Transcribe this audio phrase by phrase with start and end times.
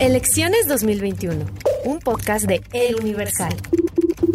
[0.00, 1.44] Elecciones 2021.
[1.84, 3.52] Un podcast de El Universal.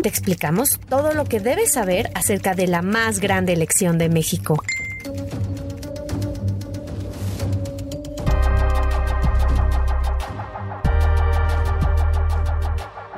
[0.02, 4.62] Te explicamos todo lo que debes saber acerca de la más grande elección de México.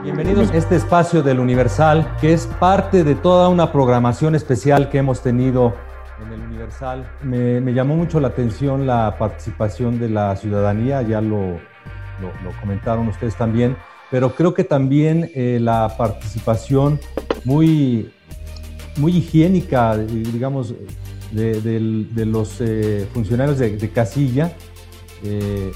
[0.03, 4.99] Bienvenidos a este espacio del Universal, que es parte de toda una programación especial que
[4.99, 5.73] hemos tenido
[7.21, 11.59] Me, llamó mucho la atención la participación de la ciudadanía, ya lo,
[12.61, 13.75] comentaron ustedes también,
[14.09, 16.99] pero creo que también eh, la participación
[17.43, 18.11] muy,
[18.97, 20.73] muy higiénica, digamos,
[21.31, 24.53] de, los eh, funcionarios de, de casilla.
[25.23, 25.71] Eh,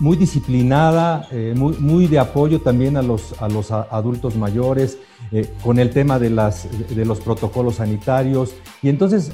[0.00, 4.98] muy disciplinada, eh, muy, muy, de apoyo también a los, a los adultos mayores,
[5.32, 8.54] eh, con el tema de, las, de los protocolos sanitarios.
[8.82, 9.32] Y entonces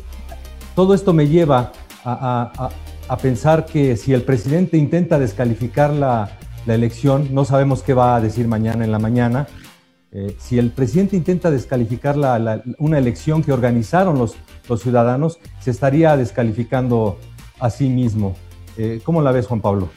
[0.74, 1.72] todo esto me lleva
[2.04, 2.70] a,
[3.08, 8.16] a, pensar que si el presidente intenta descalificar la, la, elección, no sabemos qué va
[8.16, 9.46] a decir mañana en la mañana.
[10.12, 14.36] Eh, si el presidente intenta descalificar la, la, una elección que organizaron los,
[14.68, 17.18] los ciudadanos, se estaría descalificando
[17.58, 18.36] a sí mismo.
[18.76, 19.88] Eh, ¿Cómo la ves, Juan Pablo?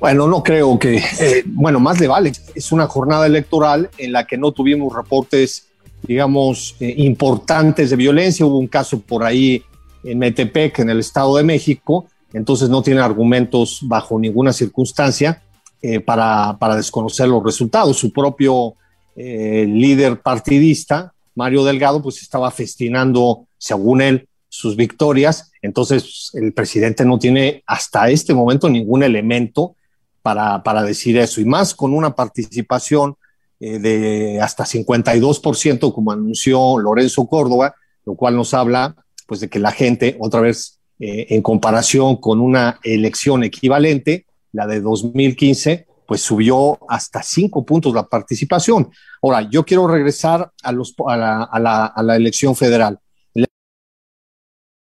[0.00, 2.32] Bueno, no creo que, eh, bueno, más le vale.
[2.54, 5.68] Es una jornada electoral en la que no tuvimos reportes,
[6.02, 8.44] digamos, eh, importantes de violencia.
[8.44, 9.62] Hubo un caso por ahí
[10.02, 15.42] en Metepec, en el Estado de México, entonces no tiene argumentos bajo ninguna circunstancia
[15.80, 17.96] eh, para, para, desconocer los resultados.
[17.96, 18.74] Su propio
[19.16, 25.52] líder partidista, Mario Delgado, pues estaba festinando, según él, sus victorias.
[25.62, 29.76] Entonces, el presidente no tiene hasta este momento ningún elemento
[30.24, 33.16] para, para decir eso, y más con una participación
[33.60, 37.74] eh, de hasta 52%, como anunció Lorenzo Córdoba,
[38.06, 38.96] lo cual nos habla
[39.26, 44.66] pues de que la gente, otra vez, eh, en comparación con una elección equivalente, la
[44.66, 48.90] de 2015, pues subió hasta cinco puntos la participación.
[49.20, 52.98] Ahora, yo quiero regresar a, los, a, la, a, la, a la elección federal.
[53.34, 53.46] La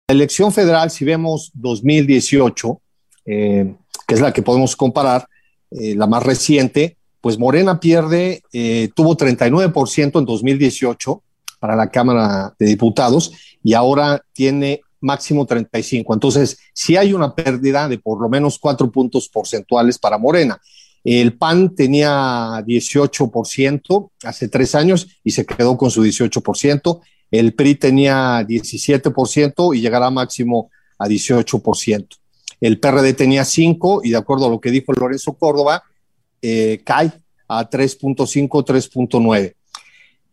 [0.10, 2.82] elección federal, si vemos 2018,
[3.28, 3.76] eh,
[4.12, 5.26] que es la que podemos comparar,
[5.72, 11.24] eh, la más reciente, pues Morena pierde, eh, tuvo 39% en 2018
[11.62, 13.32] para la Cámara de Diputados
[13.64, 16.14] y ahora tiene máximo 35.
[16.14, 20.60] Entonces, sí hay una pérdida de por lo menos cuatro puntos porcentuales para Morena.
[21.06, 27.00] El PAN tenía 18% hace tres años y se quedó con su 18%.
[27.32, 30.70] El PRI tenía 17% y llegará máximo
[31.00, 32.21] a 18%
[32.62, 35.84] el PRD tenía 5 y de acuerdo a lo que dijo Lorenzo Córdoba,
[36.42, 37.12] eh, cae
[37.48, 39.56] a 3.5, 3.9.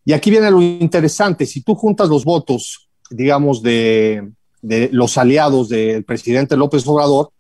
[0.05, 4.31] Y aquí viene lo interesante, si tú juntas los votos, digamos, de,
[4.62, 7.31] de los aliados del presidente López Obrador,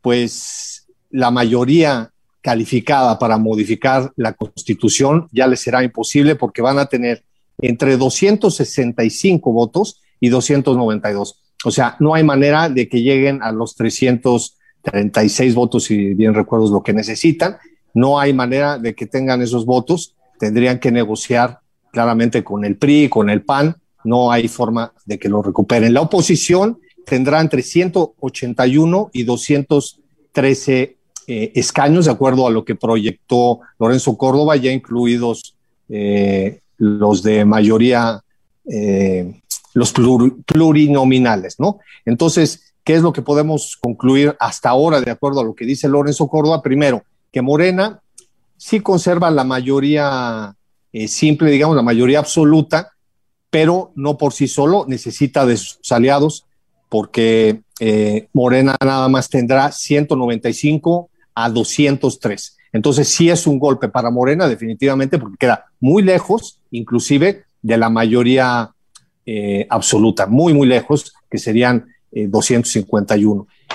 [0.00, 6.86] pues la mayoría calificada para modificar la constitución ya les será imposible porque van a
[6.86, 7.24] tener
[7.58, 11.41] entre 265 votos y 292.
[11.64, 16.70] O sea, no hay manera de que lleguen a los 336 votos, si bien recuerdo
[16.70, 17.56] lo que necesitan.
[17.94, 20.14] No hay manera de que tengan esos votos.
[20.38, 21.60] Tendrían que negociar
[21.92, 23.76] claramente con el PRI, con el PAN.
[24.04, 25.94] No hay forma de que lo recuperen.
[25.94, 30.96] La oposición tendrá entre 181 y 213
[31.28, 35.56] eh, escaños, de acuerdo a lo que proyectó Lorenzo Córdoba, ya incluidos
[35.88, 38.20] eh, los de mayoría
[38.68, 39.41] eh,
[39.74, 41.78] los plurinominales, ¿no?
[42.04, 45.88] Entonces, ¿qué es lo que podemos concluir hasta ahora, de acuerdo a lo que dice
[45.88, 46.62] Lorenzo Córdoba?
[46.62, 48.00] Primero, que Morena
[48.56, 50.54] sí conserva la mayoría
[50.92, 52.92] eh, simple, digamos, la mayoría absoluta,
[53.50, 56.44] pero no por sí solo, necesita de sus aliados,
[56.88, 62.56] porque eh, Morena nada más tendrá 195 a 203.
[62.72, 67.90] Entonces sí es un golpe para Morena, definitivamente, porque queda muy lejos, inclusive, de la
[67.90, 68.70] mayoría
[69.26, 73.46] eh, absoluta, muy, muy lejos, que serían 251.
[73.48, 73.74] Eh,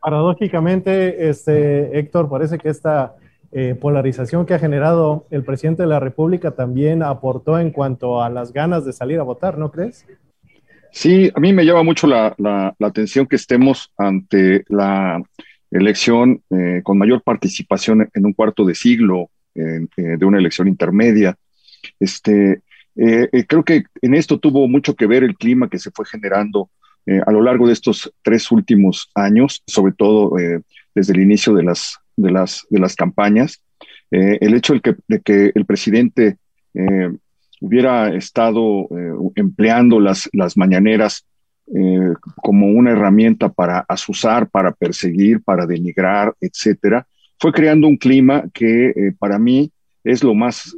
[0.00, 3.14] Paradójicamente, este, Héctor, parece que esta
[3.54, 8.30] eh, polarización que ha generado el presidente de la República también aportó en cuanto a
[8.30, 10.06] las ganas de salir a votar, ¿no crees?
[10.90, 12.34] Sí, a mí me llama mucho la,
[12.80, 15.22] atención que estemos ante la
[15.70, 21.36] elección eh, con mayor participación en un cuarto de siglo eh, de una elección intermedia.
[22.00, 22.62] Este,
[22.94, 26.70] creo que en esto tuvo mucho que ver el clima que se fue generando
[27.26, 30.36] a lo largo de estos tres últimos años, sobre todo
[30.94, 33.62] desde el inicio de las de las, de las campañas.
[34.10, 36.36] Eh, el hecho de que, de que el presidente
[36.74, 37.10] eh,
[37.60, 41.26] hubiera estado eh, empleando las, las mañaneras
[42.42, 47.06] como una herramienta para asusar, para perseguir, para denigrar, etcétera,
[47.38, 49.72] fue creando un clima que para mí
[50.04, 50.76] es lo más,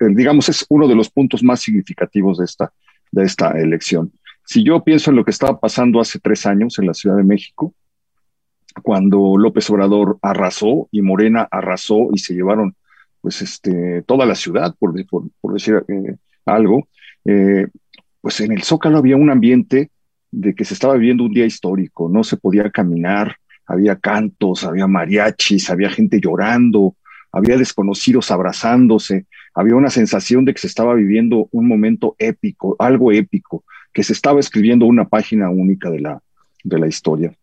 [0.00, 2.72] digamos, es uno de los puntos más significativos de esta,
[3.10, 4.12] de esta elección.
[4.44, 7.24] Si yo pienso en lo que estaba pasando hace tres años en la Ciudad de
[7.24, 7.74] México,
[8.82, 12.76] cuando López Obrador arrasó y Morena arrasó y se llevaron
[13.20, 14.94] pues este, toda la ciudad, por,
[15.52, 16.86] decir eh, algo,
[17.24, 17.66] eh,
[18.20, 19.90] pues en el Zócalo había un ambiente
[20.30, 24.86] de que se estaba viviendo un día histórico, no se podía caminar, había cantos, había
[24.86, 26.94] mariachis, había gente llorando,
[27.36, 33.12] había desconocidos abrazándose, había una sensación de que se estaba viviendo un momento épico, algo
[33.12, 33.62] épico,
[33.92, 36.22] que se estaba escribiendo una página única de la,
[36.64, 37.34] de la historia.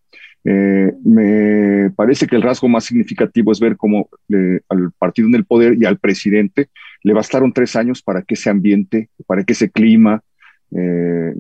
[0.45, 5.36] Eh, me parece que el rasgo más significativo es ver cómo eh, al partido en
[5.36, 6.69] el poder y al presidente
[7.04, 10.24] le bastaron tres años para que ese ambiente, para que ese clima,
[10.75, 11.36] eh,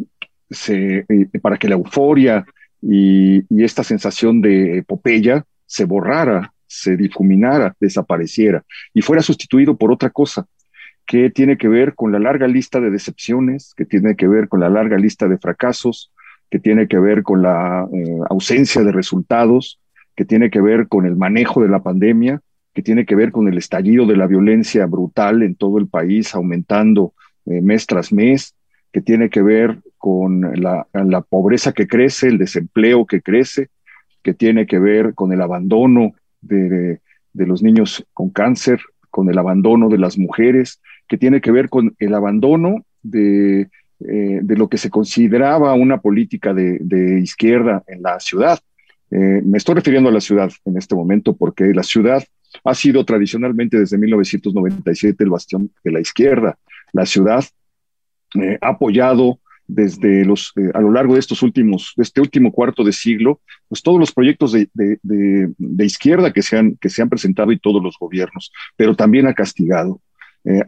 [0.51, 1.07] se,
[1.41, 2.45] para que la euforia
[2.83, 9.91] y, y, esta sensación de epopeya se borrara, se difuminara, desapareciera y fuera sustituido por
[9.91, 10.47] otra cosa
[11.05, 14.61] que tiene que ver con la larga lista de decepciones, que tiene que ver con
[14.61, 16.11] la larga lista de fracasos,
[16.49, 19.79] que tiene que ver con la eh, ausencia de resultados,
[20.15, 22.41] que tiene que ver con el manejo de la pandemia,
[22.73, 26.33] que tiene que ver con el estallido de la violencia brutal en todo el país,
[26.33, 27.13] aumentando
[27.45, 28.55] eh, mes tras mes,
[28.91, 30.85] que tiene que ver con la,
[31.29, 33.69] pobreza que crece, el desempleo que crece,
[34.21, 36.99] que tiene que ver con el abandono de,
[37.33, 38.79] de los niños con cáncer,
[39.09, 43.69] con el abandono de las mujeres, que tiene que ver con el abandono de
[44.05, 48.59] eh, de lo que se consideraba una política de, izquierda en la ciudad.
[49.11, 52.21] Eh, me estoy refiriendo a la ciudad en este momento porque la ciudad
[52.65, 56.57] ha sido tradicionalmente desde 1997 el bastión de la izquierda.
[56.91, 57.45] La ciudad
[58.35, 62.83] eh, ha apoyado desde los, a lo largo de estos últimos, de este último cuarto
[62.83, 67.09] de siglo, pues todos los proyectos de, de, izquierda que se, han, que se han
[67.09, 70.01] presentado y todos los gobiernos, pero también ha castigado.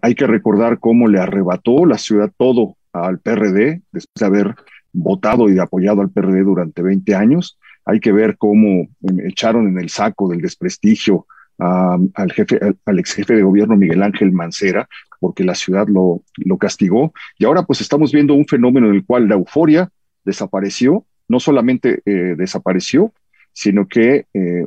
[0.02, 4.56] hay que recordar cómo le arrebató la ciudad todo al PRD, después de haber
[4.96, 7.60] votado y apoyado al PRD durante 20 años.
[7.86, 11.28] Hay que ver cómo em, echaron en el saco del desprestigio
[11.58, 14.90] al jefe, al, ex jefe de gobierno Miguel Ángel Mancera,
[15.26, 17.12] porque la ciudad lo, lo castigó.
[17.40, 19.90] Y ahora pues estamos viendo un fenómeno en el cual la euforia
[20.24, 23.12] desapareció, no solamente eh, desapareció,
[23.52, 24.66] sino que eh,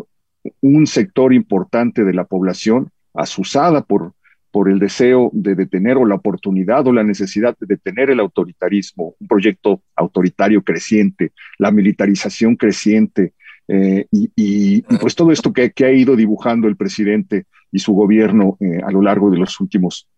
[0.61, 4.15] un sector importante de la población, asusada por
[4.51, 9.15] por el deseo de detener o la oportunidad o la necesidad de detener el autoritarismo,
[9.21, 13.35] un proyecto autoritario creciente, la militarización creciente
[13.69, 18.91] eh, y, pues todo esto que, ha ido dibujando el presidente y su gobierno a
[18.91, 20.09] lo largo de los últimos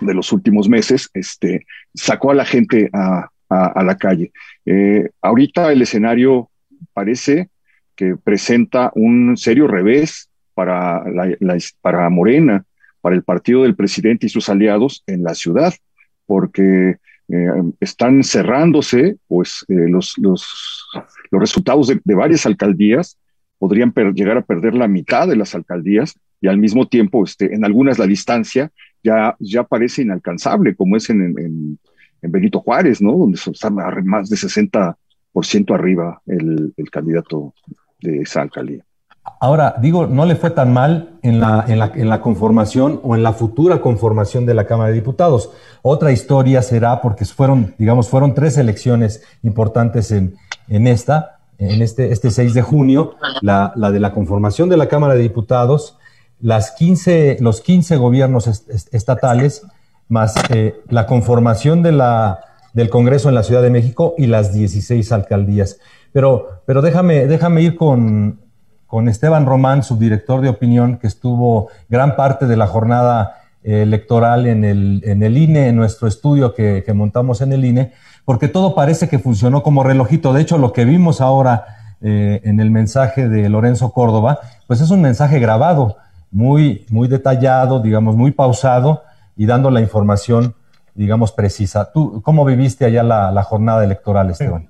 [0.00, 4.30] de los últimos meses, este, sacó a la gente a, la calle.
[4.64, 6.50] Eh, ahorita el escenario
[6.92, 7.48] parece
[7.96, 11.02] que presenta un serio revés para,
[11.80, 12.64] para Morena,
[13.00, 15.74] para el partido del presidente y sus aliados en la ciudad,
[16.26, 16.96] porque
[17.28, 17.46] eh,
[17.80, 20.44] están cerrándose pues, eh, los, los,
[21.30, 23.18] los, resultados de, varias alcaldías,
[23.58, 27.64] podrían llegar a perder la mitad de las alcaldías y al mismo tiempo, este, en
[27.64, 28.70] algunas la distancia
[29.02, 31.78] ya, ya parece inalcanzable, como es en, en,
[32.22, 33.12] Benito Juárez, ¿no?
[33.16, 37.54] donde está más de 60% arriba el, el candidato
[38.02, 38.84] de esa alcaldía.
[39.38, 43.14] Ahora, digo, no le fue tan mal en la, en, la, en la, conformación o
[43.14, 45.50] en la futura conformación de la Cámara de Diputados.
[45.82, 50.34] Otra historia será porque fueron, digamos, fueron tres elecciones importantes en,
[50.68, 54.88] en esta, en este, este 6 de junio, la, la, de la conformación de la
[54.88, 55.98] Cámara de Diputados,
[56.40, 58.46] las 15, los 15 gobiernos
[58.92, 59.62] estatales
[60.08, 62.40] más eh, la conformación de la,
[62.72, 65.78] del Congreso en la Ciudad de México y las 16 alcaldías.
[66.12, 68.40] Pero, pero déjame, déjame ir con,
[68.86, 74.46] con Esteban Román, subdirector de opinión, que estuvo gran parte de la jornada eh, electoral
[74.46, 77.92] en el, en el INE, en nuestro estudio que, que, montamos en el INE,
[78.24, 80.32] porque todo parece que funcionó como relojito.
[80.32, 81.66] De hecho, lo que vimos ahora
[82.02, 85.98] eh, en el mensaje de Lorenzo Córdoba, pues es un mensaje grabado,
[86.30, 89.02] muy, muy detallado, digamos, muy pausado
[89.36, 90.54] y dando la información,
[90.94, 91.90] digamos, precisa.
[91.92, 94.68] ¿Tú cómo viviste allá la, la jornada electoral, Esteban?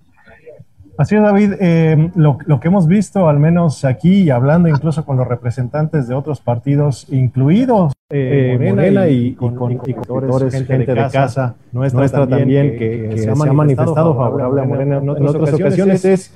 [1.00, 1.54] Así es, David.
[1.60, 6.08] Eh, lo, lo, que hemos visto, al menos aquí, y hablando incluso con los representantes
[6.08, 10.94] de otros partidos, incluidos eh, Morena, Morena, y, y con, con, y con gente, gente,
[10.94, 15.04] de casa, nuestra, nuestra también, que, que, que, se, ha manifestado favorable a Morena en,
[15.04, 16.34] en otras ocasiones, es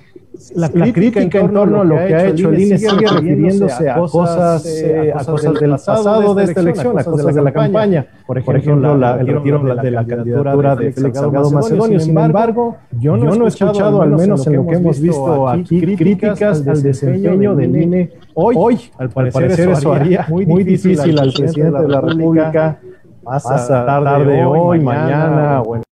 [0.54, 3.88] la crítica, la crítica en torno a lo que ha hecho el INE sigue refiriéndose
[3.88, 8.06] a cosas, eh, a cosas del pasado de esta elección, a cosas de la campaña.
[8.26, 12.00] Por ejemplo, la, el retiro de la candidatura de Félix Salgado Macedonio.
[12.00, 16.66] Sin embargo, yo no he escuchado, al menos en lo que hemos visto aquí, críticas
[16.66, 18.80] al desempeño del INE hoy.
[18.98, 22.78] Al parecer eso haría muy difícil al presidente de la República
[23.24, 25.83] pasa tarde hoy, mañana o en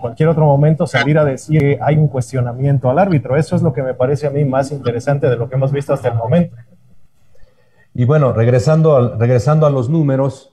[0.00, 3.36] cualquier otro momento salir a decir que hay un cuestionamiento al árbitro.
[3.36, 5.92] Eso es lo que me parece a mí más interesante de lo que hemos visto
[5.92, 6.56] hasta el momento.
[7.94, 10.52] Y bueno, regresando, al, regresando a los números,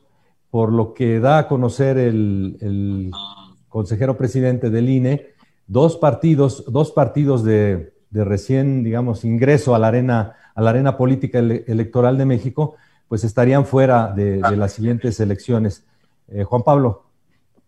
[0.50, 3.12] por lo que da a conocer el,
[3.70, 5.28] consejero presidente del INE,
[5.68, 11.40] dos partidos, dos partidos de, recién, digamos, ingreso a la arena, a la arena política
[11.40, 12.76] ele electoral de México,
[13.08, 15.86] pues estarían fuera de, de las siguientes elecciones.
[16.28, 17.07] Eh, Juan Pablo.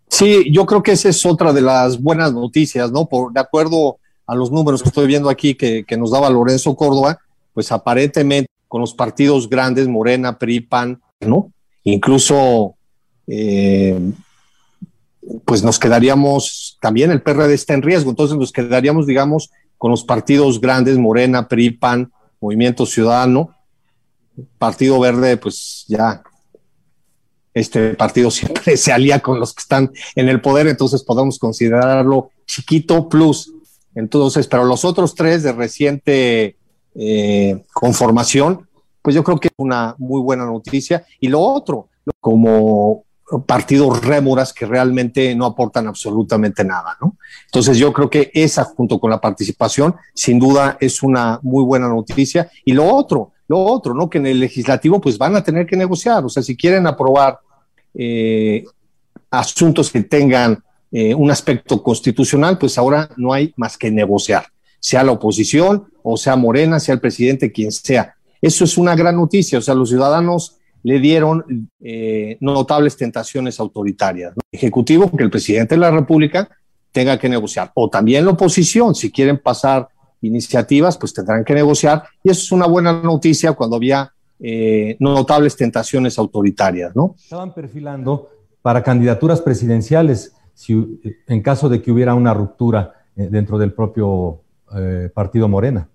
[0.09, 3.07] Sí, yo creo que esa es otra de las buenas noticias, ¿no?
[3.07, 7.19] Por, de acuerdo a los números que estoy viendo aquí que, nos daba Lorenzo Córdoba,
[7.53, 11.51] pues aparentemente con los partidos grandes, Morena, PRI, PAN, ¿no?
[11.83, 12.75] Incluso,
[13.27, 13.99] eh,
[15.45, 20.03] pues nos quedaríamos, también el PRD está en riesgo, entonces nos quedaríamos, digamos, con los
[20.03, 22.11] partidos grandes, Morena, PRI, PAN,
[22.41, 23.55] Movimiento Ciudadano,
[24.57, 26.21] Partido Verde, pues ya
[27.59, 32.31] este partido siempre se alía con los que están en el poder, entonces podemos considerarlo
[32.45, 33.53] chiquito plus.
[33.95, 36.55] Entonces, pero los otros tres de reciente
[36.95, 38.67] eh, conformación,
[39.01, 41.05] pues yo creo que es una muy buena noticia.
[41.19, 41.89] Y lo otro,
[42.19, 43.03] como
[43.45, 47.15] partidos rémoras que realmente no aportan absolutamente nada, ¿no?
[47.45, 51.87] Entonces yo creo que esa junto con la participación, sin duda es una muy buena
[51.87, 52.49] noticia.
[52.65, 54.09] Y lo otro, lo otro, ¿no?
[54.09, 57.39] Que en el legislativo pues van a tener que negociar, o sea, si quieren aprobar
[58.01, 58.63] eh,
[59.29, 64.45] asuntos que tengan eh, un aspecto constitucional, pues ahora no hay más que negociar,
[64.79, 68.15] sea la oposición o sea Morena, sea el presidente, quien sea.
[68.41, 74.31] Eso es una gran noticia, o sea, los ciudadanos le dieron eh, notables tentaciones autoritarias.
[74.33, 74.41] ¿no?
[74.49, 76.49] Ejecutivo, que el presidente de la República
[76.93, 79.89] tenga que negociar, o también la oposición, si quieren pasar
[80.21, 85.55] iniciativas, pues tendrán que negociar, y eso es una buena noticia cuando había eh, notables
[85.55, 87.15] tentaciones autoritarias, ¿no?
[87.17, 88.29] Estaban perfilando
[88.61, 94.41] para candidaturas presidenciales si, en caso de que hubiera una ruptura eh, dentro del propio
[94.75, 95.89] eh, partido Morena.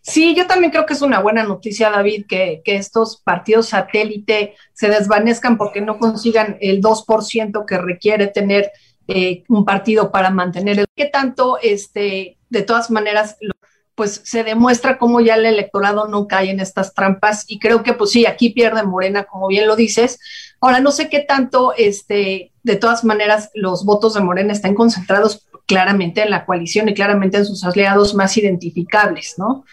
[0.00, 4.54] Sí, yo también creo que es una buena noticia, David, que, que estos partidos satélite
[4.72, 8.72] se desvanezcan porque no consigan el 2% que requiere tener
[9.08, 10.86] eh, un partido para mantener el...
[10.94, 13.52] ¿Qué tanto, este, de todas maneras, lo
[13.94, 17.92] pues se demuestra cómo ya el electorado no cae en estas trampas y creo que
[17.92, 20.18] pues sí, aquí pierde Morena, como bien lo dices.
[20.60, 25.46] Ahora, no sé qué tanto, este, de todas maneras, los votos de Morena están concentrados
[25.66, 29.64] claramente en la coalición y claramente en sus aliados más identificables, ¿no?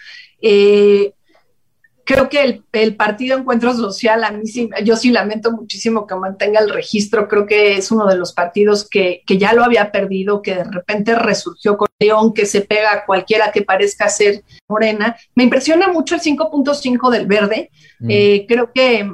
[0.42, 1.14] Eh,
[2.10, 6.16] creo que el, el, Partido Encuentro Social, a mí sí, yo sí lamento muchísimo que
[6.16, 9.92] mantenga el registro, creo que es uno de los partidos que, que ya lo había
[9.92, 14.44] perdido, que de repente resurgió con León, que se pega a cualquiera que parezca ser
[14.68, 15.18] morena.
[15.36, 18.08] Me impresiona mucho el 5.5 del verde, mm.
[18.10, 19.08] eh, creo que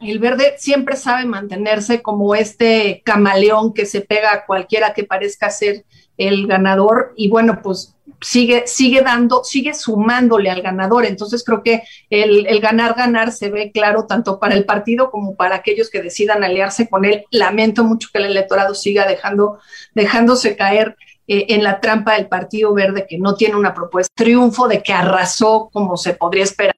[0.00, 5.50] el verde siempre sabe mantenerse como este camaleón que se pega a cualquiera que parezca
[5.50, 5.84] ser
[6.16, 11.04] el ganador y bueno, pues sigue, sigue dando, sigue sumándole al ganador.
[11.04, 15.56] Entonces creo que el, ganar, ganar se ve claro tanto para el partido como para
[15.56, 17.24] aquellos que decidan aliarse con él.
[17.30, 19.58] Lamento mucho que el electorado siga dejando,
[19.94, 24.68] dejándose caer eh, en la trampa del Partido Verde que no tiene una propuesta, triunfo
[24.68, 26.74] de que arrasó como se podría esperar.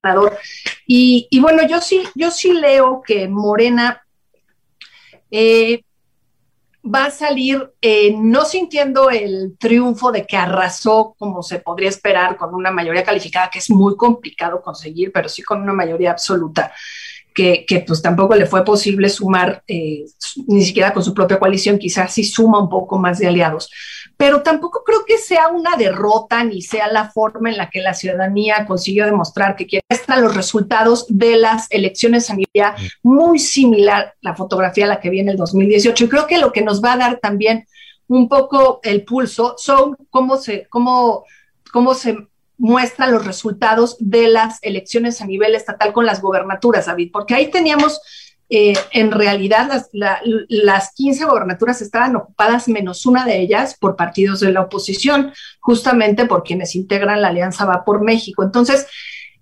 [0.87, 4.03] Y, y bueno, yo sí, yo sí leo que Morena
[5.31, 5.83] eh,
[6.93, 12.37] va a salir eh, no sintiendo el triunfo de que arrasó como se podría esperar
[12.37, 16.73] con una mayoría calificada, que es muy complicado conseguir, pero sí con una mayoría absoluta.
[17.37, 20.07] Que, pues tampoco le fue posible sumar, eh,
[20.47, 23.71] ni siquiera con su propia coalición, quizás sí suma un poco más de aliados.
[24.17, 27.93] Pero tampoco creo que sea una derrota ni sea la forma en la que la
[27.93, 34.35] ciudadanía consiguió demostrar que quiere estar los resultados de las elecciones nivel muy similar la
[34.35, 36.05] fotografía a la que vi en el 2018.
[36.05, 37.67] Y creo que lo que nos va a dar también
[38.09, 41.25] un poco el pulso son cómo se, cómo,
[41.71, 42.17] cómo se
[42.59, 47.51] muestra los resultados de las elecciones a nivel estatal con las gobernaturas, David, porque ahí
[47.51, 48.01] teníamos,
[48.49, 50.17] eh, en realidad, las,
[50.49, 56.27] las 15 gobernaturas estaban ocupadas, menos una de ellas, por partidos de la oposición, justamente
[56.27, 58.43] por quienes integran la Alianza Va por México.
[58.43, 58.87] Entonces,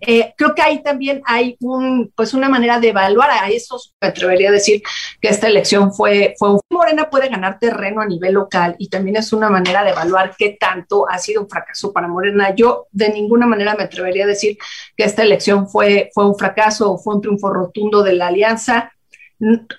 [0.01, 4.09] eh, creo que ahí también hay un, pues una manera de evaluar a esos, me
[4.09, 4.83] atrevería a decir
[5.21, 9.17] que esta elección fue, fue un Morena puede ganar terreno a nivel local y también
[9.17, 12.55] es una manera de evaluar qué tanto ha sido un fracaso para Morena.
[12.55, 14.59] Yo de ninguna manera me atrevería a decir
[14.97, 18.93] que esta elección fue, fue un fracaso o fue un triunfo rotundo de la alianza.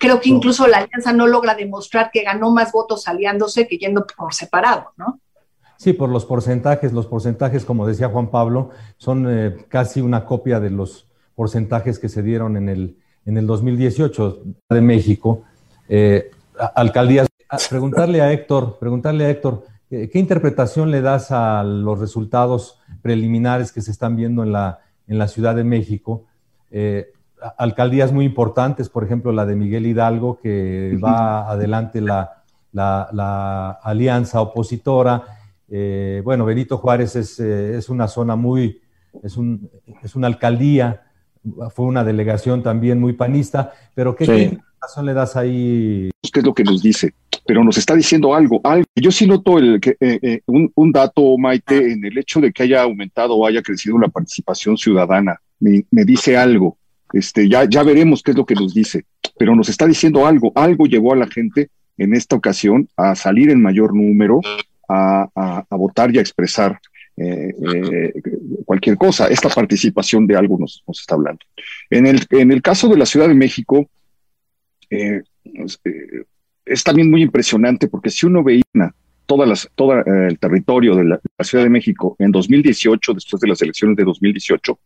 [0.00, 4.06] Creo que incluso la alianza no logra demostrar que ganó más votos aliándose que yendo
[4.16, 5.20] por separado, ¿no?
[5.76, 6.92] Sí, por los porcentajes.
[6.92, 12.08] Los porcentajes, como decía Juan Pablo, son eh, casi una copia de los porcentajes que
[12.08, 15.42] se dieron en el, en el 2018 de México.
[15.88, 16.30] Eh,
[16.74, 17.28] alcaldías.
[17.70, 23.82] Preguntarle a Héctor, preguntarle a Héctor, ¿qué interpretación le das a los resultados preliminares que
[23.82, 26.24] se están viendo en la, en la Ciudad de México?
[26.72, 27.12] Eh,
[27.56, 32.42] alcaldías muy importantes, por ejemplo, la de Miguel Hidalgo, que va adelante la,
[32.72, 35.22] la, la alianza opositora,
[35.68, 38.80] eh, bueno, Benito Juárez es, eh, es, una zona muy,
[39.22, 39.70] es, un,
[40.02, 41.02] es una alcaldía,
[41.74, 45.02] fue una delegación también muy panista, pero ¿qué, sí.
[45.02, 46.10] le das ahí?
[46.32, 47.14] ¿Qué es lo que nos dice?
[47.46, 48.86] Pero nos está diciendo algo, algo.
[48.96, 52.64] Yo sí noto el, que, eh, un, un, dato, Maite, en el hecho de que
[52.64, 55.40] haya aumentado o haya crecido la participación ciudadana.
[55.60, 56.76] Me, me dice algo.
[57.12, 59.04] Este, ya, ya veremos qué es lo que nos dice,
[59.38, 60.52] pero nos está diciendo algo.
[60.54, 64.40] Algo llevó a la gente en esta ocasión a salir en mayor número,
[64.88, 66.78] a, votar y a expresar
[67.16, 68.12] eh, eh,
[68.64, 69.28] cualquier cosa.
[69.28, 71.40] Esta participación de algo nos, está hablando.
[71.90, 73.88] En el, en el, caso de la Ciudad de México,
[74.90, 75.22] eh,
[76.64, 78.62] es también muy impresionante porque si uno veía
[79.26, 83.62] todas las, todo el territorio de la, Ciudad de México en 2018, después de las
[83.62, 84.78] elecciones de 2018,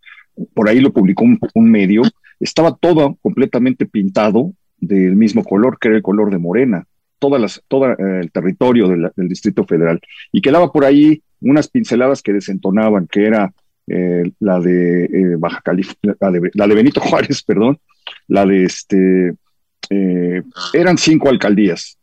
[0.55, 2.03] por ahí lo publicó un medio,
[2.39, 6.87] estaba todo completamente pintado del mismo color, que era el color de morena
[7.21, 10.01] todas las, todo eh, el territorio del Distrito Federal.
[10.33, 13.53] Y quedaba por ahí unas pinceladas que desentonaban, que era
[13.87, 17.79] eh, la de eh, Baja California, la de, Benito Juárez, perdón,
[18.27, 19.35] la de este,
[20.73, 21.97] eran cinco alcaldías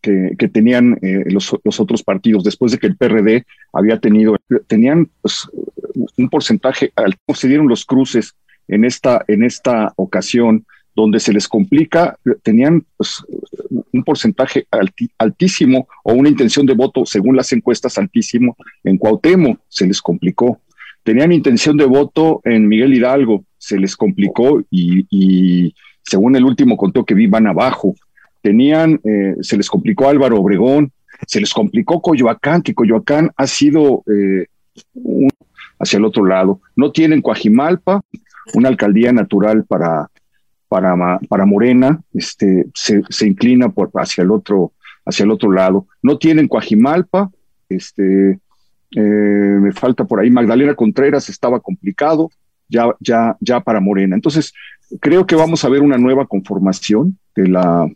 [0.00, 4.36] que, tenían los, los, otros partidos, después de que el PRD había tenido,
[4.68, 5.48] tenían pues,
[6.16, 6.92] un porcentaje,
[7.34, 8.36] se dieron los cruces
[8.68, 10.64] en esta, en esta ocasión,
[10.96, 13.22] donde se les complica, tenían pues,
[13.92, 14.66] un porcentaje
[15.18, 20.58] altísimo o una intención de voto, según las encuestas, altísimo en Cuauhtémoc, se les complicó.
[21.02, 27.04] Tenían intención de voto en Miguel Hidalgo, se les complicó y, según el último conteo
[27.04, 27.94] que vi, van abajo.
[28.40, 30.92] Tenían, eh, se les complicó Álvaro Obregón,
[31.26, 34.46] se les complicó Coyoacán, que Coyoacán ha sido eh,
[35.78, 36.60] hacia el otro lado.
[36.74, 38.00] No tienen Coajimalpa,
[38.54, 40.08] una alcaldía natural para
[40.68, 44.72] para, para Morena, este, se, inclina por, hacia, el otro,
[45.04, 45.86] hacia el otro lado.
[46.02, 47.30] No tienen Coajimalpa,
[47.68, 48.38] este,
[48.94, 52.30] eh, me falta por ahí Magdalena Contreras, estaba complicado,
[52.68, 54.14] ya, ya, ya para Morena.
[54.16, 54.52] Entonces,
[55.00, 57.88] creo que vamos a ver una nueva conformación de la,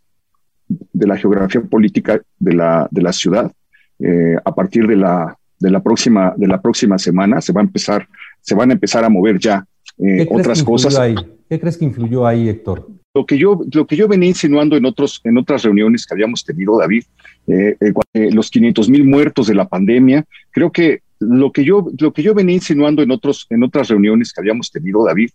[0.69, 3.53] de la geografía política de la, de la ciudad.
[3.99, 7.65] Eh, a partir de la, de la próxima, de la próxima semana se va a
[7.65, 8.09] empezar,
[8.41, 9.67] se van a empezar a mover ya
[10.03, 10.99] eh, otras cosas.
[10.99, 11.15] Ahí?
[11.49, 12.89] ¿Qué crees que influyó ahí, Héctor?
[13.15, 16.45] Lo que yo, lo que yo venía insinuando en, otros, en otras reuniones que habíamos
[16.45, 17.05] tenido, David,
[17.49, 22.13] eh, eh, los 500 mil muertos de la pandemia, creo que lo que yo, lo
[22.13, 25.31] que yo venía insinuando en, otros, en otras reuniones que habíamos tenido, David,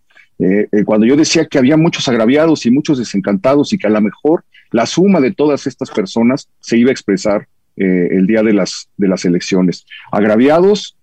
[0.84, 4.44] cuando yo decía que había muchos agraviados y muchos desencantados y que a lo mejor
[4.72, 9.08] la suma de todas estas personas se iba a expresar el día de las, de
[9.08, 9.86] las elecciones.
[10.12, 10.98] Agraviados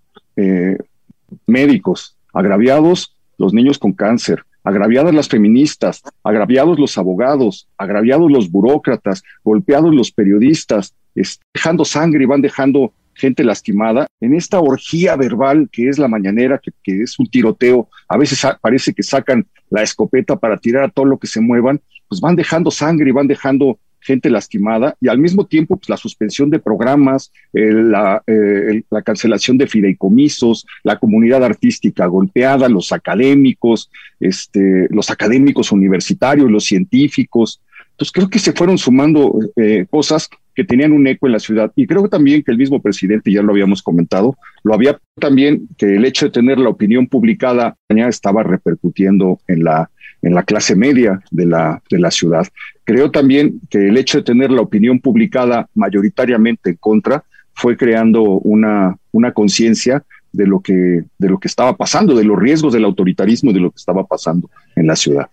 [1.47, 9.25] médicos, agraviados los niños con cáncer, agraviadas las feministas, agraviados los abogados, agraviados los burócratas,
[9.43, 10.95] golpeados los periodistas,
[11.53, 16.61] dejando sangre y van dejando gente lastimada, en esta orgía verbal que es la mañanera,
[16.61, 21.05] que, es un tiroteo, a veces parece que sacan la escopeta para tirar a todo
[21.05, 25.19] lo que se muevan, pues van dejando sangre y van dejando gente lastimada y al
[25.19, 32.07] mismo tiempo pues, la suspensión de programas, la, la, cancelación de fideicomisos, la comunidad artística
[32.07, 37.61] golpeada, los académicos, este, los académicos universitarios, los científicos.
[37.93, 41.73] Entonces creo que se fueron sumando eh, cosas que tenían un eco en la ciudad.
[41.77, 45.97] Y creo también que el mismo presidente, ya lo habíamos comentado, lo había también que
[45.97, 49.91] el hecho de tener la opinión publicada ya estaba repercutiendo en la,
[50.23, 52.47] en la clase media de la, de la ciudad.
[52.85, 58.23] Creo también que el hecho de tener la opinión publicada mayoritariamente en contra fue creando
[58.23, 62.85] una, una conciencia de lo que de lo que estaba pasando, de los riesgos del
[62.85, 65.29] autoritarismo y de lo que estaba pasando en la ciudad.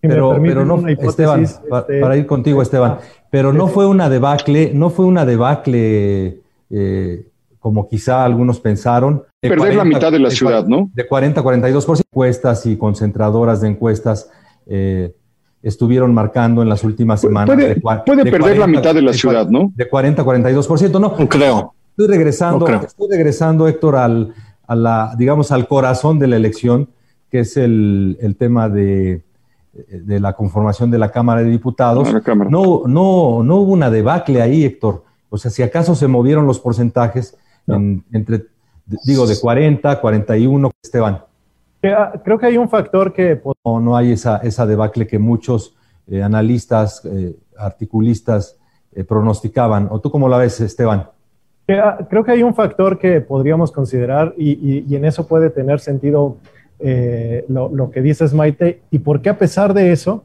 [0.00, 2.98] Pero, pero no, Esteban, este, para, ir contigo, Esteban,
[3.30, 7.24] pero no fue una debacle, no fue una debacle eh,
[7.62, 9.22] como quizá algunos pensaron.
[9.40, 10.90] Perder la mitad de la ciudad, ¿no?
[10.92, 14.28] De 40 a 42% encuestas y concentradoras de encuestas
[14.66, 15.14] eh,
[15.62, 17.54] estuvieron marcando en las últimas semanas.
[18.04, 19.70] Puede, perder la mitad de la ciudad, ¿no?
[19.76, 21.14] De 40 a 42%, no.
[21.16, 21.74] No creo.
[21.90, 24.34] Estoy regresando, estoy regresando, Héctor, al,
[24.66, 26.88] a la, digamos, al corazón de la elección,
[27.30, 29.22] que es el, el tema de
[29.72, 32.06] de la conformación de la Cámara de Diputados,
[32.50, 35.02] no, no, no hubo una debacle ahí, Héctor.
[35.30, 38.46] O sea, si acaso se movieron los porcentajes entre,
[39.04, 41.22] digo, de 40, 41, Esteban.
[41.84, 43.40] Ah, creo que hay un factor que...
[43.64, 45.74] No, no hay esa, esa debacle que muchos
[46.06, 48.56] eh, analistas, eh, articulistas
[48.92, 49.88] eh, pronosticaban.
[49.90, 51.08] ¿O tú cómo la ves, Esteban?
[51.68, 55.80] Ah, creo que hay un factor que podríamos considerar y, y en eso puede tener
[55.80, 56.38] sentido
[56.84, 60.24] eh, lo, que dices, Maite, y por qué a pesar de eso,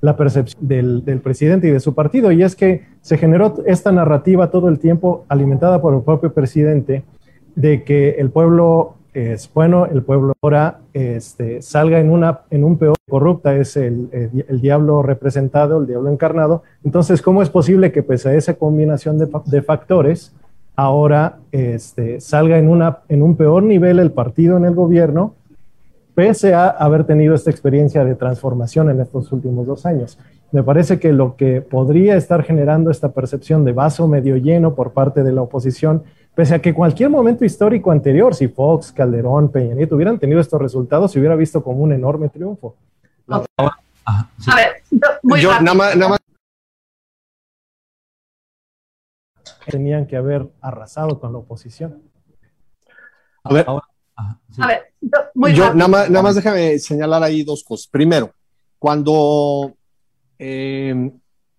[0.00, 4.50] la percepción del, presidente y de su partido, y es que se generó esta narrativa
[4.50, 7.04] todo el tiempo alimentada por el propio presidente
[7.54, 12.76] de que el pueblo es bueno, el pueblo ahora este, salga en, una, en un
[12.76, 14.10] peor corrupta, es el,
[14.60, 16.62] diablo representado, el diablo encarnado.
[16.84, 20.34] Entonces, ¿cómo es posible que pese a esa combinación de, de factores,
[20.76, 25.34] ahora este, salga en, una, en un peor nivel el partido en el gobierno,
[26.16, 30.18] pese a haber tenido esta experiencia de transformación en estos últimos dos años.
[30.50, 34.92] Me parece que lo que podría estar generando esta percepción de vaso medio lleno por
[34.92, 39.74] parte de la oposición, pese a que cualquier momento histórico anterior, si Fox, Calderón, Peña
[39.74, 42.76] Nieto hubieran tenido estos resultados, se hubiera visto como un enorme triunfo.
[43.28, 43.44] A
[44.56, 44.82] ver,
[45.38, 45.74] yo, nada
[46.08, 46.20] más
[49.66, 52.00] tenían que haber arrasado con la oposición.
[53.44, 53.66] A ver,
[55.52, 57.86] yo, nada, más, déjame señalar ahí dos cosas.
[57.86, 58.32] Primero,
[58.78, 59.74] cuando,
[60.38, 61.10] eh,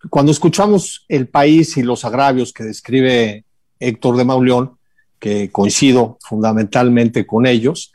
[0.10, 3.46] cuando escuchamos el país y los agravios que describe
[3.80, 4.78] Héctor de Mauleón,
[5.20, 7.92] que coincido fundamentalmente con ellos,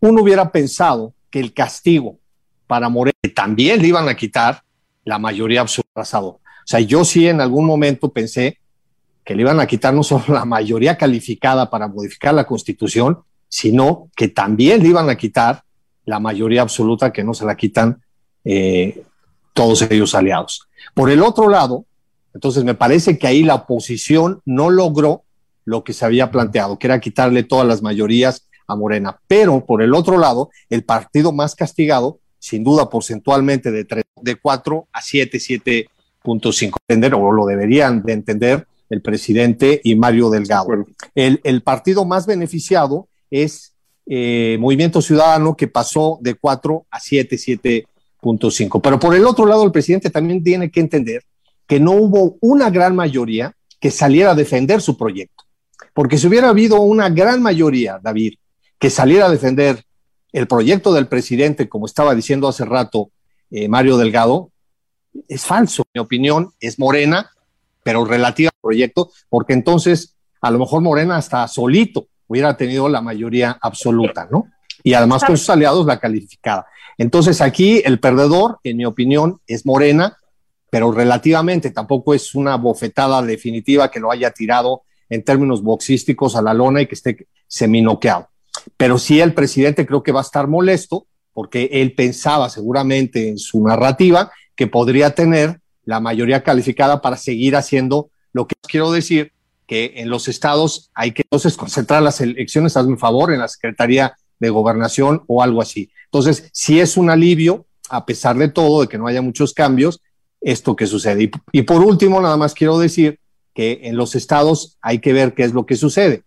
[0.00, 2.18] uno hubiera pensado que el castigo
[2.66, 4.62] para Moreno también le iban a quitar
[5.04, 6.02] la mayoría absoluta.
[6.02, 8.58] O sea, yo sí en algún momento pensé
[9.24, 13.22] que le iban a quitar no solo la mayoría calificada para modificar la constitución,
[13.54, 15.62] sino que también le iban a quitar
[16.06, 18.02] la mayoría absoluta que no se la quitan
[18.44, 19.04] eh,
[19.52, 20.66] todos ellos aliados.
[20.92, 21.84] Por el otro lado,
[22.34, 25.22] entonces me parece que ahí la oposición no logró
[25.64, 29.20] lo que se había planteado, que era quitarle todas las mayorías a Morena.
[29.28, 34.34] Pero por el otro lado, el partido más castigado, sin duda porcentualmente de, 3, de
[34.34, 40.86] 4 a 7, 7.5, entender, o lo deberían de entender, el presidente y Mario Delgado.
[41.14, 43.06] El, partido más beneficiado
[43.42, 43.74] es
[44.06, 48.80] eh, Movimiento Ciudadano, que pasó de 4 a 7, 7.5.
[48.80, 51.22] Pero por el otro lado, el presidente también tiene que entender
[51.66, 55.44] que no hubo una gran mayoría que saliera a defender su proyecto.
[55.92, 58.34] Porque si hubiera habido una gran mayoría, David,
[58.78, 59.82] que saliera a defender
[60.32, 63.10] el proyecto del presidente, como estaba diciendo hace rato
[63.50, 64.50] eh, Mario Delgado,
[65.28, 67.30] es falso, mi opinión, es morena
[67.84, 73.00] pero relativa al proyecto, porque entonces a lo mejor Morena hasta solito hubiera tenido la
[73.00, 74.48] mayoría absoluta, ¿no?
[74.82, 76.66] Y además con sus aliados la calificada.
[76.98, 80.18] Entonces aquí el perdedor, en mi opinión, es Morena,
[80.70, 86.42] pero relativamente tampoco es una bofetada definitiva que lo haya tirado en términos boxísticos a
[86.42, 88.28] la lona y que esté seminoqueado.
[88.76, 93.38] Pero sí el presidente creo que va a estar molesto porque él pensaba seguramente en
[93.38, 99.33] su narrativa que podría tener la mayoría calificada para seguir haciendo lo que quiero decir
[99.66, 104.16] que en los estados hay que entonces concentrar las elecciones, hazme favor, en la Secretaría
[104.38, 105.90] de Gobernación o algo así.
[106.06, 110.00] Entonces, si es un alivio, a pesar de todo, de que no haya muchos cambios,
[110.40, 111.30] esto que sucede.
[111.52, 113.18] Y, por último, nada más quiero decir
[113.54, 116.22] que en los estados hay que ver qué es lo que sucede.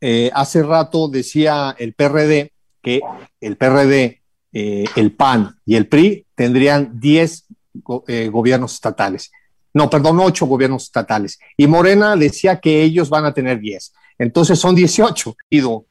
[0.00, 3.00] Eh, hace rato decía el PRD que
[3.40, 4.22] el PRD,
[4.52, 7.46] eh, el PAN y el PRI tendrían 10
[8.06, 9.32] eh, gobiernos estatales.
[9.76, 11.38] No, perdón, ocho gobiernos estatales.
[11.54, 13.92] Y Morena decía que ellos van a tener 10.
[14.18, 15.36] Entonces son 18.
[15.50, 15.84] Pido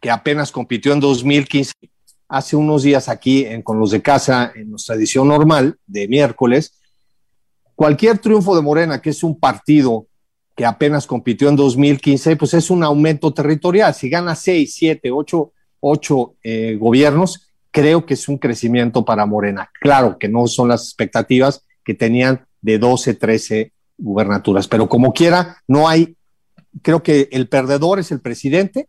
[0.00, 1.72] que apenas compitió en 2015,
[2.28, 6.78] hace unos días aquí en, con los de casa, en nuestra edición normal de miércoles.
[7.74, 10.06] Cualquier triunfo de Morena, que es un partido
[10.54, 13.92] que apenas compitió en 2015, pues es un aumento territorial.
[13.92, 16.34] Si gana 6, 7, 8, 8
[16.78, 19.68] gobiernos, creo que es un crecimiento para Morena.
[19.80, 25.58] Claro que no son las expectativas que tenían de 12, 13 gubernaturas, pero como quiera,
[25.68, 26.16] no hay,
[26.80, 28.88] creo que el perdedor es el presidente.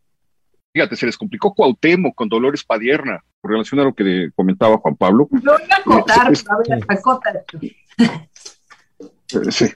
[0.72, 4.96] Fíjate, se les complicó Cuauhtémoc con Dolores Padierna, por relación a lo que comentaba Juan
[4.96, 5.28] Pablo.
[5.32, 7.46] Yo voy a acotar, a ver, acotar.
[9.50, 9.68] Sí.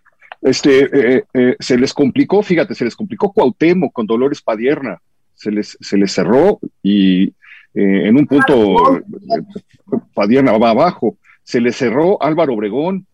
[0.42, 5.02] Este, eh, eh, se les complicó, fíjate, se les complicó Cuauhtémoc con Dolores Padierna,
[5.34, 7.26] se les, se les cerró y
[7.74, 9.02] eh, en un punto
[10.14, 13.08] Padierna va abajo, se les cerró Álvaro Obregón,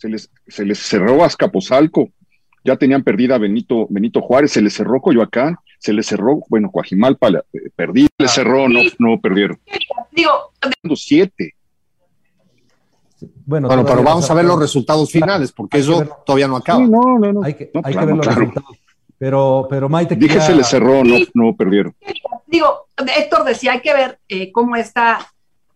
[0.00, 2.08] se les, se les cerró Azcapotzalco,
[2.64, 7.28] ya tenían perdida Benito, Benito Juárez, se les cerró Coyoacán, se les cerró, bueno, Coajimalpa,
[7.76, 9.58] perdí, se les cerró, no, no perdieron.
[10.10, 10.52] Digo,
[10.96, 11.54] siete.
[13.44, 16.82] Bueno, bueno pero vamos a ver los resultados finales, porque eso todavía no acaba.
[16.82, 17.44] Sí, no, no, no.
[17.44, 18.40] Hay que, no, hay claro, que ver los claro.
[18.40, 18.78] resultados.
[19.18, 21.94] Pero, pero Maite, Dije quería- se les cerró, no, no perdieron.
[22.46, 25.30] digo, Héctor decía, hay que ver eh, cómo esta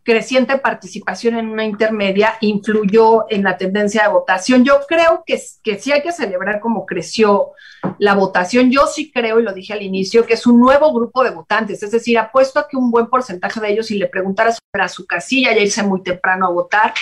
[0.04, 4.64] creciente participación en una intermedia influyó en la tendencia de votación.
[4.64, 7.52] Yo creo que, que sí hay que celebrar cómo creció
[7.98, 8.70] la votación.
[8.70, 11.82] Yo sí creo, y lo dije al inicio, que es un nuevo grupo de votantes.
[11.82, 15.06] Es decir, apuesto a que un buen porcentaje de ellos, si le preguntara sobre su
[15.06, 16.94] casilla, ya irse muy temprano a votar,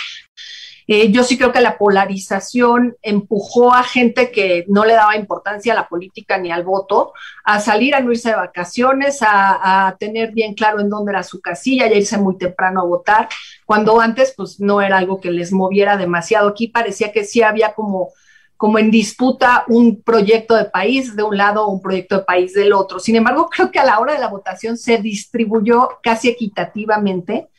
[0.87, 5.73] eh, yo sí creo que la polarización empujó a gente que no le daba importancia
[5.73, 7.13] a la política ni al voto
[7.45, 11.39] a salir a no irse de vacaciones, a, tener bien claro en dónde era su
[11.39, 13.29] casilla y a irse muy temprano a votar,
[13.65, 16.49] cuando antes pues no era algo que les moviera demasiado.
[16.49, 18.09] Aquí parecía que sí había como
[18.55, 22.53] como en disputa un proyecto de país de un lado o un proyecto de país
[22.53, 22.97] del otro.
[22.97, 27.49] Sin embargo, creo que a la hora de la votación se distribuyó casi equitativamente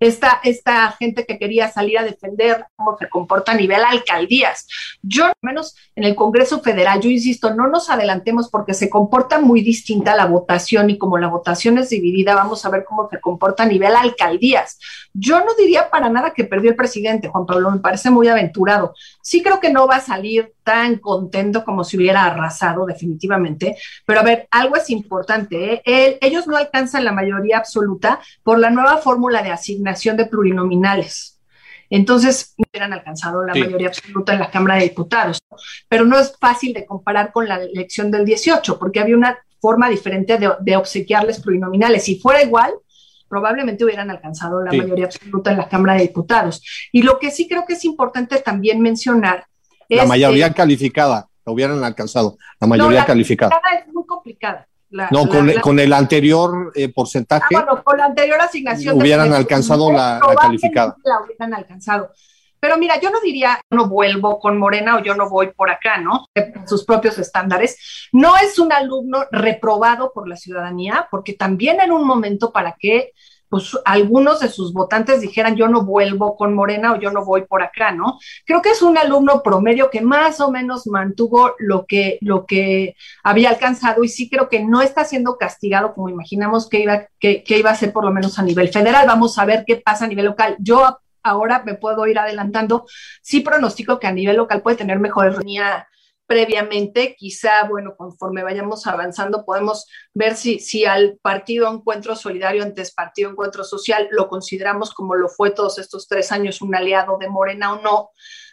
[0.00, 4.66] esta, esta gente que quería salir a defender cómo se comporta a nivel alcaldías.
[5.02, 9.40] Yo, al menos en el Congreso Federal, yo insisto, no nos adelantemos porque se comporta
[9.40, 13.20] muy distinta la votación y como la votación es dividida, vamos a ver cómo se
[13.20, 14.78] comporta a nivel alcaldías.
[15.12, 18.94] Yo no diría para nada que perdió el presidente, Juan Pablo, me parece muy aventurado.
[19.26, 24.20] Sí creo que no va a salir tan contento como si hubiera arrasado definitivamente, pero
[24.20, 26.18] a ver, algo es importante, ¿eh?
[26.20, 31.40] Ellos no alcanzan la mayoría absoluta por la nueva fórmula de asignación de plurinominales.
[31.88, 33.60] Entonces, no hubieran alcanzado la Sí.
[33.60, 35.38] mayoría absoluta en la Cámara de Diputados.
[35.88, 39.88] Pero no es fácil de comparar con la elección del 18, porque había una forma
[39.88, 42.04] diferente de, de obsequiarles plurinominales.
[42.04, 42.74] Si fuera igual,
[43.28, 44.78] probablemente hubieran alcanzado la Sí.
[44.78, 46.62] mayoría absoluta en la Cámara de Diputados.
[46.92, 49.46] Y lo que sí creo que es importante también mencionar
[49.88, 53.60] es La mayoría que- calificada, la hubieran alcanzado, la mayoría no, la calificada.
[53.86, 54.66] es muy complicada.
[54.90, 58.40] La- No, la- con, la- con el anterior eh, Ah, porcentaje, bueno, con la anterior
[58.40, 58.96] asignación.
[58.96, 60.96] Hubieran alcanzado la- calificada.
[61.04, 62.10] La hubieran alcanzado.
[62.64, 65.98] Pero mira, yo no diría, no vuelvo con Morena o yo no voy por acá,
[65.98, 66.28] ¿no?
[66.66, 68.08] Sus propios estándares.
[68.10, 73.12] No es un alumno reprobado por la ciudadanía, porque también era un momento para que
[73.50, 77.42] pues algunos de sus votantes dijeran yo no vuelvo con Morena o yo no voy
[77.42, 78.18] por acá, ¿no?
[78.46, 82.96] Creo que es un alumno promedio que más o menos mantuvo lo que, lo que
[83.22, 87.44] había alcanzado y sí creo que no está siendo castigado como imaginamos que iba, que,
[87.44, 89.06] que iba a ser por lo menos a nivel federal.
[89.06, 90.56] Vamos a ver qué pasa a nivel local.
[90.58, 92.86] Yo ahora me puedo ir adelantando.
[93.22, 95.88] Sí pronostico que a nivel local puede tener mejores venía
[96.26, 102.94] previamente, quizá, bueno, conforme vayamos avanzando, podemos ver si, si al partido Encuentro Solidario, antes
[102.94, 107.28] Partido Encuentro Social, lo consideramos como lo fue todos estos tres años, un aliado de
[107.28, 108.10] Morena o no,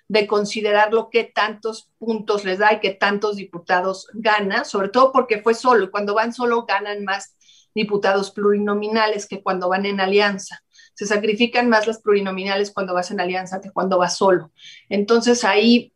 [0.10, 5.41] de considerarlo qué tantos puntos les da y qué tantos diputados gana, sobre todo porque
[5.41, 7.38] fue solo, cuando van solo ganan más
[7.73, 10.62] diputados plurinominales que cuando van en alianza.
[10.93, 14.51] Se sacrifican más las plurinominales cuando vas en alianza que cuando vas solo.
[14.89, 15.93] Entonces ahí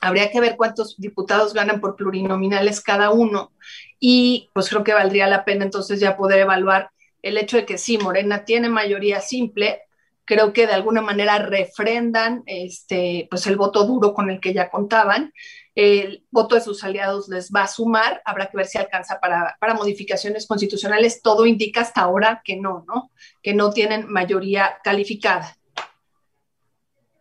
[0.00, 3.52] habría que ver cuántos diputados ganan por plurinominales cada uno
[3.98, 6.90] y pues creo que valdría la pena entonces ya poder evaluar
[7.22, 9.82] el hecho de que sí, Morena tiene mayoría simple,
[10.24, 14.70] creo que de alguna manera refrendan este, pues el voto duro con el que ya
[14.70, 15.32] contaban.
[15.74, 19.56] El voto de sus aliados les va a sumar, habrá que ver si alcanza para,
[19.60, 21.22] para modificaciones constitucionales.
[21.22, 23.10] Todo indica hasta ahora que no, ¿no?
[23.42, 25.56] Que no tienen mayoría calificada.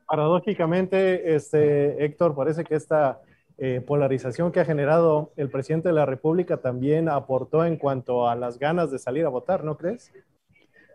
[0.08, 3.22] Paradójicamente, este, Héctor, parece que esta
[3.62, 8.36] eh, polarización que ha generado el presidente de la República también aportó en cuanto a
[8.36, 10.14] las ganas de salir a votar, ¿no crees?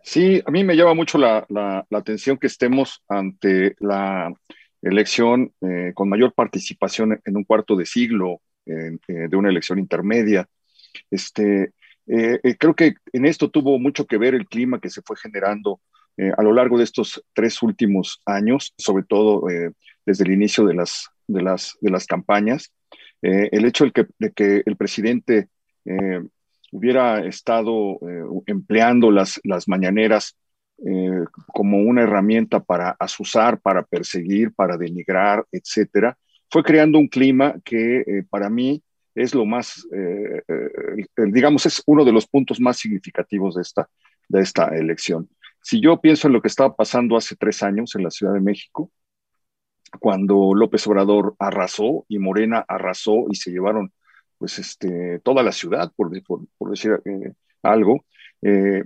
[0.03, 1.47] Sí, a mí me llama mucho la,
[1.93, 4.33] atención que estemos ante la
[4.85, 10.49] elección eh, con mayor participación en un cuarto de siglo eh, de una elección intermedia.
[11.11, 11.73] Este,
[12.07, 15.81] eh, creo que en esto tuvo mucho que ver el clima que se fue generando
[16.37, 19.49] a lo largo de estos tres últimos años, sobre todo
[20.07, 22.73] desde el inicio de las, de las, de las campañas.
[23.21, 25.49] el hecho de que, de que el presidente
[26.75, 30.37] hubiera estado eh, empleando las, las mañaneras
[30.79, 36.17] eh, como una herramienta para asusar, para perseguir, para denigrar, etcétera,
[36.51, 38.83] fue creando un clima que eh, para mí
[39.15, 39.87] es lo más,
[41.17, 43.89] digamos, es uno de los puntos más significativos de esta,
[44.29, 45.29] de esta elección.
[45.63, 48.41] Si yo pienso en lo que estaba pasando hace tres años en la Ciudad de
[48.41, 48.91] México,
[49.99, 53.93] cuando López Obrador arrasó y Morena arrasó y se llevaron
[54.39, 56.11] pues este, toda la ciudad, por,
[56.59, 57.33] por, decir eh,
[57.63, 58.05] algo,
[58.43, 58.85] eh,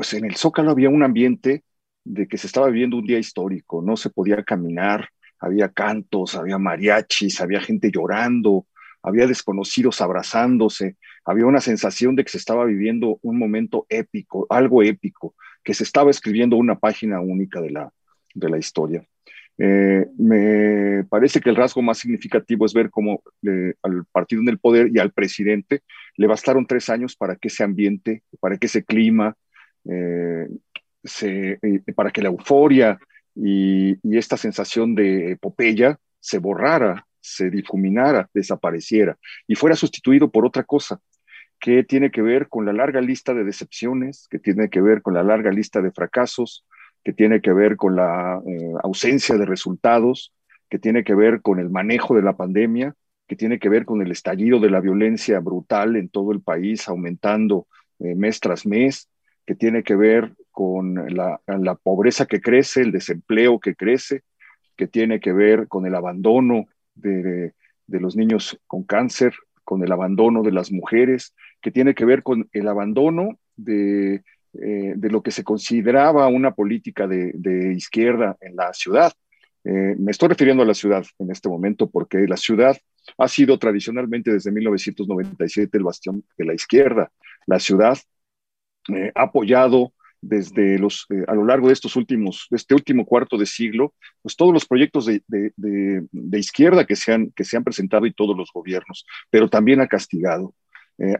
[0.00, 1.62] pues en el Zócalo había un ambiente
[2.04, 6.56] de que se estaba viviendo un día histórico, no se podía caminar, había cantos, había
[6.56, 8.66] mariachis, había gente llorando,
[9.02, 14.82] había desconocidos abrazándose, había una sensación de que se estaba viviendo un momento épico, algo
[14.82, 17.92] épico, que se estaba escribiendo una página única de la,
[18.32, 19.04] de la historia.
[19.58, 24.48] Eh, me parece que el rasgo más significativo es ver cómo eh, al partido en
[24.48, 25.82] el poder y al presidente
[26.16, 29.36] le bastaron tres años para que ese ambiente, para que ese clima,
[29.84, 30.48] eh,
[31.94, 32.98] para que la euforia
[33.34, 39.16] y, esta sensación de epopeya se borrara, se difuminara, desapareciera
[39.46, 41.00] y fuera sustituido por otra cosa
[41.58, 45.14] que tiene que ver con la larga lista de decepciones, que tiene que ver con
[45.14, 46.64] la larga lista de fracasos,
[47.04, 50.32] que tiene que ver con la eh, ausencia de resultados,
[50.70, 52.94] que tiene que ver con el manejo de la pandemia,
[53.26, 56.88] que tiene que ver con el estallido de la violencia brutal en todo el país,
[56.88, 57.66] aumentando
[57.98, 59.08] eh, mes tras mes,
[59.50, 64.22] que tiene que ver con la, pobreza que crece, el desempleo que crece,
[64.76, 67.54] que tiene que ver con el abandono de,
[67.88, 69.34] de los niños con cáncer,
[69.64, 74.94] con el abandono de las mujeres, que tiene que ver con el abandono de eh,
[74.96, 79.12] de lo que se consideraba una política de, izquierda en la ciudad.
[79.64, 82.76] Eh, me estoy refiriendo a la ciudad en este momento porque la ciudad
[83.16, 87.12] ha sido tradicionalmente desde 1997 el bastión de la izquierda.
[87.46, 87.98] La ciudad
[88.96, 93.46] eh, apoyado desde los, a lo largo de estos últimos, de este último cuarto de
[93.46, 98.04] siglo, pues todos los proyectos de, de, izquierda que se, han, que se han presentado
[98.04, 100.54] y todos los gobiernos, pero también ha castigado.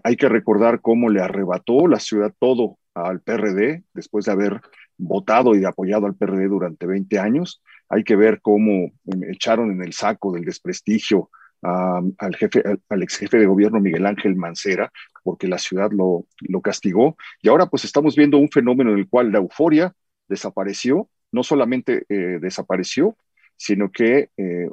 [0.04, 4.61] hay que recordar cómo le arrebató la ciudad todo al PRD después de haber
[4.98, 7.62] votado y apoyado al PRD durante 20 años.
[7.88, 11.30] Hay que ver cómo em, echaron en el saco del desprestigio
[11.62, 14.90] al, jefe, al, ex jefe de gobierno Miguel Ángel Mancera,
[15.22, 17.16] porque la ciudad lo, lo castigó.
[17.42, 19.94] Y ahora pues estamos viendo un fenómeno en el cual la euforia
[20.28, 23.16] desapareció, no solamente eh, desapareció,
[23.56, 24.68] sino que eh,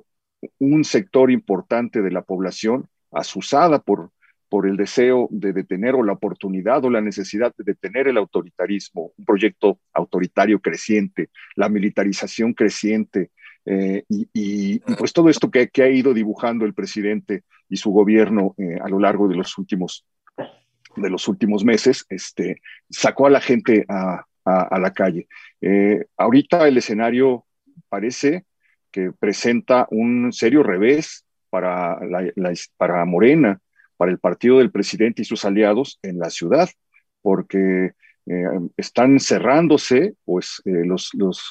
[0.60, 4.12] un sector importante de la población, asusada por
[4.50, 9.12] por el deseo de detener o la oportunidad o la necesidad de detener el autoritarismo,
[9.18, 13.32] un proyecto autoritario creciente, la militarización creciente,
[13.66, 18.80] eh, y, pues todo esto que, ha ido dibujando el presidente y su gobierno eh,
[18.82, 20.06] a lo largo de los últimos,
[20.98, 25.28] de los últimos meses, este, sacó a la gente a, la calle.
[25.60, 27.46] Eh, ahorita el escenario
[27.90, 28.46] parece
[28.92, 32.00] que presenta un serio revés para,
[32.78, 33.60] para Morena,
[33.98, 36.70] para el partido del presidente y sus aliados en la ciudad,
[37.22, 37.92] porque
[38.26, 38.44] eh,
[38.78, 41.42] están cerrándose, pues eh, los, los,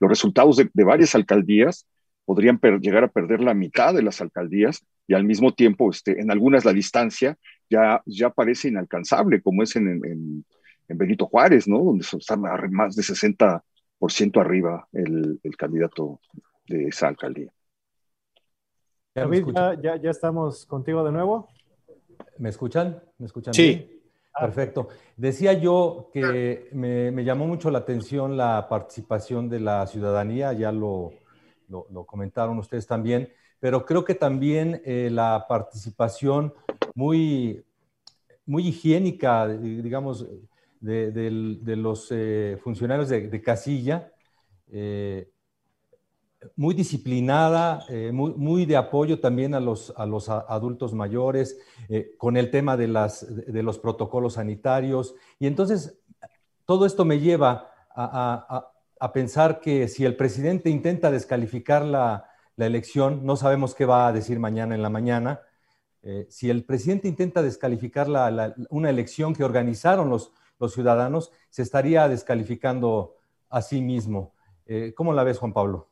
[0.00, 1.86] resultados de, varias alcaldías
[2.24, 6.30] podrían llegar a perder la mitad de las alcaldías y al mismo tiempo, este, en
[6.30, 7.36] algunas la distancia
[7.70, 10.44] ya, ya parece inalcanzable, como es en, en,
[10.88, 11.78] en Benito Juárez, ¿no?
[11.78, 16.20] Donde está más de 60% arriba el, el candidato
[16.66, 17.52] de esa alcaldía.
[19.14, 21.48] David, ya, ya, ya, estamos contigo de nuevo.
[22.38, 23.02] ¿Me escuchan?
[23.18, 23.54] ¿Me escuchan?
[23.54, 24.00] Sí.
[24.32, 24.46] Ah.
[24.46, 24.88] Perfecto.
[25.16, 31.10] Decía yo que me, llamó mucho la atención la participación de la ciudadanía, ya lo,
[31.68, 36.54] lo, comentaron ustedes también, pero creo que también eh, la participación
[36.94, 37.62] muy,
[38.46, 40.26] muy higiénica, digamos,
[40.80, 44.10] de, los eh, funcionarios de, casilla,
[44.72, 45.28] eh,
[46.56, 51.58] muy disciplinada, muy, muy, de apoyo también a los, a los adultos mayores,
[52.16, 55.14] con el tema de, las, de los protocolos sanitarios.
[55.38, 55.98] Y entonces,
[56.64, 62.29] todo esto me lleva a, a, pensar que si el presidente intenta descalificar la,
[62.60, 65.40] la, elección, no sabemos qué va a decir mañana en la mañana,
[66.02, 71.62] eh, si el presidente intenta descalificar la, una elección que organizaron los, los ciudadanos, se
[71.62, 73.16] estaría descalificando
[73.48, 74.34] a sí mismo.
[74.66, 75.88] Eh, ¿Cómo la ves, Juan Pablo?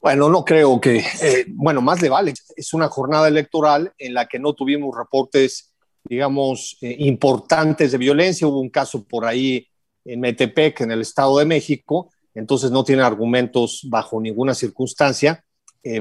[0.00, 2.32] Bueno, no creo que, eh, bueno, más le vale.
[2.56, 5.74] Es una jornada electoral en la que no tuvimos reportes,
[6.04, 8.46] digamos, importantes de violencia.
[8.46, 9.68] Hubo un caso por ahí
[10.04, 15.44] en Metepec, en el Estado de México, entonces no tiene argumentos bajo ninguna circunstancia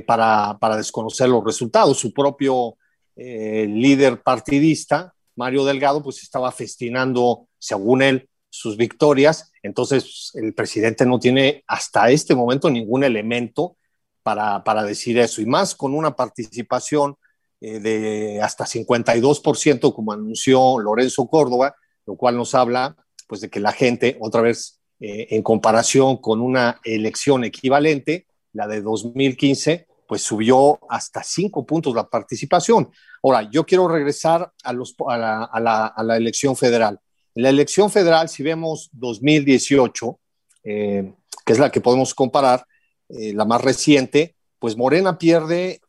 [0.05, 1.97] para, para, desconocer los resultados.
[1.97, 2.77] Su propio
[3.15, 9.51] líder partidista, Mario Delgado, pues estaba festinando, según él, sus victorias.
[9.63, 13.77] Entonces, el presidente no tiene hasta este momento ningún elemento
[14.23, 17.15] para, para decir eso, y más con una participación
[17.61, 21.75] eh, de hasta 52%, como anunció Lorenzo Córdoba,
[22.05, 22.95] lo cual nos habla
[23.27, 28.67] pues de que la gente, otra vez, eh, en comparación con una elección equivalente, la
[28.67, 32.89] de 2015, pues subió hasta cinco puntos la participación.
[33.23, 36.99] Ahora, yo quiero regresar a, los, a, la, a, la, elección federal.
[37.33, 40.19] En la elección federal, si vemos 2018,
[40.63, 41.13] eh,
[41.45, 42.65] que es la que podemos comparar,
[43.07, 45.79] eh, la más reciente, pues Morena pierde,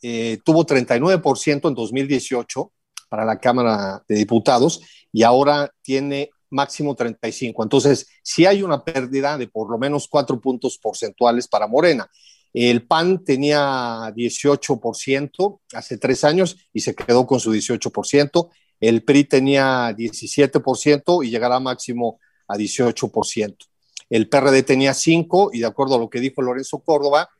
[0.45, 2.73] tuvo 39% en 2018
[3.09, 4.81] para la Cámara de Diputados
[5.13, 7.63] y ahora tiene máximo 35.
[7.63, 12.09] Entonces, sí hay una pérdida de por lo menos cuatro puntos porcentuales para Morena.
[12.53, 18.51] El PAN tenía 18% hace tres años y se quedó con su 18%.
[18.81, 23.71] El PRI tenía 17% y llegará máximo a 18%
[24.11, 27.31] el PRD tenía 5 y de acuerdo a lo que dijo Lorenzo Córdoba,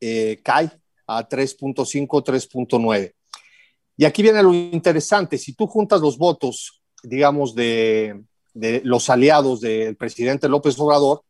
[0.00, 0.70] eh, cae
[1.06, 3.12] a 3.5, 3.9.
[3.96, 8.22] Y aquí viene lo interesante, si tú juntas los votos, digamos, de,
[8.54, 11.22] de los aliados del presidente López Obrador,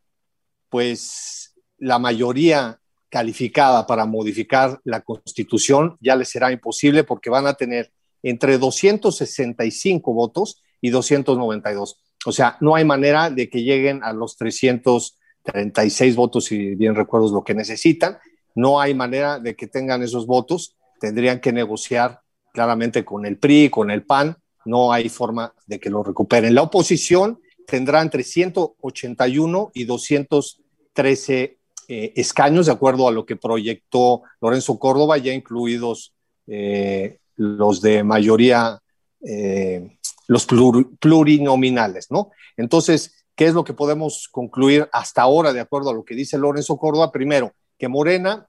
[0.68, 7.54] pues la mayoría calificada para modificar la constitución ya les será imposible porque van a
[7.54, 7.92] tener
[8.22, 12.00] entre 265 votos y 292.
[12.24, 17.32] O sea, no hay manera de que lleguen a los 336 votos, si bien recuerdo
[17.32, 18.18] lo que necesitan.
[18.54, 20.76] No hay manera de que tengan esos votos.
[21.00, 22.20] Tendrían que negociar
[22.52, 24.36] claramente con el PRI, con el PAN.
[24.64, 26.54] No hay forma de que lo recuperen.
[26.54, 31.58] La oposición tendrá entre 181 y 213
[31.88, 36.14] eh, escaños, de acuerdo a lo que proyectó Lorenzo Córdoba, ya incluidos
[36.46, 38.78] eh, los de mayoría
[39.26, 39.98] eh,
[40.28, 42.30] los plurinominales, ¿no?
[42.56, 46.38] Entonces, ¿qué es lo que podemos concluir hasta ahora, de acuerdo a lo que dice
[46.38, 47.12] Lorenzo Córdoba?
[47.12, 48.46] Primero, que Morena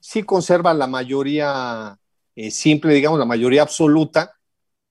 [0.00, 1.96] sí conserva la mayoría
[2.50, 4.37] simple, digamos, la mayoría absoluta,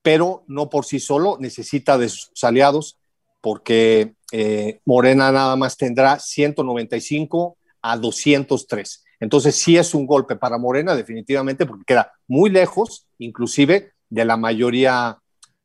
[0.08, 2.98] pero no por sí solo, necesita de sus aliados,
[3.42, 9.04] porque eh, Morena nada más tendrá 195 a 203.
[9.20, 14.38] Entonces sí es un golpe para Morena, definitivamente, porque queda muy lejos, inclusive, de la
[14.38, 15.18] mayoría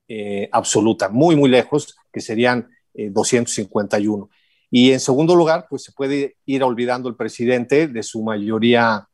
[0.09, 4.25] eh, absoluta, muy, muy lejos, que serían 251.
[4.25, 4.37] Eh,
[4.73, 9.07] y en segundo lugar, pues se puede ir olvidando el presidente de su mayoría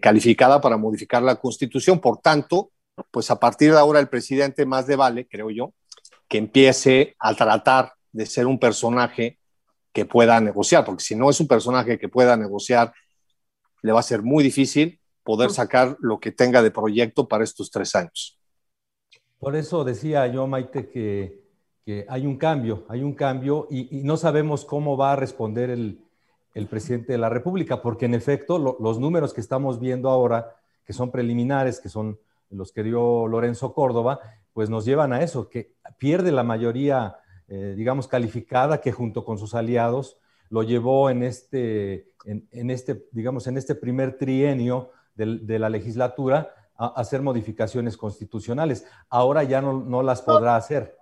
[0.00, 2.00] calificada para modificar la constitución.
[2.00, 2.70] Por tanto,
[3.10, 5.72] pues a partir de ahora el presidente más le vale, creo yo,
[6.28, 9.38] que empiece a tratar de ser un personaje
[9.92, 12.92] que pueda negociar, porque si no es un personaje que pueda negociar,
[13.82, 17.70] le va a ser muy difícil poder sacar lo que tenga de proyecto para estos
[17.70, 18.38] tres años.
[19.38, 21.40] Por eso decía yo, Maite, que,
[22.08, 25.98] hay un cambio, hay un cambio y, no sabemos cómo va a responder el,
[26.68, 31.10] presidente de la República, porque en efecto los números que estamos viendo ahora, que son
[31.10, 32.18] preliminares, que son
[32.50, 34.20] los que dio Lorenzo Córdoba,
[34.52, 37.16] pues nos llevan a eso, que pierde la mayoría,
[37.48, 43.46] eh, digamos, calificada, que junto con sus aliados lo llevó en este, en, este digamos,
[43.46, 48.86] en este primer trienio de la legislatura hacer modificaciones constitucionales.
[49.10, 50.96] Ahora ya no, no las podrá hacer.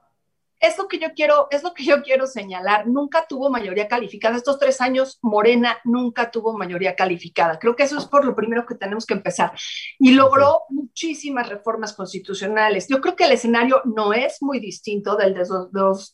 [0.61, 2.86] Es lo que yo quiero, es lo que yo quiero señalar.
[2.86, 4.36] Nunca tuvo mayoría calificada.
[4.36, 7.59] Estos tres años, Morena nunca tuvo mayoría calificada.
[7.59, 9.52] Creo que eso es por lo primero que tenemos que empezar.
[9.98, 12.88] Y logró muchísimas reformas constitucionales.
[12.88, 15.44] Yo creo que el escenario no es muy distinto del de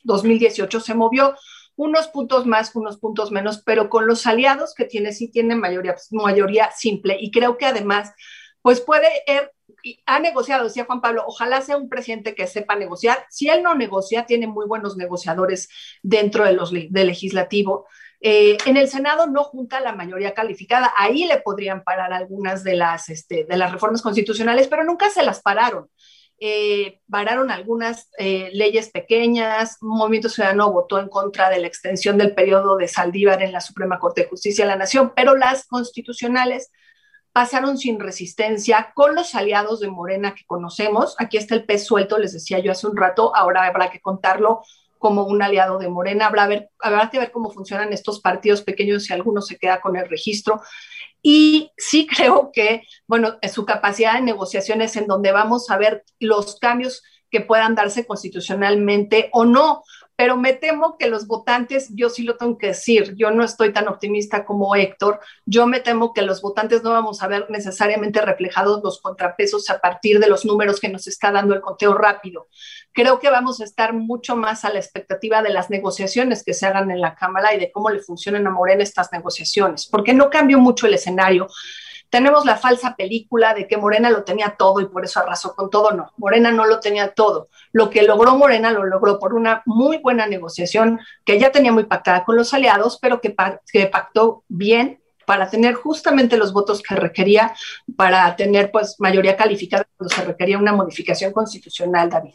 [0.02, 0.80] 2018.
[0.80, 1.34] Se movió
[1.76, 5.96] unos puntos más, unos puntos menos, pero con los aliados que tiene, sí tiene mayoría,
[6.12, 7.16] mayoría simple.
[7.20, 8.12] Y creo que además
[8.64, 9.52] pues puede, er,
[10.06, 13.26] ha negociado, decía Juan Pablo, ojalá sea un presidente que sepa negociar.
[13.28, 15.68] Si él no negocia, tiene muy buenos negociadores
[16.02, 17.86] dentro de los, del legislativo.
[18.22, 22.76] Eh, en el Senado no junta la mayoría calificada, ahí le podrían parar algunas de
[22.76, 25.90] las, este, de las reformas constitucionales, pero nunca se las pararon.
[26.40, 32.34] Eh, pararon algunas eh, leyes pequeñas, Movimiento Ciudadano votó en contra de la extensión del
[32.34, 36.70] periodo de Saldívar en la Suprema Corte de Justicia de la Nación, pero las constitucionales
[37.34, 41.16] pasaron sin resistencia con los aliados de Morena que conocemos.
[41.18, 44.62] Aquí está el pez suelto, les decía yo hace un rato, ahora habrá que contarlo
[45.00, 46.28] como un aliado de Morena.
[46.28, 50.62] Habrá, que ver cómo funcionan estos partidos pequeños si alguno se queda con el registro.
[51.22, 56.04] Y sí creo que, bueno, su capacidad de negociación es en donde vamos a ver
[56.20, 59.82] los cambios que puedan darse constitucionalmente o no,
[60.16, 63.72] pero me temo que los votantes, yo sí lo tengo que decir, yo no estoy
[63.72, 68.20] tan optimista como Héctor, yo me temo que los votantes no vamos a ver necesariamente
[68.20, 72.48] reflejados los contrapesos a partir de los números que nos está dando el conteo rápido.
[72.92, 76.66] Creo que vamos a estar mucho más a la expectativa de las negociaciones que se
[76.66, 80.30] hagan en la Cámara y de cómo le funcionan a Morena estas negociaciones, porque no
[80.30, 81.48] cambió mucho el escenario.
[82.10, 85.70] Tenemos la falsa película de que Morena lo tenía todo y por eso arrasó con
[85.70, 85.90] todo.
[85.90, 87.48] No, Morena no lo tenía todo.
[87.72, 91.84] Lo que logró Morena lo logró por una muy buena negociación que ya tenía muy
[91.84, 93.34] pactada con los aliados, pero que,
[93.72, 97.54] que pactó bien para tener justamente los votos que requería
[97.96, 102.34] para tener pues mayoría calificada cuando se requería una modificación constitucional, David.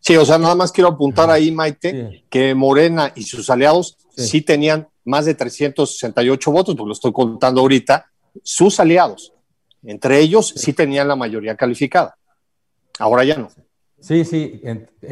[0.00, 4.26] Sí, o sea, nada más quiero apuntar ahí, Maite, que Morena y sus aliados sí.
[4.26, 4.42] sí.
[4.42, 8.10] tenían más de 368 votos, porque lo estoy contando ahorita,
[8.42, 9.32] sus aliados.
[9.82, 12.16] Entre ellos sí tenían la mayoría calificada.
[12.98, 13.48] Ahora ya no.
[14.00, 14.60] Sí, sí,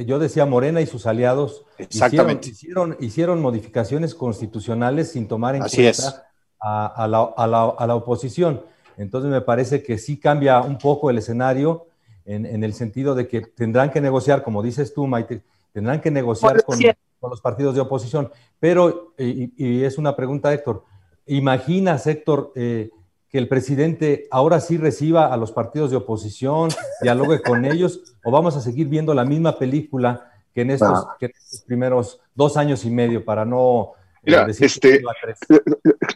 [0.04, 2.48] yo decía Morena y sus aliados Exactamente.
[2.48, 6.26] Hicieron, hicieron, hicieron modificaciones constitucionales sin tomar en Así cuenta
[6.60, 8.62] a, a, la, a, la, a, la, oposición.
[8.96, 11.86] Entonces me parece que sí cambia un poco el escenario
[12.24, 15.42] en, en, el sentido de que tendrán que negociar, como dices tú, Maite,
[15.72, 16.78] tendrán que negociar con,
[17.18, 18.30] con los partidos de oposición.
[18.58, 20.84] Pero, y, y, es una pregunta, Héctor,
[21.26, 22.90] ¿imaginas, Héctor, eh,
[23.31, 26.70] que el presidente ahora sí reciba a los partidos de oposición,
[27.01, 31.26] dialogue con ellos, o vamos a seguir viendo la misma película que en estos, que
[31.26, 33.93] en estos primeros dos años y medio para no...
[34.22, 35.01] Eh, Mira, este,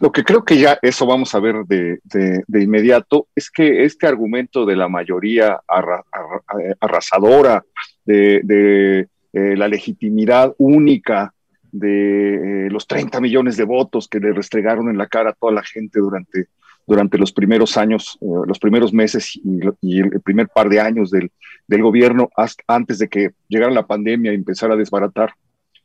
[0.00, 3.84] lo que creo que ya eso vamos a ver de, de, de inmediato es que
[3.84, 6.42] este argumento de la mayoría arra, arra,
[6.80, 7.64] arrasadora,
[8.04, 11.32] de, de eh, la legitimidad única
[11.72, 15.52] de eh, los 30 millones de votos que le restregaron en la cara a toda
[15.52, 16.48] la gente durante
[16.86, 21.10] durante los primeros años, eh, los primeros meses y, y, el primer par de años
[21.10, 21.30] del,
[21.66, 25.34] del gobierno, hasta, antes de que llegara la pandemia y empezara a desbaratar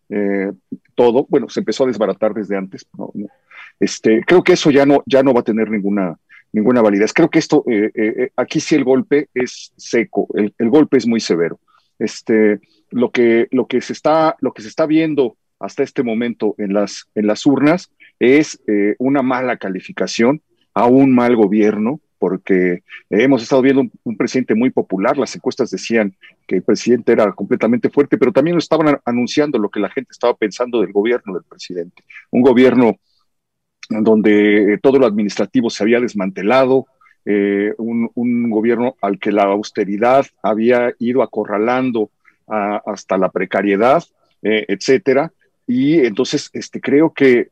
[0.10, 0.52] eh,
[0.96, 1.26] todo.
[1.30, 2.86] Bueno, se empezó a desbaratar desde antes.
[2.98, 3.12] ¿no?
[3.80, 6.18] Este, creo que eso ya no, ya no va a tener ninguna,
[6.52, 7.14] ninguna validez.
[7.14, 11.08] Creo que esto, eh, eh, aquí sí el golpe es seco, el, el, golpe es
[11.08, 11.60] muy severo.
[11.98, 12.60] Este,
[12.92, 16.74] lo, que, lo, que se está, lo que se está viendo hasta este momento en
[16.74, 20.42] las, en las urnas es eh, una mala calificación
[20.74, 26.14] a un mal gobierno, porque hemos estado viendo un, presidente muy popular, las encuestas decían
[26.46, 30.36] que el presidente era completamente fuerte, pero también estaban anunciando lo que la gente estaba
[30.36, 32.98] pensando del gobierno del presidente, un gobierno
[33.90, 36.86] donde todo lo administrativo se había desmantelado,
[37.26, 42.12] eh, un, gobierno al que la austeridad había ido acorralando
[42.48, 44.04] a, hasta la precariedad,
[44.42, 45.32] eh, etcétera.
[45.68, 47.50] Y entonces este, creo que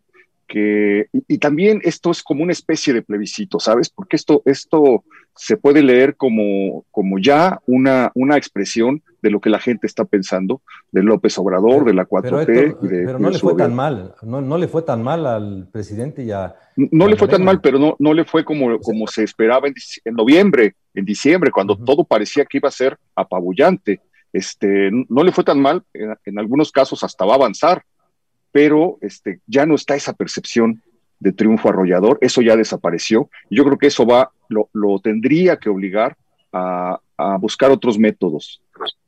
[0.48, 3.90] que, y, también esto es como una especie de plebiscito, ¿sabes?
[3.90, 5.04] Porque esto, esto
[5.36, 10.06] se puede leer como, como ya una, una expresión de lo que la gente está
[10.06, 12.46] pensando de López Obrador, de la 4T.
[12.46, 15.26] Pero, Héctor, de, pero no le fue tan mal, no, no, le fue tan mal
[15.26, 16.56] al presidente y a...
[16.76, 19.68] No, no le fue tan mal, pero no, no le fue como, como se esperaba
[19.68, 19.76] en,
[20.06, 21.86] en noviembre, en diciembre, cuando uh -huh.
[21.86, 24.00] todo parecía que iba a ser apabullante.
[24.32, 27.84] Este, no le fue tan mal, en, en algunos casos hasta va a avanzar,
[28.52, 30.82] pero este, ya no está esa percepción
[31.20, 33.30] de triunfo arrollador, eso ya desapareció.
[33.50, 36.16] Yo creo que eso va, lo, lo tendría que obligar
[36.54, 38.62] a, a, buscar otros métodos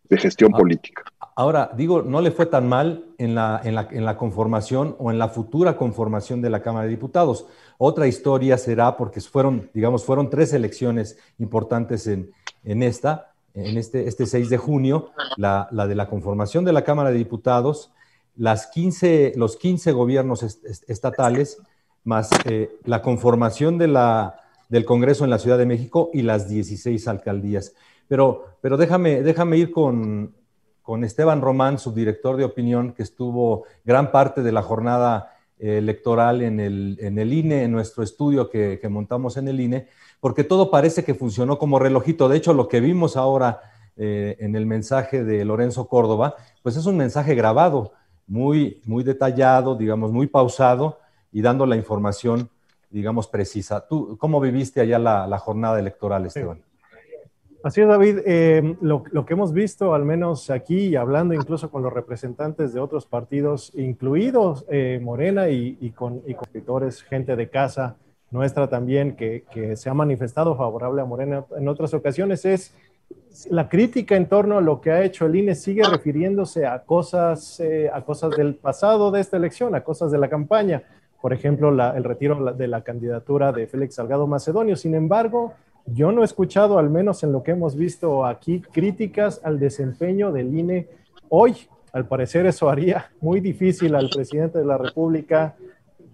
[0.10, 1.04] de gestión ah, política.
[1.36, 5.12] Ahora, digo, no le fue tan mal en la, en, la, en la conformación o
[5.12, 7.46] en la futura conformación de la Cámara de Diputados.
[7.78, 12.32] Otra historia será, porque fueron, digamos, fueron tres elecciones importantes en,
[12.64, 16.84] en esta, en este, este 6 de junio, la, la de la conformación de la
[16.84, 17.92] Cámara de Diputados,
[18.40, 21.62] las 15, los 15 gobiernos est estatales,
[22.04, 26.50] más eh, la conformación de la, del Congreso en la Ciudad de México y las
[26.50, 27.74] 16 alcaldías.
[28.08, 30.34] Pero, pero déjame, déjame ir con,
[30.82, 36.62] con Esteban Román, subdirector de opinión, que estuvo gran parte de la jornada electoral en
[36.62, 39.88] el, en el INE, en nuestro estudio que, que montamos en el INE,
[40.22, 42.30] porque todo parece que funcionó como relojito.
[42.30, 43.60] De hecho, lo que vimos ahora
[44.02, 47.92] eh, en el mensaje de Lorenzo Córdoba, pues es un mensaje grabado
[48.30, 51.00] muy, muy detallado, digamos, muy pausado
[51.32, 52.50] y dando la información,
[52.90, 53.86] digamos, precisa.
[53.88, 56.58] ¿Tú cómo viviste allá la, la jornada electoral, Esteban?
[56.58, 56.64] Sí.
[57.62, 58.20] Así es, David.
[58.26, 62.80] Eh, lo, lo, que hemos visto, al menos aquí, hablando incluso con los representantes de
[62.80, 66.36] otros partidos, incluidos eh, Morena y, y, con, y
[67.10, 67.98] gente de casa
[68.32, 72.74] nuestra también, que, que, se ha manifestado favorable a Morena en otras ocasiones, es
[73.49, 77.60] la crítica en torno a lo que ha hecho el INE sigue refiriéndose a cosas,
[77.60, 80.84] eh, a cosas del pasado de esta elección, a cosas de la campaña.
[81.22, 84.76] Por ejemplo, el retiro de la candidatura de Félix Salgado Macedonio.
[84.76, 85.53] Sin embargo,
[85.86, 90.32] yo no he escuchado, al menos en lo que hemos visto aquí, críticas al desempeño
[90.32, 90.88] del INE
[91.30, 91.55] hoy.
[91.91, 95.55] Al parecer eso haría muy difícil al presidente de la República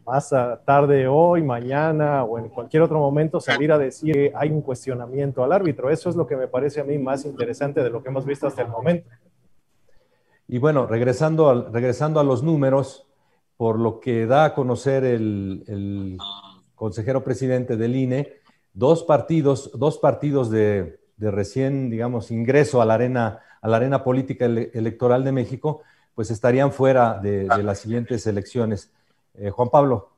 [0.05, 0.29] más
[0.65, 5.43] tarde hoy, mañana o en cualquier otro momento salir a decir que hay un cuestionamiento
[5.43, 5.89] al árbitro.
[5.89, 8.47] Eso es lo que me parece a mí más interesante de lo que hemos visto
[8.47, 9.09] hasta el momento.
[10.47, 13.07] Y bueno, regresando, regresando a los números,
[13.57, 16.17] por lo que da a conocer el, el
[16.75, 18.33] consejero presidente del INE,
[18.73, 24.45] dos partidos, dos partidos de, recién, digamos, ingreso a la arena, a la arena política
[24.45, 25.81] electoral de México,
[26.13, 28.91] pues estarían fuera de las siguientes elecciones.
[29.39, 30.09] Eh, Juan Pablo.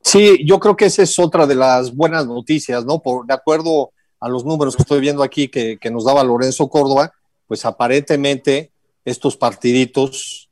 [0.00, 3.00] Sí, yo creo que esa es otra de las buenas noticias, ¿no?
[3.00, 3.90] Por, de acuerdo
[4.20, 7.12] a los números que estoy viendo aquí que, nos daba Lorenzo Córdoba,
[7.46, 8.70] pues aparentemente
[9.04, 10.48] estos partiditos,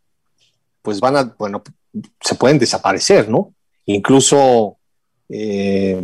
[0.83, 1.63] pues van a, bueno,
[2.21, 3.55] se pueden desaparecer, ¿no?
[3.87, 4.77] Incluso,
[5.29, 6.03] eh,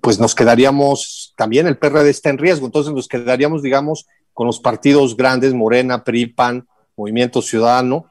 [0.00, 4.60] pues nos quedaríamos, también el PRD está en riesgo, entonces nos quedaríamos, digamos, con los
[4.60, 8.10] partidos grandes, Morena, PRI, PAN, Movimiento Ciudadano,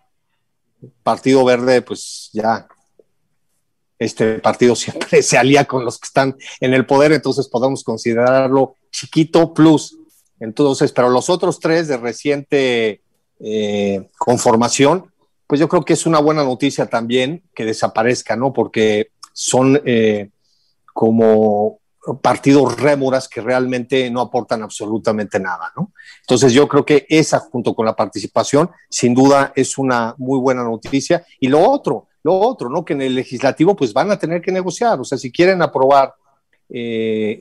[1.04, 2.68] Partido Verde, pues ya
[4.00, 8.76] este partido siempre se alía con los que están en el poder, entonces podemos considerarlo
[8.92, 9.98] chiquito plus.
[10.40, 13.02] Entonces, pero los otros tres de reciente
[13.40, 15.12] eh, conformación,
[15.48, 18.52] pues yo creo que es una buena noticia también que desaparezca, ¿no?
[18.52, 20.30] Porque son eh,
[20.94, 21.80] como
[22.22, 25.92] partidos rémoras que realmente no aportan absolutamente nada, ¿no?
[26.22, 30.64] Entonces yo creo que esa junto con la participación sin duda es una muy buena
[30.64, 32.86] noticia y lo otro, lo otro, ¿no?
[32.86, 36.14] Que en el legislativo pues van a tener que negociar, o sea, si quieren aprobar
[36.70, 37.40] eh,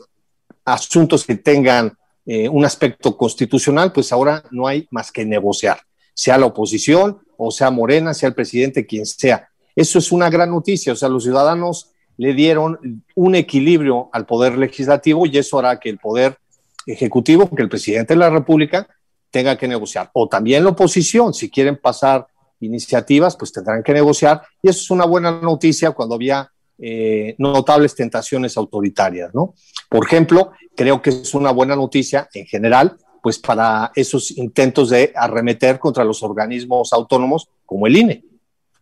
[0.65, 1.97] asuntos que tengan
[2.27, 5.81] eh, un aspecto constitucional, pues ahora no hay más que negociar,
[6.15, 9.49] sea la oposición o sea Morena, sea el presidente, quien sea.
[9.75, 14.57] Eso es una gran noticia, o sea, los ciudadanos le dieron un equilibrio al poder
[14.57, 16.39] legislativo y eso hará que el poder
[16.87, 18.87] ejecutivo, que el presidente de la República
[19.31, 20.11] tenga que negociar.
[20.13, 22.27] O también la oposición, si quieren pasar
[22.61, 24.43] iniciativas, pues tendrán que negociar.
[24.63, 29.55] Y eso es una buena noticia cuando había eh, notables tentaciones autoritarias, ¿no?
[29.89, 35.13] Por ejemplo, creo que es una buena noticia en general, pues para esos intentos de
[35.15, 38.25] arremeter contra los organismos autónomos como el INE,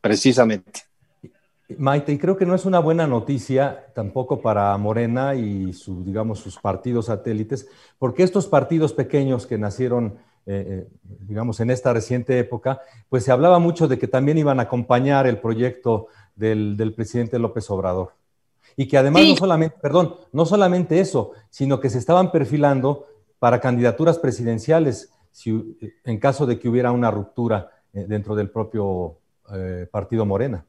[0.01, 0.83] precisamente.
[1.79, 6.41] Maite, y creo que no es una buena noticia tampoco para Morena y su, digamos,
[6.41, 7.69] sus partidos satélites,
[7.99, 10.89] porque estos partidos pequeños que nacieron, eh, eh,
[11.21, 15.27] digamos, en esta reciente época, pues se hablaba mucho de que también iban a acompañar
[15.27, 18.15] el proyecto del, presidente López Obrador.
[18.77, 23.07] Y que además no solamente, perdón, no solamente eso, sino que se estaban perfilando
[23.39, 29.19] para candidaturas presidenciales si, en caso de que hubiera una ruptura eh, dentro del propio
[29.91, 30.65] partido Morena.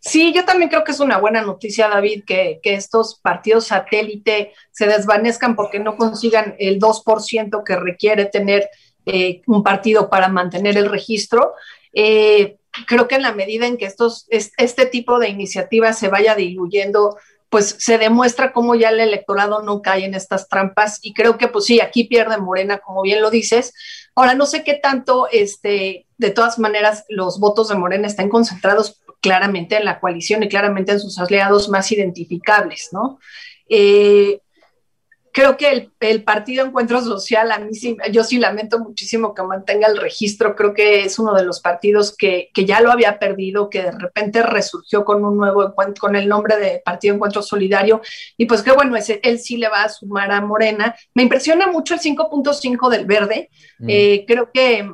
[0.00, 4.86] Sí, yo también creo que es una buena noticia, David, que, estos partidos satélite se
[4.86, 8.68] desvanezcan porque no consigan el 2% que requiere tener
[9.04, 11.54] eh, un partido para mantener el registro.
[11.92, 16.34] Eh, creo que en la medida en que estos, este tipo de iniciativas se vaya
[16.34, 17.16] diluyendo,
[17.48, 21.48] pues se demuestra cómo ya el electorado no cae en estas trampas y creo que
[21.48, 23.72] pues sí, aquí pierde Morena, como bien lo dices.
[24.14, 29.00] Ahora, no sé qué tanto, este, de todas maneras, los votos de Morena están concentrados
[29.20, 33.18] claramente en la coalición y claramente en sus aliados más identificables, ¿no?
[33.68, 34.40] Eh,
[35.36, 39.86] creo que el, Partido Encuentro Social, a mí sí, yo sí lamento muchísimo que mantenga
[39.86, 43.82] el registro, creo que es uno de los partidos que, ya lo había perdido, que
[43.82, 48.00] de repente resurgió con un nuevo encuentro, con el nombre de Partido Encuentro Solidario,
[48.38, 50.96] y pues que bueno, ese, él sí le va a sumar a Morena.
[51.12, 53.86] Me impresiona mucho el 5.5 del verde, mm.
[53.90, 54.90] eh, creo que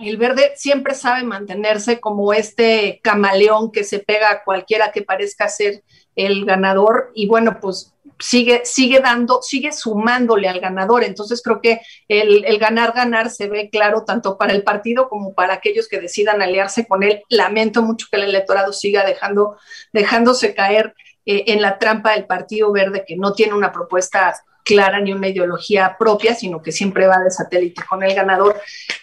[0.00, 5.48] el verde siempre sabe mantenerse como este camaleón que se pega a cualquiera que parezca
[5.48, 5.82] ser
[6.16, 11.04] el ganador y bueno, pues sigue, sigue dando, sigue sumándole al ganador.
[11.04, 15.54] Entonces creo que el, ganar, ganar se ve claro tanto para el partido como para
[15.54, 17.22] aquellos que decidan aliarse con él.
[17.28, 19.56] Lamento mucho que el electorado siga dejando,
[19.92, 20.94] dejándose caer
[21.26, 24.34] eh, en la trampa del Partido Verde, que no tiene una propuesta
[24.70, 28.60] clara ni una ideología propia, sino que siempre va de satélite con el ganador.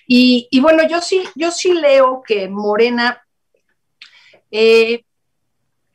[0.08, 3.22] Y, bueno, yo sí, yo sí leo que Morena
[4.50, 5.04] eh,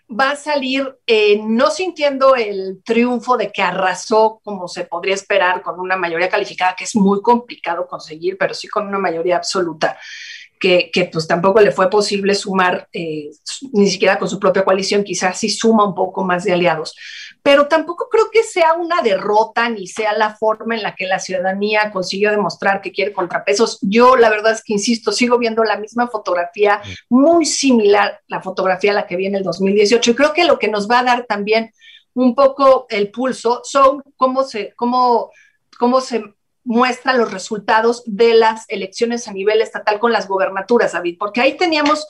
[0.08, 5.62] va a salir eh, no sintiendo el triunfo de que arrasó como se podría esperar
[5.62, 9.98] con una mayoría calificada, que es muy complicado conseguir, pero sí con una mayoría absoluta.
[10.62, 13.30] Que, que, pues tampoco le fue posible sumar, eh,
[13.72, 16.94] ni siquiera con su propia coalición, quizás sí suma un poco más de aliados.
[17.42, 21.18] Pero tampoco creo que sea una derrota ni sea la forma en la que la
[21.18, 23.80] ciudadanía consiguió demostrar que quiere contrapesos.
[23.82, 28.92] Yo la verdad es que, insisto, sigo viendo la misma fotografía, muy similar la fotografía
[28.92, 31.04] a la que vi en el 2018 y creo que lo que nos va a
[31.04, 31.72] dar también
[32.14, 35.32] un poco el pulso son cómo se, cómo,
[35.76, 36.22] cómo se
[36.64, 41.56] muestran los resultados de las elecciones a nivel estatal con las gobernaturas, David, porque ahí
[41.56, 42.06] teníamos,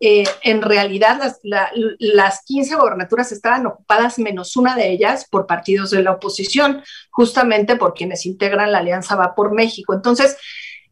[0.00, 5.90] eh, en realidad, las, las 15 gobernaturas estaban ocupadas, menos una de ellas, por partidos
[5.90, 9.94] de la oposición, justamente por quienes integran la Alianza Va por México.
[9.94, 10.36] Entonces,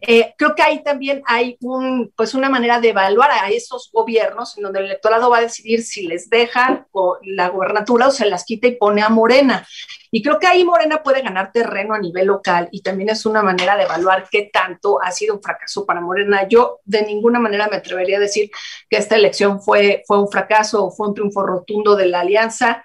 [0.07, 4.57] eh, creo que ahí también hay un, pues una manera de evaluar a esos gobiernos
[4.57, 6.87] en donde el electorado va a decidir si les deja
[7.23, 9.67] la gobernatura o se las quita y pone a Morena.
[10.11, 13.43] Y creo que ahí Morena puede ganar terreno a nivel local y también es una
[13.43, 16.47] manera de evaluar qué tanto ha sido un fracaso para Morena.
[16.49, 18.51] Yo de ninguna manera me atrevería a decir
[18.91, 22.85] que esta elección fue, fue un fracaso o fue un triunfo rotundo de la alianza.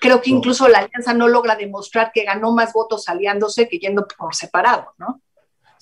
[0.00, 4.06] Creo que incluso la alianza no logra demostrar que ganó más votos aliándose que yendo
[4.18, 5.22] por separado, ¿no?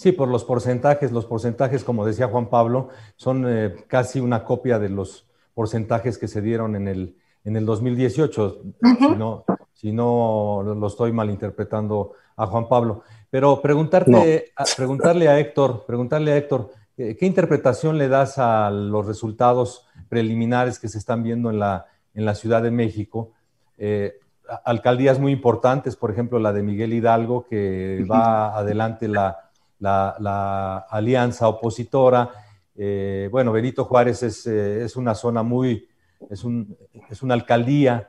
[0.03, 1.13] Sí, por los porcentajes.
[1.13, 6.27] Los porcentajes, como decía Juan Pablo, son eh, casi una copia de los porcentajes que
[6.27, 8.63] se dieron en el, en el 2018,
[8.99, 13.05] si, no, si no lo estoy malinterpretando a Juan Pablo.
[13.31, 19.87] Pero preguntarte, preguntarle a Héctor, preguntarle a Héctor, ¿qué interpretación le das a los resultados
[20.09, 23.31] preliminares que se están viendo en la, en la Ciudad de México?
[23.79, 24.19] Eh,
[24.65, 29.52] alcaldías muy importantes, por ejemplo, la de Miguel Hidalgo, que va adelante la,
[29.83, 32.31] la, alianza opositora.
[32.75, 35.89] Eh, bueno, Benito Juárez es, eh, es, una zona muy,
[36.31, 36.77] es, un,
[37.11, 38.09] es una alcaldía,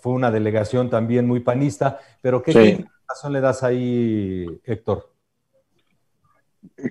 [0.00, 3.30] fue una delegación también muy panista, pero ¿qué, sí.
[3.30, 5.10] le das ahí, Héctor?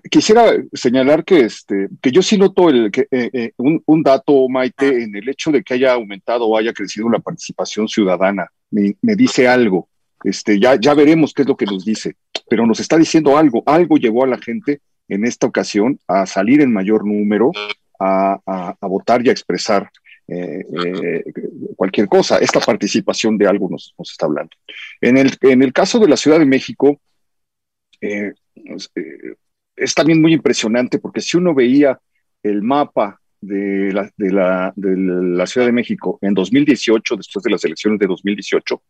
[0.09, 5.03] Quisiera señalar que, este, que yo sí noto el, que, eh, un, un, dato, Maite,
[5.03, 8.51] en el hecho de que haya aumentado o haya crecido la participación ciudadana.
[8.69, 9.87] Me, me dice algo.
[10.23, 12.15] Este, ya, veremos qué es lo que nos dice,
[12.49, 16.61] pero nos está diciendo algo, algo llevó a la gente en esta ocasión a salir
[16.61, 17.51] en mayor número,
[17.99, 18.39] a,
[18.81, 19.89] votar y a expresar
[20.27, 21.23] eh, eh,
[21.75, 22.37] cualquier cosa.
[22.37, 24.51] Esta participación de algo nos, está hablando.
[24.99, 26.99] En el, caso de la Ciudad de México,
[27.99, 28.33] eh,
[28.95, 29.35] eh
[29.81, 31.99] es también muy impresionante porque si uno veía
[32.43, 37.49] el mapa de la, de, la, de la, Ciudad de México en 2018, después de
[37.49, 38.83] las elecciones de 2018,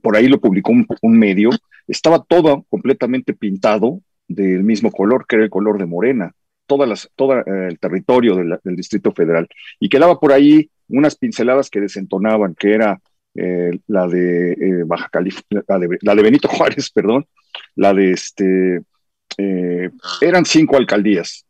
[0.00, 1.50] por ahí lo publicó un, medio,
[1.86, 6.32] estaba todo completamente pintado del mismo color, que era el color de morena,
[6.66, 9.48] todas las, todo eh, el territorio del Distrito Federal.
[9.78, 13.00] Y quedaba por ahí unas pinceladas que desentonaban, que era
[13.34, 17.26] eh, la de eh, Baja California, la de, la de, Benito Juárez, perdón,
[17.74, 18.82] la de este,
[20.20, 21.46] eran cinco alcaldías,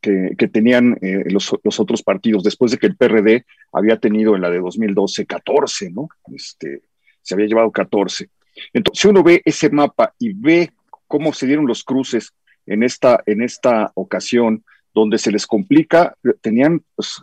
[0.00, 4.42] que, que tenían los, los, otros partidos, después de que el PRD había tenido en
[4.42, 6.08] la de 2012 14, ¿no?
[6.32, 6.82] Este,
[7.28, 8.30] se había llevado 14.
[8.72, 10.70] Entonces, si uno ve ese mapa y ve
[11.06, 12.32] cómo se dieron los cruces
[12.64, 14.64] en esta, en esta ocasión,
[14.94, 17.22] donde se les complica, tenían pues,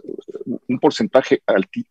[0.67, 1.41] un porcentaje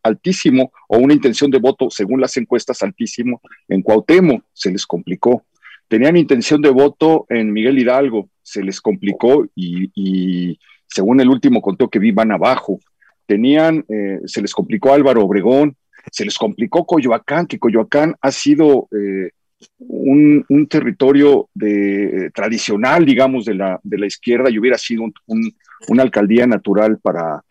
[0.03, 5.45] altísimo o una intención de voto, según las encuestas, altísimo en Cuauhtémoc, se les complicó.
[5.89, 11.61] Tenían intención de voto en Miguel Hidalgo, se les complicó y, y según el último
[11.61, 12.79] conteo que vi, van abajo.
[13.27, 15.77] Tenían, eh, se les complicó Álvaro Obregón,
[16.11, 19.30] se les complicó Coyoacán, que Coyoacán ha sido eh,
[19.78, 25.14] un, territorio de, eh, tradicional, digamos, de la, de la izquierda y hubiera sido un,
[25.26, 25.55] un,
[25.88, 27.42] una alcaldía natural para,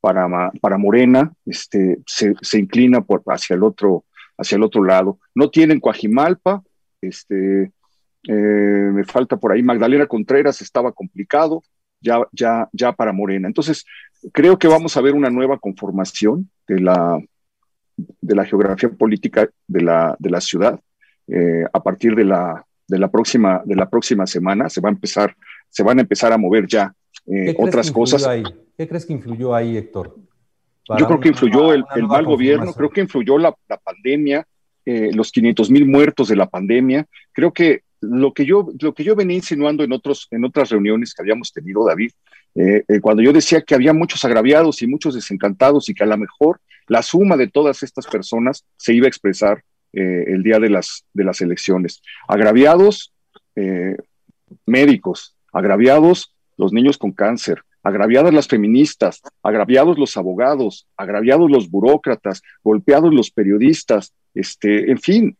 [0.00, 4.04] para, para Morena, este, se, se, inclina por, hacia, el otro,
[4.36, 5.18] hacia el otro lado.
[5.34, 6.62] No tienen Coajimalpa,
[7.00, 7.72] este,
[8.28, 11.62] eh, me falta por ahí Magdalena Contreras, estaba complicado,
[12.00, 13.46] ya, ya, ya para Morena.
[13.46, 13.84] Entonces,
[14.32, 17.20] creo que vamos a ver una nueva conformación de la,
[17.96, 20.78] de la geografía política de la, de la ciudad.
[21.28, 24.92] Eh, a partir de la, de, la próxima, de la próxima semana se, va a
[24.92, 25.36] empezar,
[25.68, 26.94] se van a empezar a mover ya
[27.26, 28.26] eh, otras cosas.
[28.26, 28.42] Ahí?
[28.76, 30.16] ¿Qué crees que influyó ahí, Héctor?
[30.98, 34.46] Yo creo que influyó el, el mal gobierno, creo que influyó la, la pandemia,
[34.84, 37.06] eh, los 500 mil muertos de la pandemia.
[37.32, 41.14] Creo que lo que yo, lo que yo venía insinuando en, otros, en otras reuniones
[41.14, 42.10] que habíamos tenido, David,
[42.54, 46.06] eh, eh, cuando yo decía que había muchos agraviados y muchos desencantados y que a
[46.06, 50.58] lo mejor la suma de todas estas personas se iba a expresar eh, el día
[50.58, 52.02] de las, de las elecciones.
[52.28, 53.12] Agraviados
[54.64, 62.40] médicos, agraviados los niños con cáncer, agraviadas las feministas, agraviados los abogados, agraviados los burócratas,
[62.62, 65.36] golpeados los periodistas, este, en fin,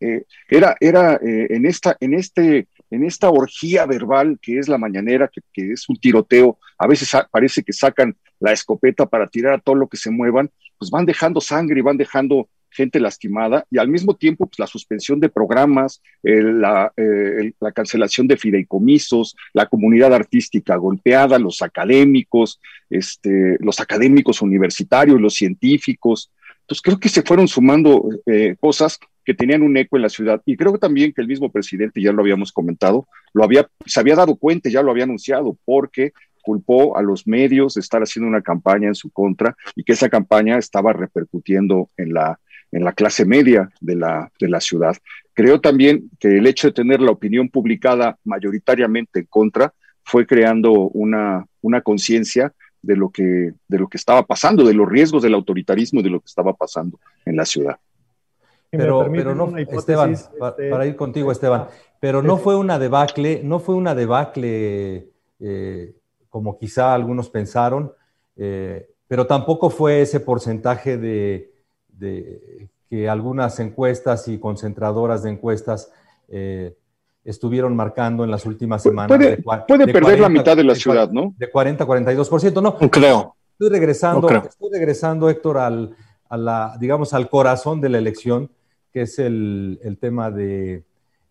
[0.47, 5.71] era, era en, esta, en, este, en esta orgía verbal que es la mañanera, que,
[5.71, 9.87] es un tiroteo, a veces parece que sacan la escopeta para tirar a todo lo
[9.87, 14.15] que se muevan, pues van dejando sangre y van dejando gente lastimada y al mismo
[14.15, 21.39] tiempo pues, la suspensión de programas, la, la, cancelación de fideicomisos, la comunidad artística golpeada,
[21.39, 22.59] los académicos,
[22.89, 26.31] este, los académicos universitarios, los científicos.
[26.61, 30.41] Entonces creo que se fueron sumando eh, cosas que tenían un eco en la ciudad.
[30.45, 34.15] Y creo también que el mismo presidente, ya lo habíamos comentado, lo había, se había
[34.15, 38.41] dado cuenta, ya lo había anunciado, porque culpó a los medios de estar haciendo una
[38.41, 42.39] campaña en su contra y que esa campaña estaba repercutiendo en la,
[42.71, 44.95] en la clase media de la, de la ciudad.
[45.33, 50.73] Creo también que el hecho de tener la opinión publicada mayoritariamente en contra fue creando
[50.73, 55.33] una, una conciencia de lo que de lo que estaba pasando, de los riesgos del
[55.33, 57.77] autoritarismo y de lo que estaba pasando en la ciudad.
[58.77, 61.67] Pero, pero no, Esteban, este, para, ir contigo, Esteban,
[61.99, 65.09] pero no fue una debacle, no fue una debacle
[65.39, 65.93] eh,
[66.29, 67.93] como quizá algunos pensaron,
[68.35, 71.51] eh, pero tampoco fue ese porcentaje de,
[72.89, 75.91] que algunas encuestas y concentradoras de encuestas
[76.29, 76.75] eh,
[77.23, 79.15] estuvieron marcando en las últimas semanas.
[79.67, 81.35] Puede, perder la mitad de la ciudad, ¿no?
[81.37, 82.75] De 40 a 42%, no.
[82.89, 83.35] creo.
[83.51, 85.95] Estoy regresando, estoy regresando, Héctor, al,
[86.27, 88.49] a la, digamos, al corazón de la elección,
[88.93, 90.85] que es el, tema de,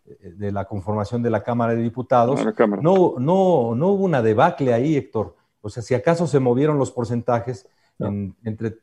[0.05, 2.41] de, la conformación de la Cámara de Diputados.
[2.45, 5.35] Ah, no, no, no hubo una debacle ahí, Héctor.
[5.61, 7.67] O sea, si acaso se movieron los porcentajes
[8.43, 8.79] entre,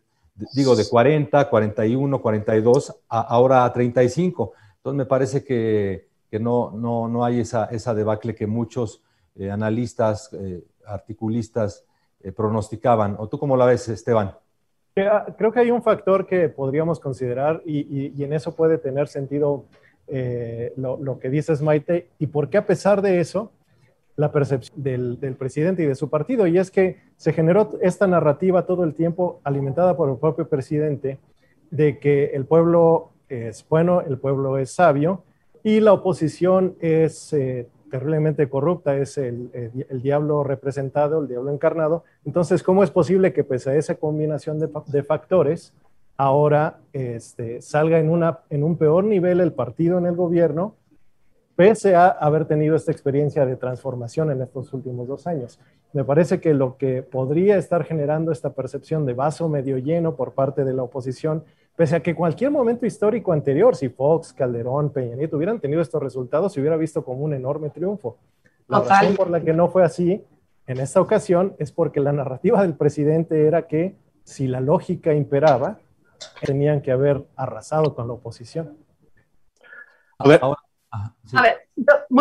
[0.55, 4.53] digo, de 40, 41, 42, a, ahora a 35.
[4.76, 9.03] Entonces me parece que, que no, no, no, hay esa, esa, debacle que muchos
[9.35, 11.85] eh, analistas, eh, articulistas
[12.22, 13.16] eh, pronosticaban.
[13.18, 14.35] ¿O tú cómo la ves, Esteban?
[14.97, 19.64] Ah, creo que hay un factor que podríamos considerar y, en eso puede tener sentido
[20.09, 23.53] eh, lo, que dices, Maite, y por qué a pesar de eso,
[24.16, 28.66] la percepción del, presidente y de su partido, y es que se generó esta narrativa
[28.66, 31.18] todo el tiempo alimentada por el propio presidente
[31.70, 35.22] de que el pueblo es bueno, el pueblo es sabio
[35.62, 39.51] y la oposición es eh, terriblemente corrupta, es el,
[40.03, 42.05] diablo representado, el diablo encarnado.
[42.24, 45.74] Entonces, ¿cómo es posible que pese a esa combinación de, factores,
[46.16, 50.74] ahora este, salga en, una, en un peor nivel el partido en el gobierno,
[51.57, 55.59] pese a haber tenido esta experiencia de transformación en estos últimos dos años?
[55.93, 60.32] Me parece que lo que podría estar generando esta percepción de vaso medio lleno por
[60.32, 61.45] parte de la oposición
[61.81, 66.03] Pese a que cualquier momento histórico anterior, si Fox, Calderón, Peña Nieto hubieran tenido estos
[66.03, 68.18] resultados, se hubiera visto como un enorme triunfo.
[68.68, 70.22] La razón por la que no fue así
[70.66, 75.78] en esta ocasión es porque la narrativa del presidente era que si la lógica imperaba,
[76.43, 78.76] tenían que haber arrasado con la oposición.
[80.18, 80.39] A ver,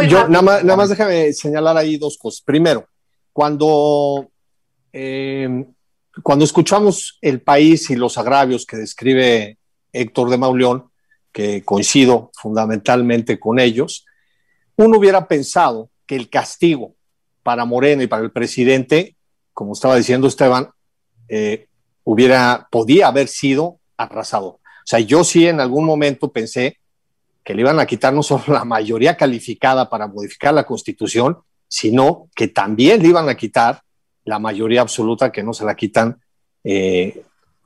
[0.08, 2.42] yo, nada, más, déjame señalar ahí dos cosas.
[2.46, 2.86] Primero,
[3.34, 4.26] cuando
[4.94, 5.66] eh,
[6.24, 9.58] cuando escuchamos el país y los agravios que describe
[9.92, 10.90] Héctor de Mauleón,
[11.32, 14.06] que coincido fundamentalmente con ellos,
[14.76, 16.96] uno hubiera pensado que el castigo
[17.44, 19.16] para Moreno y para el presidente,
[19.54, 20.70] como estaba diciendo Esteban,
[21.28, 21.68] eh,
[22.04, 24.48] hubiera, podía haber sido arrasado.
[24.48, 26.78] O sea, yo sí en algún momento pensé
[27.44, 32.30] que le iban a quitar no solo la mayoría calificada para modificar la constitución, sino
[32.36, 33.84] que también le iban a quitar
[34.26, 36.20] la mayoría absoluta que no se la quitan
[36.64, 37.24] eh,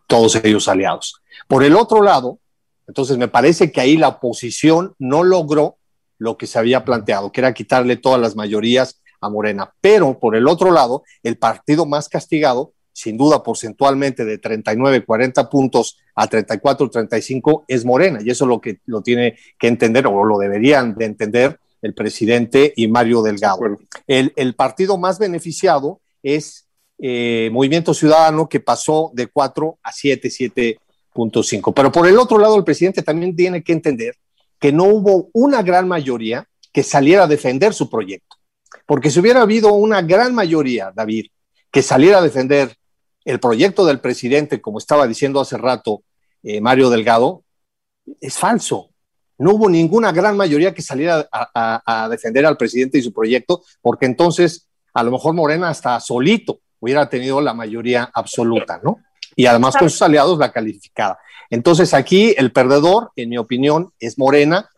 [0.08, 1.22] todos ellos aliados.
[1.48, 2.40] Por el otro lado,
[2.88, 5.78] entonces me parece que ahí la oposición no logró
[6.18, 9.74] lo que se había planteado, que era quitarle todas las mayorías a Morena.
[9.82, 15.50] Pero por el otro lado, el partido más castigado, sin duda porcentualmente de 39, 40
[15.50, 18.20] puntos a 34, 35, es Morena.
[18.24, 21.94] Y eso es lo que lo tiene que entender o lo deberían de entender el
[21.94, 23.60] presidente y Mario Delgado.
[24.08, 26.68] El, el partido más beneficiado es
[26.98, 31.74] eh, Movimiento Ciudadano que pasó de 4 a 7, 7.5.
[31.74, 34.16] Pero por el otro lado, el presidente también tiene que entender
[34.60, 38.38] que no hubo una gran mayoría que saliera a defender su proyecto.
[38.86, 41.28] Porque si hubiera habido una gran mayoría, David,
[41.72, 42.76] que saliera a defender
[43.26, 46.04] el proyecto del presidente, como estaba diciendo hace rato
[46.44, 47.44] eh, Mario Delgado,
[48.20, 48.90] es falso.
[49.38, 54.06] No hubo ninguna gran mayoría que saliera a, defender al presidente y su proyecto, porque
[54.06, 59.00] entonces a lo mejor Morena hasta solito hubiera tenido la mayoría absoluta, ¿no?
[59.36, 61.18] Y además con sus aliados la calificada.
[61.50, 64.70] Entonces aquí el perdedor, en mi opinión, es Morena,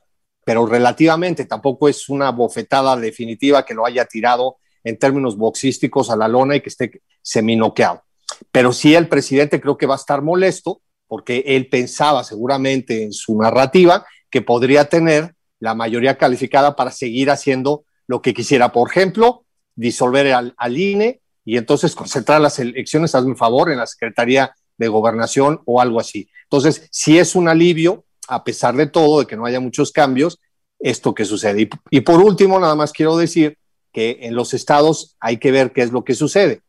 [0.45, 6.16] pero relativamente tampoco es una bofetada definitiva que lo haya tirado en términos boxísticos a
[6.16, 8.03] la lona y que esté seminoqueado.
[8.51, 13.13] Pero sí el presidente creo que va a estar molesto porque él pensaba seguramente en
[13.13, 18.72] su narrativa que podría tener la mayoría calificada para seguir haciendo lo que quisiera.
[18.72, 19.45] Por ejemplo,
[19.76, 24.88] disolver al, INE y entonces concentrar las elecciones, hazme un favor, en la Secretaría de
[24.88, 26.30] Gobernación o algo así.
[26.43, 30.39] Entonces, si es un alivio, a pesar de todo, de que no haya muchos cambios,
[30.80, 31.69] esto que sucede.
[31.89, 33.57] Y, por último, nada más quiero decir
[33.91, 36.61] que en los estados hay que ver qué es lo que sucede.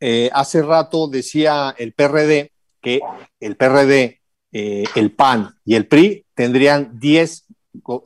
[0.00, 3.00] Eh, hace rato decía el PRD que
[3.40, 4.20] el PRD,
[4.52, 7.46] eh, el PAN y el PRI tendrían 10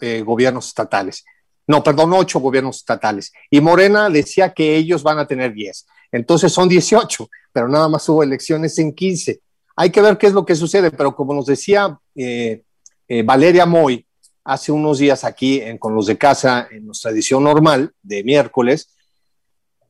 [0.01, 1.25] eh, gobiernos estatales.
[1.67, 3.33] No, perdón, 8 gobiernos estatales.
[3.51, 5.87] Y Morena decía que ellos van a tener 10.
[6.11, 9.41] Entonces son 18, pero nada más hubo elecciones en 15.
[9.77, 11.99] Hay que ver qué es lo que sucede, pero como nos decía
[13.25, 14.07] Valeria Moy,
[14.45, 18.95] hace unos días aquí con los de casa en nuestra edición normal de miércoles,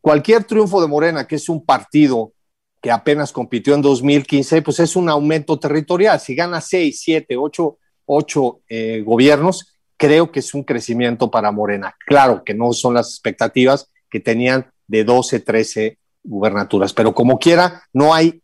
[0.00, 2.32] cualquier triunfo de Morena, que es un partido
[2.80, 6.20] que apenas compitió en 2015, pues es un aumento territorial.
[6.20, 8.60] Si gana 6, 7, 8, 8
[9.04, 9.71] gobiernos,
[10.07, 11.94] creo que es un crecimiento para Morena.
[12.07, 17.82] Claro que no son las expectativas que tenían de 12, 13 gubernaturas, pero como quiera,
[17.92, 18.42] no hay,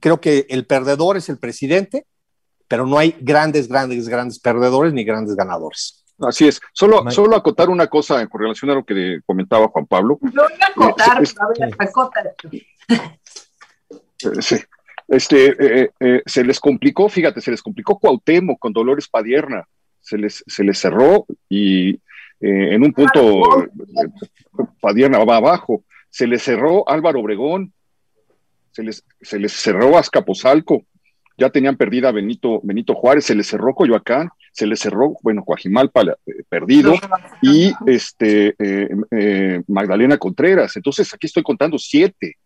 [0.00, 2.06] creo que el perdedor es el presidente
[2.68, 6.04] pero no hay grandes, grandes, grandes perdedores ni grandes ganadores.
[6.18, 6.60] Así es.
[6.72, 10.18] Solo, solo acotar una cosa con relación a lo que comentaba Juan Pablo.
[10.22, 11.22] Yo voy a acotar,
[14.40, 14.56] Sí.
[15.06, 19.68] Este, eh, eh, se les complicó, fíjate, se les complicó Cuauhtémoc con Dolores Padierna,
[20.04, 21.98] se les, se les cerró y eh,
[22.40, 23.66] en un punto
[24.80, 27.72] Padierna va abajo, se les cerró Álvaro Obregón,
[28.70, 30.84] se les, se les cerró Azcapotzalco,
[31.36, 36.02] ya tenían perdida Benito, Benito Juárez, se les cerró Coyoacán, se les cerró, bueno, Coajimalpa
[36.02, 36.94] eh, perdido.
[37.42, 40.76] Y este eh, eh, Magdalena Contreras.
[40.76, 42.36] Entonces aquí estoy contando siete.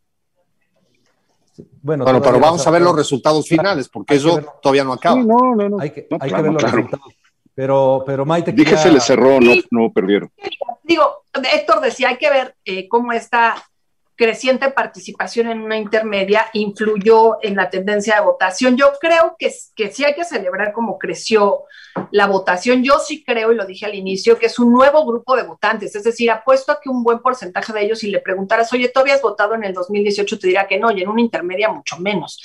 [1.82, 5.22] Bueno, pero vamos a ver los resultados finales, porque eso todavía no acaba.
[5.22, 5.80] no, no, no.
[5.80, 7.14] Hay que, ver los resultados.
[7.59, 8.52] Pero, pero Maite.
[8.52, 10.30] Dije se les cerró, no, no perdieron.
[10.84, 12.54] Digo, Héctor decía, hay que ver
[12.88, 13.56] cómo está
[14.14, 18.76] creciente participación en una intermedia influyó en la tendencia de votación.
[18.76, 21.64] Yo creo que, que sí hay que celebrar cómo creció
[22.12, 22.84] la votación.
[22.84, 25.96] Yo sí creo, y lo dije al inicio, que es un nuevo grupo de votantes.
[25.96, 29.00] Es decir, apuesto a que un buen porcentaje de ellos, si le preguntaras, oye, ¿tú
[29.00, 30.38] habías votado en el 2018?
[30.38, 32.40] Te dirá que no, y en una intermedia mucho menos.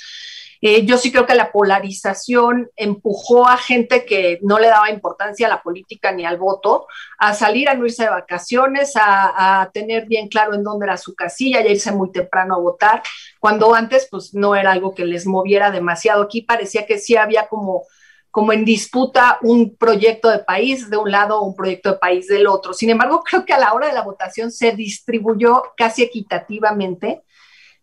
[0.66, 5.46] Eh, yo sí creo que la polarización empujó a gente que no le daba importancia
[5.46, 6.86] a la política ni al voto
[7.18, 11.14] a salir a no irse de vacaciones, a, tener bien claro en dónde era su
[11.14, 13.02] casilla y a irse muy temprano a votar,
[13.40, 16.22] cuando antes pues no era algo que les moviera demasiado.
[16.22, 17.82] Aquí parecía que sí había como
[18.30, 22.26] como en disputa un proyecto de país de un lado o un proyecto de país
[22.26, 22.72] del otro.
[22.72, 27.22] Sin embargo, creo que a la hora de la votación se distribuyó casi equitativamente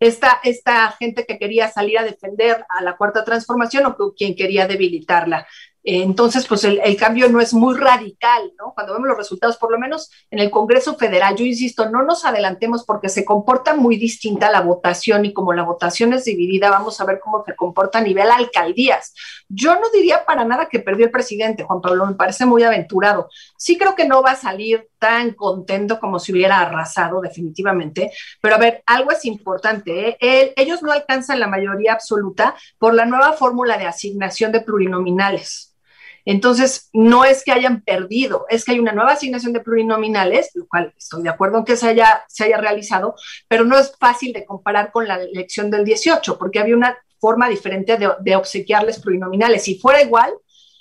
[0.01, 4.67] esta, esta gente que quería salir a defender a la cuarta transformación o quien quería
[4.67, 5.47] debilitarla.
[5.83, 8.73] Entonces, pues el, cambio no es muy radical, ¿no?
[8.75, 12.23] Cuando vemos los resultados, por lo menos en el Congreso Federal, yo insisto, no nos
[12.23, 17.01] adelantemos porque se comporta muy distinta la votación y como la votación es dividida, vamos
[17.01, 19.13] a ver cómo se comporta a nivel alcaldías.
[19.49, 23.29] Yo no diría para nada que perdió el presidente, Juan Pablo, me parece muy aventurado.
[23.57, 28.53] Sí creo que no va a salir tan contento como si hubiera arrasado definitivamente, pero
[28.55, 30.53] a ver, algo es importante, ¿eh?
[30.55, 35.71] ellos no alcanzan la mayoría absoluta por la nueva fórmula de asignación de plurinominales.
[36.25, 40.67] Entonces, no es que hayan perdido, es que hay una nueva asignación de plurinominales, lo
[40.67, 43.15] cual estoy de acuerdo en que se haya, se haya realizado,
[43.47, 47.49] pero no es fácil de comparar con la elección del 18, porque había una forma
[47.49, 49.63] diferente de, obsequiarles plurinominales.
[49.63, 50.31] Si fuera igual,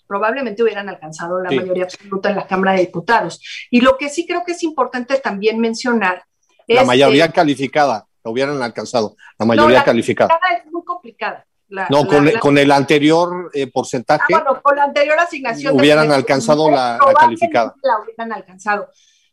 [0.06, 3.40] probablemente hubieran alcanzado la mayoría absoluta en la Cámara de Diputados.
[3.70, 6.24] Y lo que sí creo que es importante también mencionar
[6.66, 6.76] es...
[6.76, 10.38] La mayoría calificada, lo hubieran alcanzado, la mayoría la calificada.
[10.64, 11.46] Es muy complicada
[11.88, 12.06] no,
[12.40, 14.34] con, el anterior eh, porcentaje.
[14.34, 15.78] Ah, bueno, con la anterior asignación.
[15.78, 17.74] Hubieran alcanzado la, calificada.
[17.82, 18.88] La hubieran alcanzado.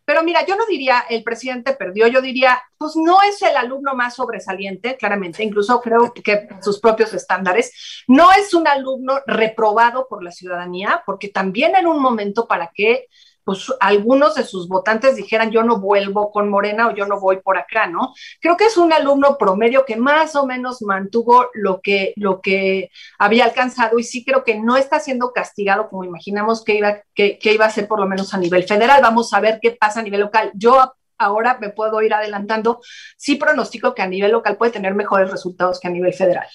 [0.08, 3.94] Pero mira, yo no diría el presidente perdió, yo diría, pues no es el alumno
[3.94, 10.24] más sobresaliente, claramente, incluso creo que sus propios estándares, no es un alumno reprobado por
[10.24, 13.08] la ciudadanía, porque también en un momento para que
[13.48, 17.38] pues algunos de sus votantes dijeran yo no vuelvo con Morena o yo no voy
[17.38, 18.14] por acá, ¿no?
[18.42, 22.92] Creo que es un alumno promedio que más o menos mantuvo lo que, lo que
[23.18, 27.40] había alcanzado y sí creo que no está siendo castigado como imaginamos que iba, que,
[27.40, 29.00] que iba a ser por lo menos a nivel federal.
[29.02, 30.52] Vamos a ver qué pasa a nivel local.
[30.54, 32.82] Yo ahora me puedo ir adelantando,
[33.16, 36.48] sí pronostico que a nivel local puede tener mejores resultados que a nivel federal.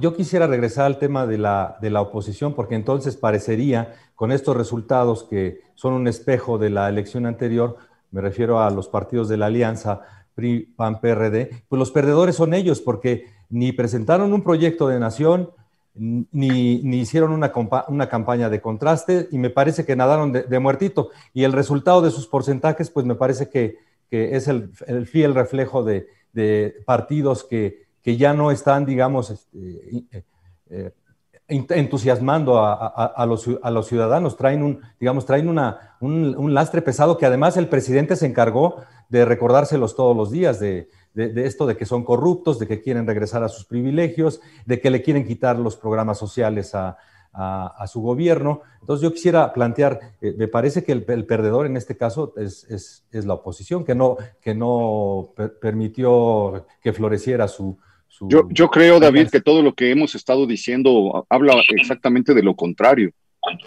[0.00, 4.56] Yo quisiera regresar al tema de la, de la, oposición, porque entonces parecería, con estos
[4.56, 7.76] resultados que son un espejo de la elección anterior,
[8.10, 10.00] me refiero a los partidos de la alianza
[10.34, 15.50] PRI, PAN, PRD, pues los perdedores son ellos, porque ni presentaron un proyecto de nación,
[15.92, 17.52] ni, ni hicieron una,
[17.88, 21.10] una, campaña de contraste y me parece que nadaron de, muertito.
[21.34, 23.76] Y el resultado de sus porcentajes, pues me parece que,
[24.08, 29.48] que es el, el, fiel reflejo de, de partidos que, que, ya no están, digamos,
[31.50, 38.14] entusiasmando a, los, ciudadanos, traen, un, digamos, traen un, lastre pesado que además el presidente
[38.16, 38.76] se encargó
[39.08, 43.42] de recordárselos todos los días, de, esto de que son corruptos, de que quieren regresar
[43.42, 46.96] a sus privilegios, de que le quieren quitar los programas sociales a,
[47.86, 48.62] su gobierno.
[48.80, 53.34] Entonces yo quisiera plantear, eh, me parece que el, perdedor en este caso es, la
[53.34, 57.76] oposición, que no permitió que floreciera su...
[58.20, 62.54] yo, yo creo, David, que todo lo que hemos estado diciendo habla exactamente de lo
[62.54, 63.10] contrario.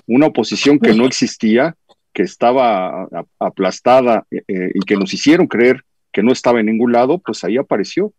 [0.05, 1.75] Una oposición que no existía,
[2.13, 3.07] que estaba
[3.39, 7.43] aplastada eh, eh, y que nos hicieron creer que no estaba en ningún lado, pues
[7.43, 8.13] ahí apareció.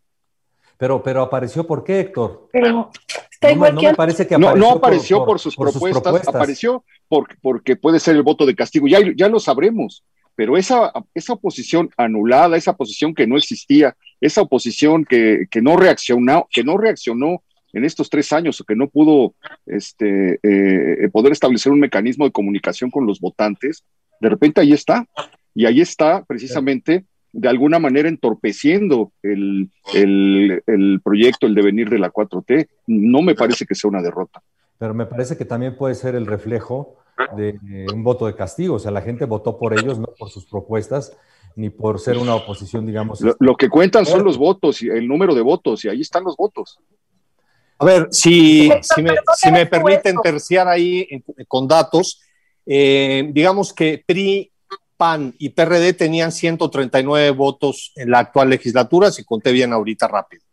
[0.76, 2.48] Pero, pero apareció por qué, Héctor?
[2.52, 2.90] Pero
[3.30, 6.84] está igual no, que me parece que apareció no, no apareció por, sus, propuestas, apareció
[7.08, 10.02] porque, porque puede ser el voto de castigo, ya, ya lo sabremos,
[10.36, 15.76] pero esa, esa oposición anulada, esa oposición que no existía, esa oposición que, que no
[15.76, 17.42] reaccionó, que no reaccionó
[17.74, 19.34] en estos tres años o que no pudo
[19.66, 23.84] este, eh, poder establecer un mecanismo de comunicación con los votantes,
[24.20, 25.06] de repente ahí está.
[25.54, 29.70] Y ahí está precisamente de alguna manera entorpeciendo el,
[31.02, 32.68] proyecto, el devenir de la 4T.
[32.86, 34.42] No me parece que sea una derrota.
[34.78, 36.96] Pero me parece que también puede ser el reflejo
[37.36, 37.58] de
[37.92, 38.76] un voto de castigo.
[38.76, 41.16] O sea, la gente votó por ellos, no por sus propuestas,
[41.56, 43.20] ni por ser una oposición, digamos.
[43.20, 46.24] Lo, lo que cuentan son los votos y el número de votos, y ahí están
[46.24, 46.78] los votos.
[47.78, 51.06] A ver, si, si, me, permiten terciar ahí
[51.48, 52.20] con datos,
[52.64, 54.52] eh, digamos que PRI
[54.96, 60.44] PAN y PRD tenían 139 votos en la actual legislatura, si conté bien ahorita rápido.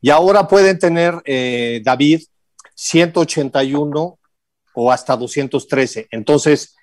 [0.00, 2.22] Y ahora pueden tener, eh, David,
[2.74, 4.17] 181
[4.80, 6.06] o hasta 213.
[6.12, 6.76] Entonces,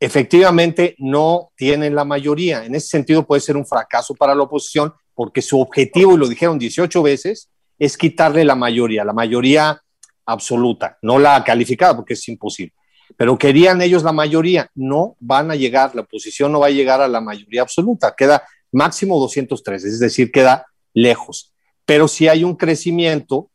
[0.00, 2.64] efectivamente, no tienen la mayoría.
[2.64, 6.26] En ese sentido, puede ser un fracaso para la oposición, porque su objetivo, y lo
[6.26, 9.80] dijeron 18 veces, es quitarle la mayoría, la mayoría
[10.26, 12.74] absoluta, no la calificada, porque es imposible
[13.16, 14.70] pero querían ellos la mayoría.
[14.74, 18.44] No van a llegar, la oposición no va a llegar a la mayoría absoluta, queda
[18.72, 21.52] máximo 203, es decir, queda lejos.
[21.84, 23.50] Pero si hay un crecimiento,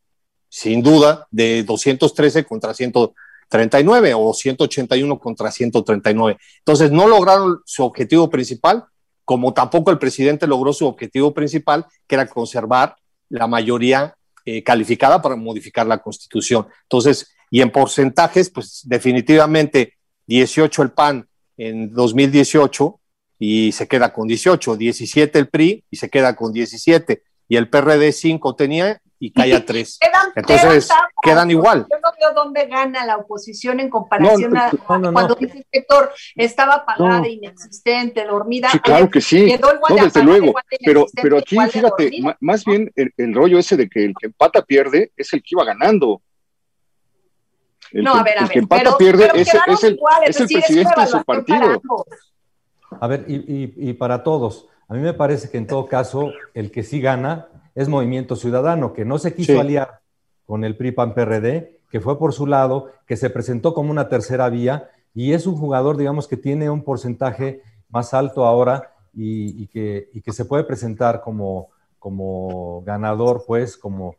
[0.49, 2.73] sin duda, de 213 contra
[3.49, 6.37] 139 o 181 contra 139.
[6.59, 8.85] Entonces, no lograron su objetivo principal,
[9.23, 12.95] como tampoco el presidente logró su objetivo principal, que era conservar
[13.29, 14.15] la mayoría
[14.45, 16.67] eh, calificada para modificar la constitución.
[16.83, 19.93] Entonces, y en porcentajes, pues definitivamente
[20.27, 21.27] 18 el PAN
[21.57, 22.99] en 2018
[23.39, 27.69] y se queda con 18, 17 el PRI y se queda con 17 y el
[27.69, 29.99] PRD 5 tenía y cae a 3.
[30.35, 30.89] Entonces
[31.21, 31.87] quedan, igual.
[31.89, 36.75] Yo no veo dónde gana la oposición en comparación a cuando dice el sector estaba
[36.75, 38.69] apagada, inexistente, dormida.
[38.69, 39.55] Sí, claro que sí,
[39.89, 40.53] no, desde luego.
[40.83, 44.61] Pero, pero aquí, fíjate, más bien el, el, rollo ese de que el que empata
[44.63, 46.21] pierde es el que iba ganando.
[47.91, 48.51] El no, que, a ver, a ver.
[48.51, 51.81] que empata pierde es, es, el, es el presidente de su partido.
[52.99, 56.31] A ver, y, y, y, para todos, a mí me parece que en todo caso
[56.53, 59.99] el que sí gana es Movimiento Ciudadano, que no se quiso aliar
[60.45, 64.89] con el PRI-PAN-PRD, que fue por su lado, que se presentó como una tercera vía
[65.13, 70.09] y es un jugador, digamos, que tiene un porcentaje más alto ahora y, y que,
[70.13, 71.69] y que se puede presentar como,
[71.99, 74.15] como ganador, pues, como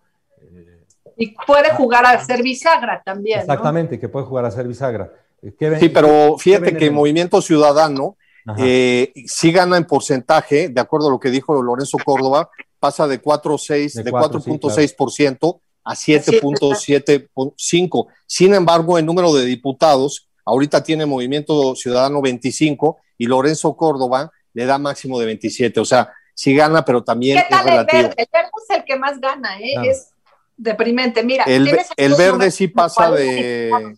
[1.16, 3.40] y puede jugar a ser bisagra también.
[3.40, 5.10] Exactamente, que puede jugar a ser bisagra.
[5.42, 8.16] Eh, sí, pero fíjate que Movimiento Ciudadano
[8.58, 13.20] eh, sí gana en porcentaje, de acuerdo a lo que dijo Lorenzo Córdoba, pasa de
[13.20, 18.06] 4.6, de 4.6% a 7.75.
[18.26, 24.66] Sin embargo, el número de diputados, ahorita tiene Movimiento Ciudadano 25 y Lorenzo Córdoba le
[24.66, 25.80] da máximo de 27.
[25.80, 27.98] O sea, sí gana, pero también es relativo.
[27.98, 28.14] El verde?
[28.18, 29.74] el verde es el que más gana, ¿eh?
[29.84, 30.10] Es
[30.56, 31.22] deprimente.
[31.22, 33.96] Mira, el, el verde sí pasa de.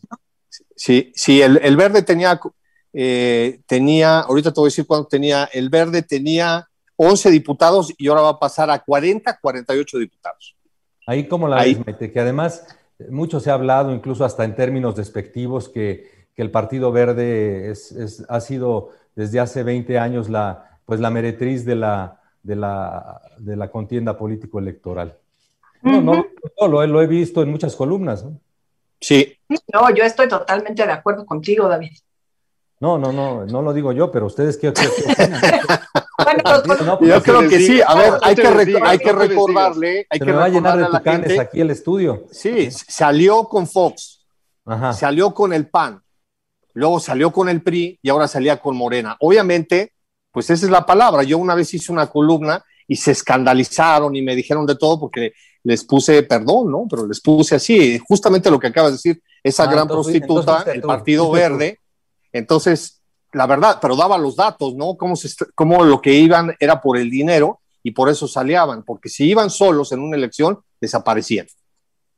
[0.74, 2.40] Sí, sí, el, el verde tenía,
[2.92, 8.08] eh, tenía, ahorita te voy a decir cuánto tenía, el verde tenía 11 diputados y
[8.08, 10.56] ahora va a pasar a 40, 48 diputados.
[11.06, 11.74] Ahí como la Ahí.
[11.74, 12.66] que además
[13.08, 17.92] mucho se ha hablado, incluso hasta en términos despectivos, que, que el Partido Verde es,
[17.92, 23.20] es, ha sido desde hace 20 años la, pues la meretriz de la, de la,
[23.38, 25.16] de la contienda político-electoral.
[25.82, 26.26] No, no,
[26.60, 28.24] no lo, lo, he visto en muchas columnas.
[28.24, 28.40] ¿no?
[29.00, 29.36] Sí.
[29.48, 31.92] No, yo estoy totalmente de acuerdo contigo, David.
[32.80, 34.82] No, no, no, no lo digo yo, pero ustedes qué, qué,
[37.00, 37.80] yo creo que sí.
[37.84, 41.40] A ver, hay que, hay que recordarle, hay que recordarle a la gente.
[41.40, 42.26] aquí el estudio.
[42.30, 44.24] Sí, salió con Fox,
[44.94, 46.00] salió con el PAN,
[46.74, 49.16] luego salió con el PRI y ahora salía con Morena.
[49.20, 49.92] Obviamente,
[50.30, 51.24] pues esa es la palabra.
[51.24, 55.32] Yo una vez hice una columna y se escandalizaron y me dijeron de todo porque
[55.64, 56.86] les puse perdón, ¿no?
[56.88, 60.82] Pero les puse así, justamente lo que acabas de decir, esa ah, gran prostituta, el
[60.82, 61.80] Partido Verde.
[62.38, 63.02] Entonces,
[63.32, 64.96] la verdad, pero daba los datos, ¿no?
[64.96, 69.08] Cómo, se, cómo lo que iban era por el dinero y por eso salían, porque
[69.08, 71.46] si iban solos en una elección, desaparecían.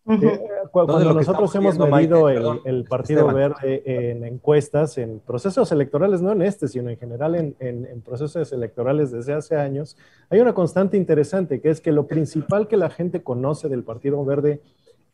[0.09, 0.41] Eh,
[0.73, 6.69] cuando nosotros hemos medido el, Partido Verde en encuestas, en procesos electorales, no en este,
[6.69, 9.97] sino en general en, en, procesos electorales desde hace años,
[10.31, 14.25] hay una constante interesante, que es que lo principal que la gente conoce del Partido
[14.25, 14.61] Verde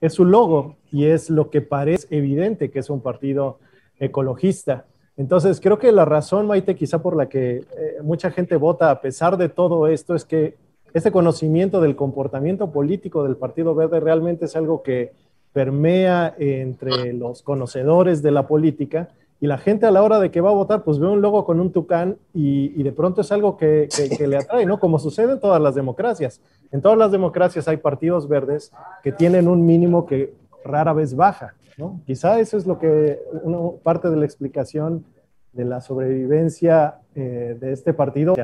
[0.00, 3.58] es su logo y es lo que parece evidente que es un partido
[3.98, 4.86] ecologista.
[5.16, 7.64] Entonces, creo que la razón, Maite, quizá por la que eh,
[8.02, 10.56] mucha gente vota a pesar de todo esto, es que
[10.92, 15.12] este conocimiento del comportamiento político del Partido Verde realmente es algo que
[15.52, 19.08] permea entre los conocedores de la política
[19.40, 21.44] y la gente a la hora de que va a votar, pues ve un logo
[21.44, 23.88] con un tucán y, de pronto es algo que,
[24.26, 24.78] le atrae, ¿no?
[24.78, 26.40] Como sucede en todas las democracias.
[26.72, 28.72] En todas las democracias hay partidos verdes
[29.02, 30.32] que tienen un mínimo que
[30.64, 32.00] rara vez baja, ¿no?
[32.06, 35.04] Quizá eso es lo que, una parte de la explicación
[35.52, 38.34] de la sobrevivencia eh, de este partido.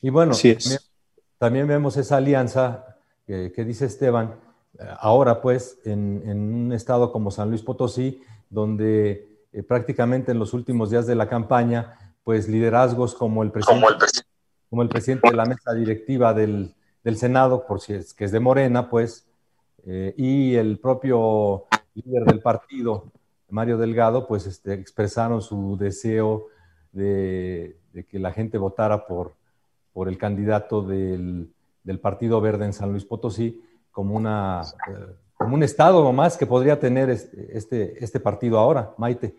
[0.00, 0.32] Y bueno,
[1.38, 2.96] también, vemos esa alianza
[3.26, 4.36] que, dice Esteban,
[4.78, 10.54] eh, ahora pues en, un estado como San Luis Potosí, donde eh, prácticamente en los
[10.54, 13.86] últimos días de la campaña, pues liderazgos como el presidente,
[14.70, 16.74] como el, presidente de la mesa directiva del,
[17.16, 19.26] Senado, por si es que es de Morena, pues,
[19.86, 21.67] eh, y el propio
[22.04, 23.10] líder del partido,
[23.50, 26.46] Mario Delgado, pues este, expresaron su deseo
[26.92, 29.34] de, que la gente votara por,
[29.92, 31.52] por el candidato del,
[32.02, 36.78] Partido Verde en San Luis Potosí como, una, eh, como un estado más que podría
[36.78, 39.34] tener este, este, este, partido ahora, Maite.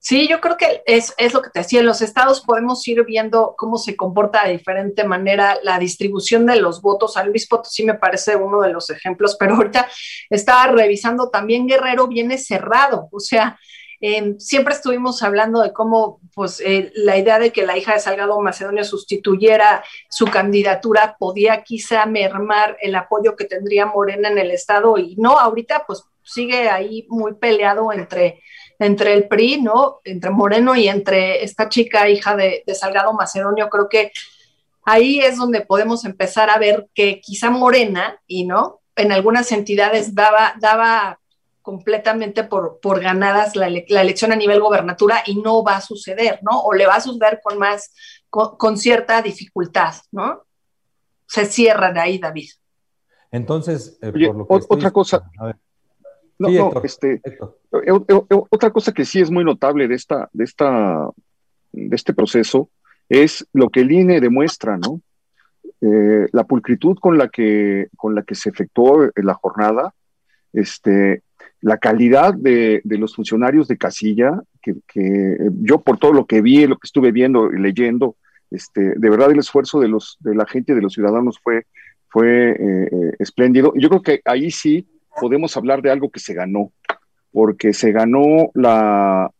[0.00, 3.04] Sí, yo creo que es, es, lo que te decía, en los estados podemos ir
[3.04, 7.14] viendo cómo se comporta de diferente manera la distribución de los votos.
[7.14, 9.88] San Luis Potosí me parece uno de los ejemplos, pero ahorita
[10.30, 13.58] estaba revisando también Guerrero viene cerrado, o sea,
[14.00, 18.00] Em, siempre estuvimos hablando de cómo pues, eh, la idea de que la hija de
[18.00, 24.52] Salgado Macedonio sustituyera su candidatura podía quizá mermar el apoyo que tendría Morena en el
[24.52, 28.40] Estado y no, ahorita pues sigue ahí muy peleado entre,
[28.78, 30.00] entre el PRI, ¿no?
[30.04, 33.68] Entre Moreno y entre esta chica hija de, de Salgado Macedonio.
[33.68, 34.12] Creo que
[34.84, 40.14] ahí es donde podemos empezar a ver que quizá Morena, y no, en algunas entidades
[40.14, 41.20] daba, daba
[41.62, 46.60] completamente por, por ganadas la, elección a nivel gobernatura y no va a suceder, ¿no?
[46.60, 47.92] O le va a suceder con más,
[48.30, 50.44] con, cierta dificultad, ¿no?
[51.26, 52.50] Se cierran ahí, David.
[53.30, 55.30] Entonces, eh, por lo que otra cosa.
[56.38, 57.40] No, no, este, eh,
[57.72, 61.08] eh, otra cosa que sí es muy notable de esta, de esta,
[61.72, 62.70] de este proceso
[63.08, 65.00] es lo que el INE demuestra, ¿no?
[65.80, 69.94] la pulcritud con la que, con la que se efectuó la jornada,
[70.52, 71.22] este,
[71.60, 76.76] la calidad de, los funcionarios de casilla, que, yo por todo lo que vi, lo
[76.76, 78.16] que estuve viendo y leyendo,
[78.50, 81.66] este, de verdad el esfuerzo de, los, de la gente, de los ciudadanos fue,
[82.08, 83.72] fue eh, eh, espléndido.
[83.76, 84.86] Yo creo que ahí sí
[85.20, 86.72] podemos hablar de algo que se ganó,
[87.32, 89.30] porque se ganó la,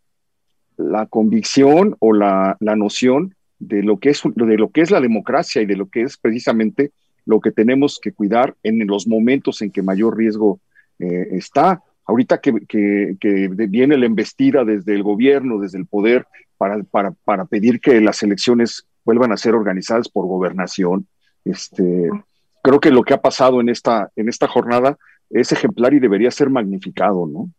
[0.79, 5.61] la convicción o la, noción de lo, que es, de lo que es la democracia
[5.61, 6.93] y de lo que es precisamente
[7.27, 10.61] lo que tenemos que cuidar en los momentos en que mayor riesgo
[10.99, 11.83] eh, está.
[12.07, 13.17] Ahorita que,
[13.69, 16.27] viene la embestida desde el gobierno, desde el poder,
[16.57, 21.07] para, para, pedir que las elecciones vuelvan a ser organizadas por gobernación,
[21.45, 22.09] este,
[22.63, 24.97] creo que lo que ha pasado en esta, en esta jornada
[25.31, 27.51] es ejemplar y debería ser magnificado, ¿no?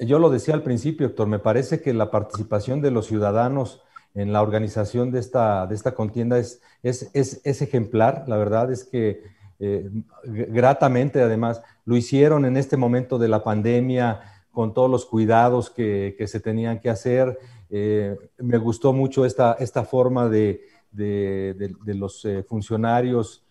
[0.00, 3.82] Yo lo decía al principio, Héctor, me parece que la participación de los ciudadanos
[4.14, 8.24] en la organización de esta, de esta contienda es, es, es ejemplar.
[8.26, 9.22] La verdad es que
[9.60, 9.90] eh,
[10.24, 11.62] gratamente además.
[11.84, 16.80] Lo hicieron en este momento de la pandemia con todos los cuidados que, se tenían
[16.80, 17.38] que hacer.
[17.68, 20.62] Eh, me gustó mucho esta, esta forma de,
[20.92, 23.44] los eh, funcionarios,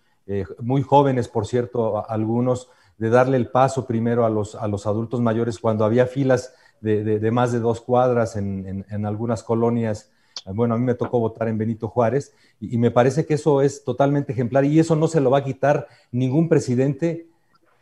[0.59, 2.69] muy jóvenes, por cierto, algunos,
[2.99, 7.31] de darle el paso primero a los, a los adultos mayores cuando había filas de,
[7.31, 10.11] más de dos cuadras en, en algunas colonias
[10.45, 13.83] bueno, a mí me tocó votar en Benito Juárez y, me parece que eso es
[13.83, 17.27] totalmente ejemplar y eso no se lo va a quitar ningún presidente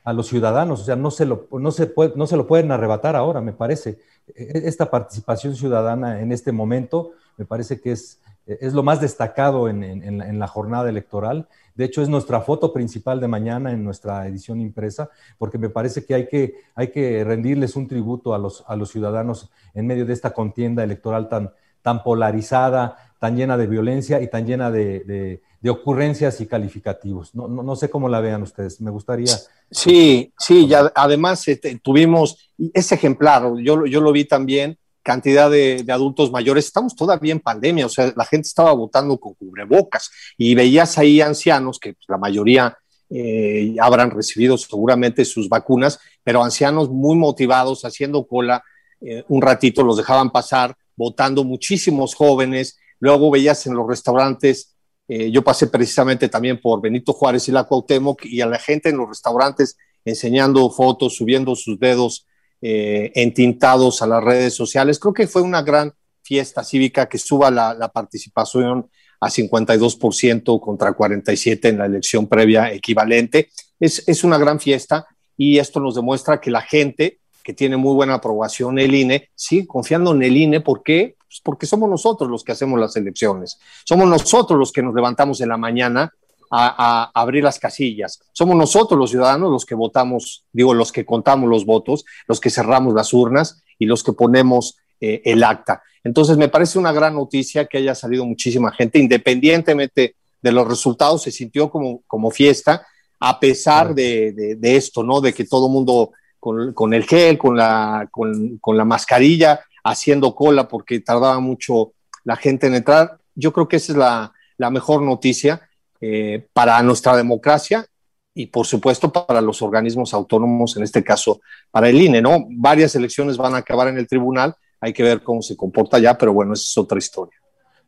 [0.03, 2.72] a los ciudadanos, o sea, no se lo, no se puede, no se lo pueden
[2.72, 3.99] arrebatar ahora, me parece.
[4.34, 9.02] E, e, esta participación ciudadana en este momento me parece que es, es lo más
[9.02, 11.49] destacado en, la, jornada electoral.
[11.77, 16.03] De hecho, es nuestra foto principal de mañana en nuestra edición impresa, porque me parece
[16.03, 20.05] que hay que, hay que rendirles un tributo a los, a los ciudadanos en medio
[20.05, 21.51] de esta contienda electoral tan,
[21.83, 27.35] tan polarizada, tan llena de violencia y tan llena de, ocurrencias y calificativos.
[27.35, 29.35] No, no, sé cómo la vean ustedes, me gustaría.
[29.69, 35.86] Sí, sí, ya, además este, tuvimos ese ejemplar, yo, yo lo vi también cantidad de,
[35.90, 36.65] adultos mayores.
[36.65, 41.22] Estamos todavía en pandemia, o sea, la gente estaba votando con cubrebocas y veías ahí
[41.22, 42.78] ancianos que pues, la mayoría
[43.10, 48.64] eh, habrán recibido seguramente sus vacunas, pero ancianos muy motivados, haciendo cola,
[48.99, 52.78] eh, un ratito los dejaban pasar, votando muchísimos jóvenes.
[52.99, 54.76] Luego veías en los restaurantes,
[55.07, 58.90] eh, yo pasé precisamente también por Benito Juárez y la Cuauhtémoc, y a la gente
[58.90, 62.26] en los restaurantes enseñando fotos, subiendo sus dedos
[62.61, 64.99] eh, entintados a las redes sociales.
[64.99, 65.93] Creo que fue una gran
[66.23, 68.89] fiesta cívica que suba la, participación
[69.19, 73.49] a 52% contra 47% en la elección previa equivalente.
[73.79, 75.07] Es, es, una gran fiesta
[75.38, 79.67] y esto nos demuestra que la gente que tiene muy buena aprobación el INE sigue
[79.67, 80.59] confiando en el INE.
[80.59, 81.15] ¿Por qué?
[81.17, 83.57] Pues porque somos nosotros los que hacemos las elecciones.
[83.85, 86.13] Somos nosotros los que nos levantamos en la mañana
[86.49, 88.19] a, abrir las casillas.
[88.32, 92.49] Somos nosotros los ciudadanos los que votamos, digo, los que contamos los votos, los que
[92.49, 95.84] cerramos las urnas y los que ponemos eh, el acta.
[96.03, 101.24] Entonces, me parece una gran noticia que haya salido muchísima gente, independientemente de los resultados,
[101.24, 102.86] se sintió como, como fiesta,
[103.19, 105.22] a pesar de, esto, ¿no?
[105.22, 110.68] De que todo el mundo con, el gel, con la, con, la mascarilla, haciendo cola
[110.68, 111.94] porque tardaba mucho
[112.24, 113.18] la gente en entrar.
[113.36, 115.66] Yo creo que esa es la, la mejor noticia
[116.02, 117.86] eh, para nuestra democracia
[118.34, 121.41] y por supuesto para los organismos autónomos, en este caso
[121.72, 122.45] para el INE, ¿no?
[122.52, 126.18] Varias elecciones van a acabar en el tribunal, hay que ver cómo se comporta ya,
[126.18, 127.38] pero bueno, esa es otra historia.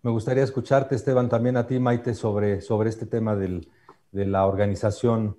[0.01, 3.69] Me gustaría escucharte, Esteban, también a ti, Maite, sobre, sobre este tema del,
[4.11, 5.37] de la organización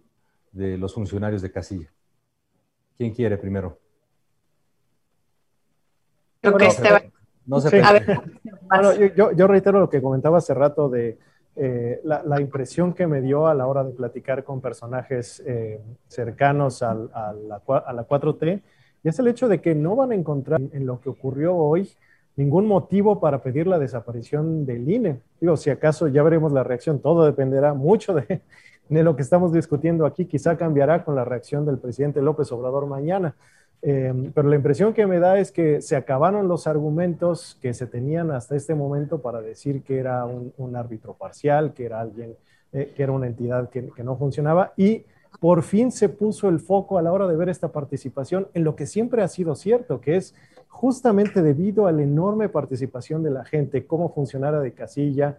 [0.53, 1.91] de los funcionarios de casilla.
[2.97, 3.79] ¿Quién quiere primero?
[6.41, 7.13] Creo que Esteban.
[7.47, 7.83] No se
[9.17, 11.19] yo, yo reitero lo que comentaba hace rato de
[11.57, 16.83] eh, la, impresión que me dio a la hora de platicar con personajes eh, cercanos
[16.83, 18.63] a, la, 4T,
[19.03, 21.91] y es el hecho de que no van a encontrar en, lo que ocurrió hoy
[22.37, 25.21] ningún motivo para pedir la desaparición del INE.
[25.41, 28.41] Digo, si acaso ya veremos la reacción, todo dependerá mucho de,
[28.91, 32.87] de lo que estamos discutiendo aquí, quizá cambiará con la reacción del presidente López Obrador
[32.87, 33.35] mañana.
[33.83, 37.87] Em, pero la impresión que me da es que se acabaron los argumentos que se
[37.87, 42.35] tenían hasta este momento para decir que era un, árbitro parcial, que era alguien,
[42.73, 45.05] eh, que era una entidad que, que, no funcionaba y
[45.39, 48.75] por fin se puso el foco a la hora de ver esta participación en lo
[48.75, 50.35] que siempre ha sido cierto, que es
[50.69, 55.39] justamente debido a la enorme participación de la gente, cómo funcionara de casilla.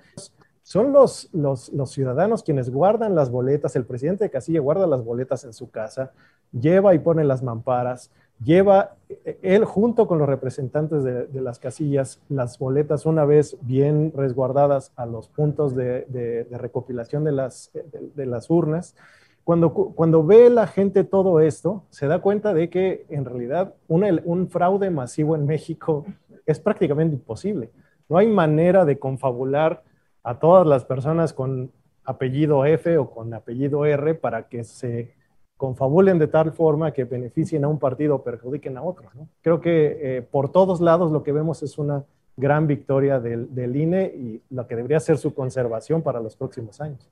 [0.64, 5.44] Son los, los, ciudadanos quienes guardan las boletas, el presidente de casilla guarda las boletas
[5.44, 6.12] en su casa,
[6.52, 8.12] lleva y pone las mamparas,
[8.44, 8.96] lleva
[9.42, 15.06] él junto con los representantes de, las casillas las boletas una vez bien resguardadas a
[15.06, 17.72] los puntos de, recopilación de las,
[18.16, 18.96] de, las urnas.
[19.44, 24.48] Cuando, cuando ve la gente todo esto, se da cuenta de que en realidad un
[24.50, 26.06] fraude masivo en México
[26.46, 27.72] es prácticamente imposible.
[28.08, 29.84] No hay manera de confabular
[30.24, 31.72] a todas las personas con
[32.04, 35.14] apellido F o con apellido R para que se
[35.58, 39.10] confabulen de tal forma que beneficien a un partido o perjudiquen a otro.
[39.42, 42.04] Creo que eh, por todos lados lo que vemos es una
[42.36, 47.08] gran victoria del, INE y lo que debería ser su conservación para los próximos años.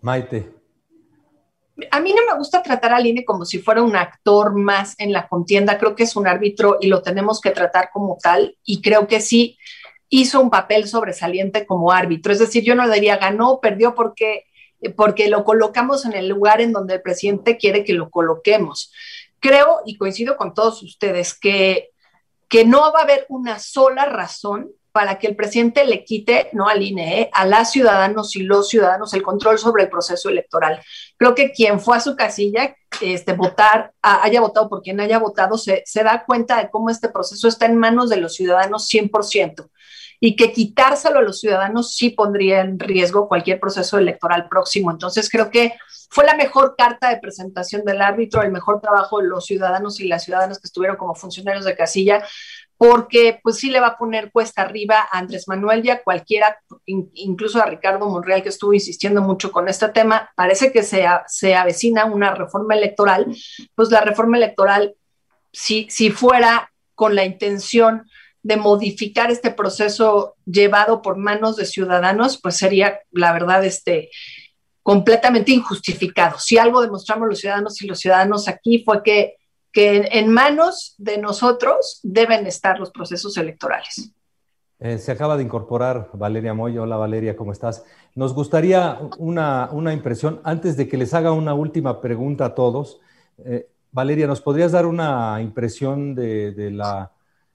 [0.00, 0.52] Maite.
[1.90, 5.12] A mí no me gusta tratar al INE como si fuera un actor más en
[5.12, 5.78] la contienda.
[5.78, 8.56] Creo que es un árbitro y lo tenemos que tratar como tal.
[8.64, 9.56] Y creo que sí
[10.10, 12.32] hizo un papel sobresaliente como árbitro.
[12.32, 14.44] Es decir, yo no le diría ganó, perdió porque
[14.96, 18.92] porque lo colocamos en el lugar en donde el presidente quiere que lo coloquemos.
[19.38, 21.90] Creo, y coincido con todos ustedes, que,
[22.48, 26.68] que no va a haber una sola razón para que el presidente le quite, no
[26.68, 30.82] al INE, eh, a las ciudadanos y los ciudadanos el control sobre el proceso electoral.
[31.16, 35.58] Creo que quien fue a su casilla, este, votar, haya votado por quien haya votado,
[35.58, 39.68] se, se da cuenta de cómo este proceso está en manos de los ciudadanos 100%
[40.20, 44.90] y que quitárselo a los ciudadanos sí pondría en riesgo cualquier proceso electoral próximo.
[44.90, 45.74] Entonces creo que
[46.10, 50.08] fue la mejor carta de presentación del árbitro, el mejor trabajo de los ciudadanos y
[50.08, 52.22] las ciudadanas que estuvieron como funcionarios de casilla,
[52.76, 56.58] porque pues sí le va a poner cuesta arriba a Andrés Manuel y a cualquiera,
[56.86, 60.30] incluso a Ricardo Monreal, que estuvo insistiendo mucho con este tema.
[60.34, 63.26] Parece que se, se avecina una reforma electoral,
[63.74, 64.94] pues la reforma electoral,
[65.52, 68.04] si, si fuera con la intención
[68.42, 74.10] de modificar este proceso llevado por manos de ciudadanos, pues sería, la verdad, este,
[74.82, 76.38] completamente injustificado.
[76.38, 79.36] Si algo demostramos los ciudadanos y los ciudadanos aquí fue que,
[79.72, 84.12] que en manos de nosotros deben estar los procesos electorales.
[84.78, 86.84] Eh, se acaba de incorporar Valeria Moyo.
[86.84, 87.84] Hola Valeria, ¿cómo estás?
[88.14, 92.98] Nos gustaría una, una impresión, antes de que les haga una última pregunta a todos.
[93.44, 97.12] Eh, Valeria, ¿nos podrías dar una impresión de, de, la,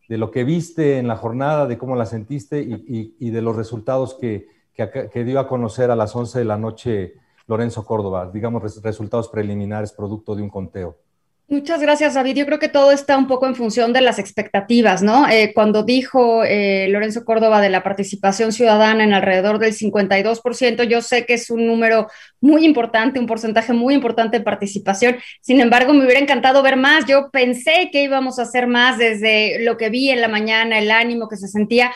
[0.07, 4.15] de, lo que viste en la jornada, de cómo la sentiste y, de los resultados
[4.15, 7.13] que, que, que, dio a conocer a las 11 de la noche
[7.47, 10.97] Lorenzo Córdoba, digamos resultados preliminares producto de un conteo?
[11.47, 12.37] Muchas gracias, David.
[12.37, 15.29] Yo creo que todo está un poco en función de las expectativas, ¿no?
[15.29, 21.03] Eh, cuando dijo eh, Lorenzo Córdoba de la participación ciudadana en alrededor del 52%, yo
[21.03, 22.07] sé que es un número
[22.41, 25.17] muy importante, un porcentaje muy importante de participación.
[25.39, 27.05] Sin embargo, me hubiera encantado ver más.
[27.05, 30.89] Yo pensé que íbamos a hacer más desde lo que vi en la mañana, el
[30.89, 31.91] ánimo que se sentía.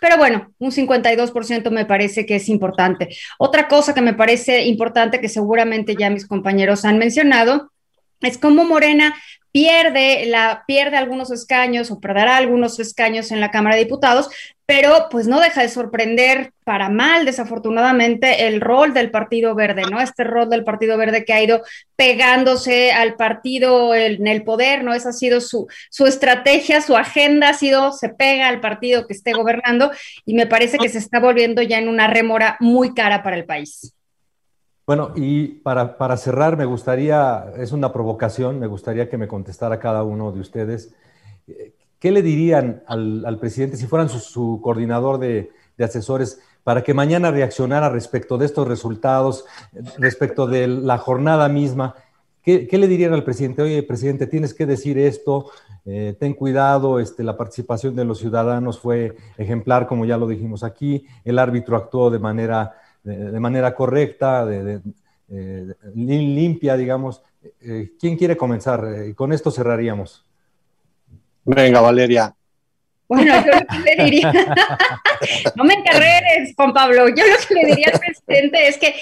[0.00, 3.10] Pero bueno, un 52% me parece que es importante.
[3.38, 7.70] Otra cosa que me parece importante, que seguramente ya mis compañeros han mencionado,
[8.28, 9.14] es como Morena
[9.54, 14.28] pierde, la, pierde algunos escaños o perderá algunos escaños en la Cámara de Diputados,
[14.66, 20.00] pero pues no deja de sorprender para mal, desafortunadamente, el rol del Partido Verde, ¿no?
[20.00, 21.62] Este rol del Partido Verde que ha ido
[21.94, 24.92] pegándose al partido en el poder, ¿no?
[24.92, 29.12] Esa ha sido su, su estrategia, su agenda ha sido, se pega al partido que
[29.12, 29.92] esté gobernando
[30.26, 33.44] y me parece que se está volviendo ya en una rémora muy cara para el
[33.44, 33.93] país.
[34.86, 39.80] Bueno, y para, para, cerrar, me gustaría, es una provocación, me gustaría que me contestara
[39.80, 40.94] cada uno de ustedes.
[41.98, 46.82] ¿Qué le dirían al, al presidente si fueran su, su coordinador de, de, asesores para
[46.82, 49.46] que mañana reaccionara respecto de estos resultados,
[49.98, 51.94] respecto de la jornada misma?
[52.42, 53.62] ¿Qué, qué le dirían al presidente?
[53.62, 55.50] Oye, presidente, tienes que decir esto,
[55.86, 60.62] eh, ten cuidado, este, la participación de los ciudadanos fue ejemplar, como ya lo dijimos
[60.62, 62.74] aquí, el árbitro actuó de manera
[63.04, 64.80] de, de manera correcta, de, de,
[65.30, 67.22] eh, limpia, digamos.
[67.60, 68.84] Eh, ¿Quién quiere comenzar?
[68.84, 70.24] Eh, con esto cerraríamos.
[71.44, 72.34] Venga, Valeria.
[73.06, 74.32] Bueno, yo lo que le diría,
[75.56, 78.94] no me encarreres, Juan Pablo, yo lo que le diría al presidente es que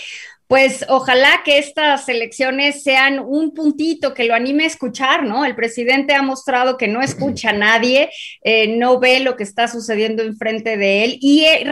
[0.48, 5.46] pues ojalá que estas elecciones sean un puntito que lo anime a escuchar, ¿no?
[5.46, 8.10] El presidente ha mostrado que no escucha a nadie,
[8.42, 11.64] eh, no ve lo que está sucediendo enfrente de él y eh,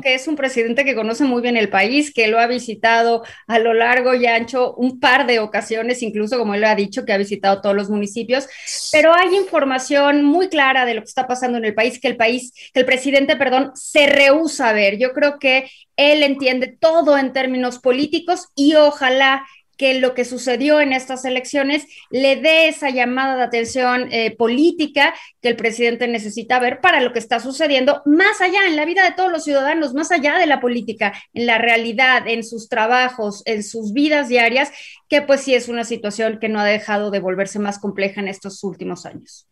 [0.00, 3.58] que es un presidente que conoce muy bien el país, que lo ha visitado a
[3.58, 7.18] lo largo y ancho un par de ocasiones, incluso como él ha dicho, que ha
[7.18, 8.46] visitado todos los municipios,
[8.92, 12.16] pero hay información muy clara de lo que está pasando en el país, que el
[12.16, 14.98] país, que el presidente, perdón, se rehúsa a ver.
[14.98, 19.44] Yo creo que él entiende todo en términos políticos y ojalá
[19.80, 25.14] que lo que sucedió en estas elecciones le dé esa llamada de atención eh, política
[25.40, 29.02] que el presidente necesita ver para lo que está sucediendo más allá en la vida
[29.04, 33.42] de todos los ciudadanos, más allá de la política, en la realidad, en sus trabajos,
[33.46, 34.70] en sus vidas diarias,
[35.08, 38.28] que pues sí es una situación que no ha dejado de volverse más compleja en
[38.28, 39.48] estos últimos años.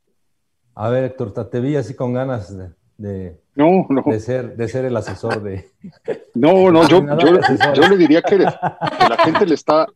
[0.74, 2.68] A ver, Héctor, te vi así con ganas de,
[2.98, 4.02] de, no, no.
[4.05, 5.70] de, ser, de ser el asesor de...
[6.34, 9.86] No, no, yo, yo, yo le diría que, que la gente le está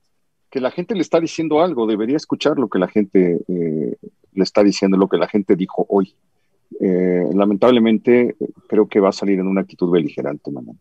[0.53, 3.97] que la gente le está diciendo algo, debería escuchar lo que la gente eh,
[4.35, 6.15] le está diciendo, lo que la gente dijo hoy.
[6.79, 8.37] Eh, lamentablemente,
[8.69, 10.79] creo que va a salir en una actitud beligerante mañana.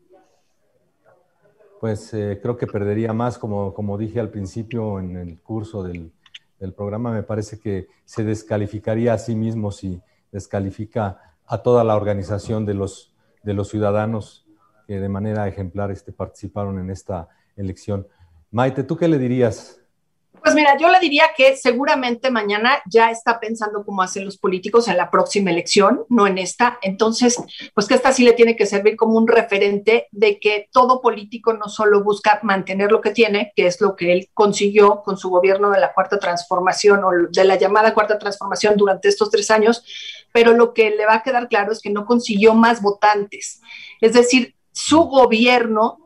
[1.79, 6.11] Pues eh, creo que perdería más, como, como dije al principio en el curso del,
[6.59, 10.01] del programa, me parece que se descalificaría a sí mismo si
[10.33, 14.45] descalifica a toda la organización de los, de los ciudadanos
[14.85, 18.05] que de manera ejemplar este, participaron en esta elección.
[18.51, 19.77] Maite, ¿tú qué le dirías?
[20.43, 24.87] Pues mira, yo le diría que seguramente mañana ya está pensando cómo hacen los políticos
[24.87, 26.79] en la próxima elección, no en esta.
[26.81, 27.37] Entonces,
[27.75, 31.53] pues que esta sí le tiene que servir como un referente de que todo político
[31.53, 35.29] no solo busca mantener lo que tiene, que es lo que él consiguió con su
[35.29, 39.85] gobierno de la cuarta transformación o de la llamada cuarta transformación durante estos tres años,
[40.33, 43.61] pero lo que le va a quedar claro es que no consiguió más votantes.
[44.01, 45.99] Es decir, su gobierno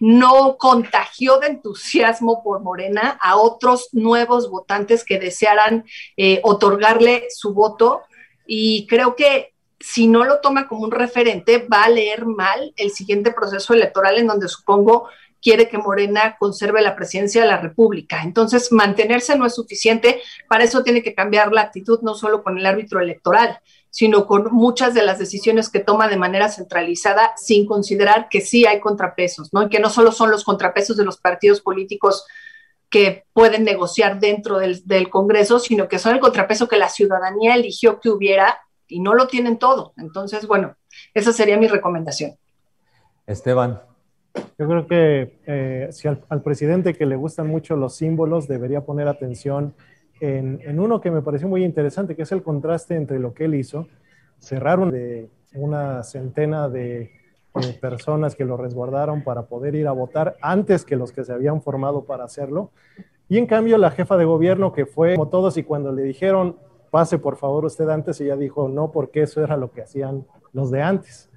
[0.00, 5.84] no contagió de entusiasmo por Morena a otros nuevos votantes que desearan
[6.16, 8.02] eh, otorgarle su voto.
[8.46, 12.90] Y creo que si no lo toma como un referente, va a leer mal el
[12.90, 15.08] siguiente proceso electoral en donde supongo
[15.40, 18.22] quiere que Morena conserve la presidencia de la República.
[18.22, 22.58] Entonces, mantenerse no es suficiente, para eso tiene que cambiar la actitud no solo con
[22.58, 23.60] el árbitro electoral,
[23.90, 28.64] sino con muchas de las decisiones que toma de manera centralizada sin considerar que sí
[28.66, 29.64] hay contrapesos, ¿no?
[29.64, 32.24] Y que no solo son los contrapesos de los partidos políticos
[32.88, 38.00] que pueden negociar dentro del, Congreso, sino que son el contrapeso que la ciudadanía eligió
[38.00, 38.58] que hubiera
[38.88, 39.92] y no lo tienen todo.
[39.96, 40.76] Entonces, bueno,
[41.14, 42.36] esa sería mi recomendación.
[43.26, 43.89] Esteban.
[44.58, 49.08] Yo creo que eh, si al, presidente que le gustan mucho los símbolos debería poner
[49.08, 49.74] atención
[50.20, 53.46] en, en, uno que me pareció muy interesante, que es el contraste entre lo que
[53.46, 53.88] él hizo,
[54.38, 57.10] cerraron de una centena de
[57.80, 61.62] personas que lo resguardaron para poder ir a votar antes que los que se habían
[61.62, 62.70] formado para hacerlo.
[63.28, 66.56] Y en cambio la jefa de gobierno que fue como todos y cuando le dijeron
[66.90, 70.70] pase por favor usted antes, ella dijo no porque eso era lo que hacían los
[70.70, 71.30] de antes.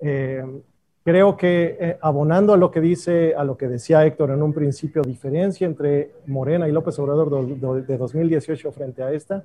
[0.00, 0.44] Eh,
[1.06, 4.52] creo que eh, abonando a lo que dice, a lo que decía Héctor en un
[4.52, 7.30] principio, diferencia entre Morena y López Obrador
[7.86, 9.44] de 2018 frente a esta,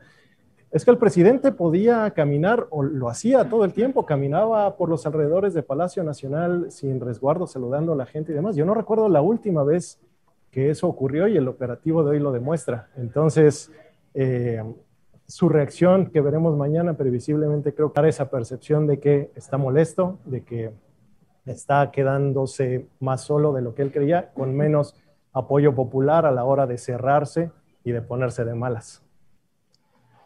[0.72, 5.06] es que el presidente podía caminar, o lo hacía todo el tiempo, caminaba por los
[5.06, 8.56] alrededores de Palacio Nacional sin resguardo, saludando a la gente y demás.
[8.56, 10.00] Yo no recuerdo la última vez
[10.50, 12.88] que eso ocurrió y el operativo de hoy lo demuestra.
[12.98, 13.72] Entonces,
[14.16, 14.64] eh,
[15.28, 20.42] su reacción que veremos mañana, previsiblemente creo que esa percepción de que está molesto, de
[20.44, 20.72] que
[21.46, 24.96] está quedándose más solo de lo que él creía, con menos
[25.34, 27.52] apoyo popular a la hora de cerrarse
[27.84, 29.02] y de ponerse de malas.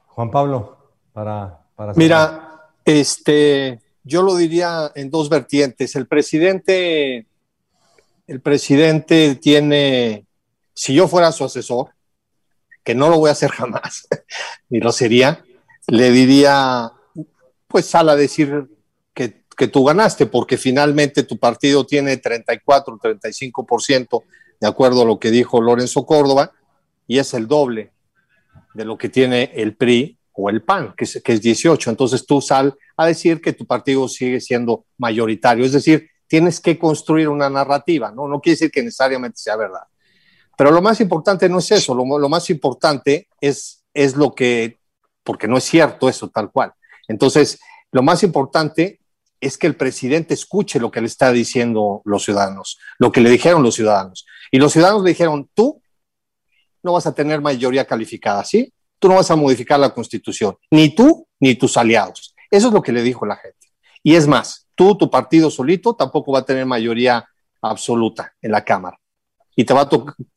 [0.07, 0.77] Juan Pablo,
[1.13, 1.61] para...
[1.75, 5.95] para Mira, este, yo lo diría en dos vertientes.
[5.95, 7.27] El presidente,
[8.27, 10.25] el presidente tiene,
[10.73, 11.89] si yo fuera su asesor,
[12.83, 14.07] que no lo voy a hacer jamás,
[14.69, 15.43] ni lo sería,
[15.87, 16.91] le diría,
[17.67, 18.69] pues sal a decir
[19.55, 24.23] que, tú ganaste, porque finalmente tu partido tiene 34, 35%,
[24.59, 26.51] de acuerdo a lo que dijo Lorenzo Córdoba,
[27.07, 27.91] y es el doble
[28.73, 31.89] de lo que tiene el PRI o el PAN, que es, que es 18.
[31.89, 35.65] Entonces tú sal a decir que tu partido sigue siendo mayoritario.
[35.65, 38.27] Es decir, tienes que construir una narrativa, ¿no?
[38.27, 39.83] No quiere decir que necesariamente sea verdad.
[40.57, 44.79] Pero lo más importante no es eso, lo, lo más importante es, es lo que,
[45.23, 46.73] porque no es cierto eso tal cual.
[47.07, 47.59] Entonces,
[47.91, 48.99] lo más importante
[49.41, 53.29] es que el presidente escuche lo que le está diciendo los ciudadanos, lo que le
[53.29, 54.25] dijeron los ciudadanos.
[54.51, 55.81] Y los ciudadanos le dijeron, tú
[56.83, 58.71] no vas a tener mayoría calificada, ¿sí?
[58.99, 62.35] Tú no vas a modificar la constitución, ni tú ni tus aliados.
[62.49, 63.71] Eso es lo que le dijo la gente.
[64.03, 67.27] Y es más, tú, tu partido solito, tampoco va a tener mayoría
[67.61, 68.99] absoluta en la Cámara.
[69.55, 69.89] Y te va a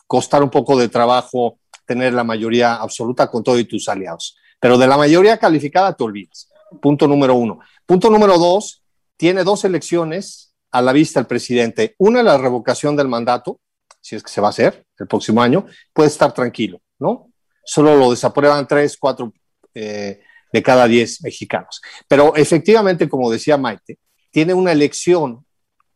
[0.06, 4.36] costar un poco de trabajo tener la mayoría absoluta con todos tus aliados.
[4.60, 6.48] Pero de la mayoría calificada te olvidas.
[6.80, 7.60] Punto número uno.
[7.86, 8.82] Punto número dos,
[9.18, 11.94] tiene dos elecciones a la vista el presidente.
[11.98, 13.60] Una, la revocación del mandato,
[14.00, 17.30] si es que se va a hacer el próximo año, puede estar tranquilo, ¿no?
[17.64, 19.32] Solo lo desaprueban tres, cuatro
[19.74, 20.22] eh,
[20.52, 21.82] de cada diez mexicanos.
[22.06, 23.98] Pero efectivamente, como decía Maite,
[24.30, 25.44] tiene una elección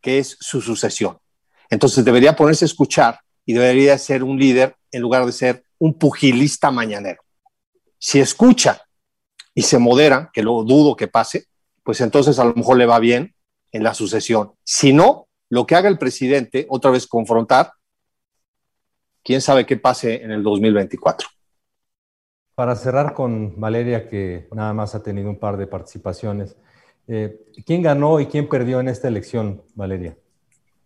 [0.00, 1.18] que es su sucesión.
[1.70, 5.94] Entonces debería ponerse a escuchar y debería ser un líder en lugar de ser un
[5.94, 7.22] pugilista mañanero.
[7.98, 8.82] Si escucha
[9.54, 11.46] y se modera, que lo dudo que pase,
[11.82, 13.34] pues entonces a lo mejor le va bien
[13.72, 14.52] en la sucesión.
[14.64, 17.72] Si no, lo que haga el presidente, otra vez confrontar,
[19.22, 21.28] quién sabe qué pase en el 2024.
[22.54, 26.56] Para cerrar con Valeria, que nada más ha tenido un par de participaciones,
[27.08, 30.16] eh, ¿quién ganó y quién perdió en esta elección, Valeria?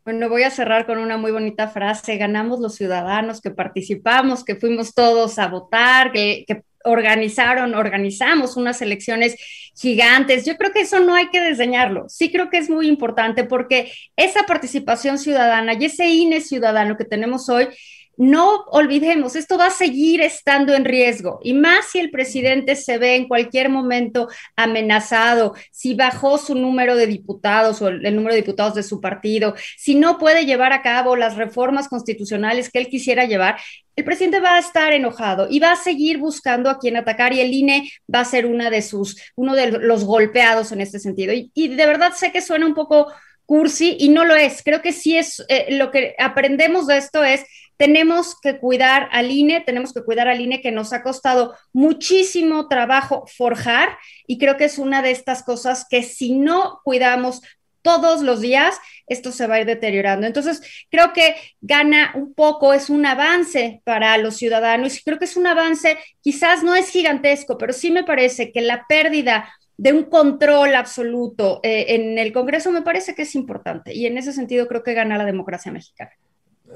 [0.04, 2.16] Bueno, voy a cerrar con una muy bonita frase.
[2.16, 8.80] Ganamos los ciudadanos que participamos, que fuimos todos a votar, que, que organizaron, organizamos unas
[8.80, 9.36] elecciones
[9.74, 10.46] gigantes.
[10.46, 12.08] Yo creo que eso no hay que desdeñarlo.
[12.08, 17.04] Sí creo que es muy importante porque esa participación ciudadana y ese INE ciudadano que
[17.04, 17.68] tenemos hoy
[18.16, 22.98] no olvidemos, esto va a seguir estando en riesgo y más si el presidente se
[22.98, 28.40] ve en cualquier momento amenazado, si bajó su número de diputados o el, número de
[28.40, 32.88] diputados de su partido, si no puede llevar a cabo las reformas constitucionales que él
[32.88, 33.56] quisiera llevar,
[33.96, 37.40] el presidente va a estar enojado y va a seguir buscando a quien atacar y
[37.40, 41.32] el INE va a ser una de sus, uno de los golpeados en este sentido.
[41.32, 43.10] Y, de verdad sé que suena un poco
[43.46, 44.62] cursi y no lo es.
[44.62, 47.46] Creo que sí es eh, lo que aprendemos de esto es
[47.76, 52.68] tenemos que cuidar al INE, tenemos que cuidar al INE que nos ha costado muchísimo
[52.68, 57.42] trabajo forjar y creo que es una de estas cosas que si no cuidamos
[57.82, 58.76] todos los días,
[59.06, 60.26] esto se va a ir deteriorando.
[60.26, 65.26] Entonces, creo que gana un poco, es un avance para los ciudadanos y creo que
[65.26, 69.92] es un avance, quizás no es gigantesco, pero sí me parece que la pérdida de
[69.92, 74.32] un control absoluto eh, en el Congreso me parece que es importante y en ese
[74.32, 76.10] sentido creo que gana la democracia mexicana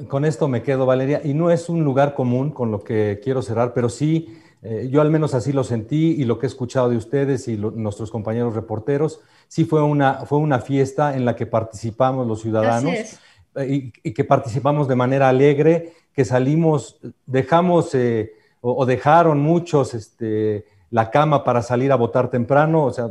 [0.09, 3.43] con esto me quedo, Valeria, y no es un lugar común con lo que quiero
[3.43, 6.91] cerrar, pero sí, eh, yo al menos así lo sentí y lo que he escuchado
[6.91, 11.47] de ustedes y nuestros compañeros reporteros, sí fue una, fue una fiesta en la que
[11.47, 13.19] participamos los ciudadanos
[13.57, 20.67] eh, y, que participamos de manera alegre, que salimos, dejamos eh, o, dejaron muchos este,
[20.91, 23.09] la cama para salir a votar temprano, o sea,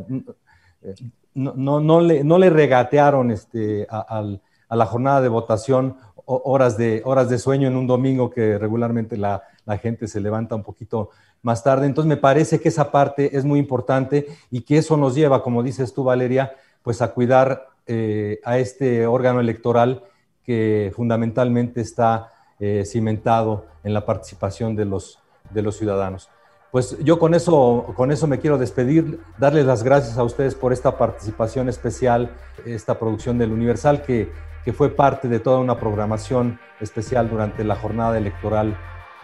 [1.33, 4.23] no, no, le, no le, regatearon este, a,
[4.69, 5.97] la jornada de votación
[6.29, 9.43] horas de, horas de sueño en un domingo que regularmente la,
[9.81, 11.09] gente se levanta un poquito
[11.41, 11.85] más tarde.
[11.85, 15.61] Entonces me parece que esa parte es muy importante y que eso nos lleva, como
[15.61, 20.03] dices tú, Valeria, pues a cuidar eh, a este órgano electoral
[20.43, 25.19] que fundamentalmente está eh, cimentado en la participación de los,
[25.51, 26.29] de los ciudadanos.
[26.71, 30.73] Pues yo con eso, con eso me quiero despedir, darles las gracias a ustedes por
[30.73, 32.31] esta participación especial,
[32.65, 34.31] esta producción del Universal, que,
[34.69, 38.77] que fue parte de toda una programación especial durante la jornada electoral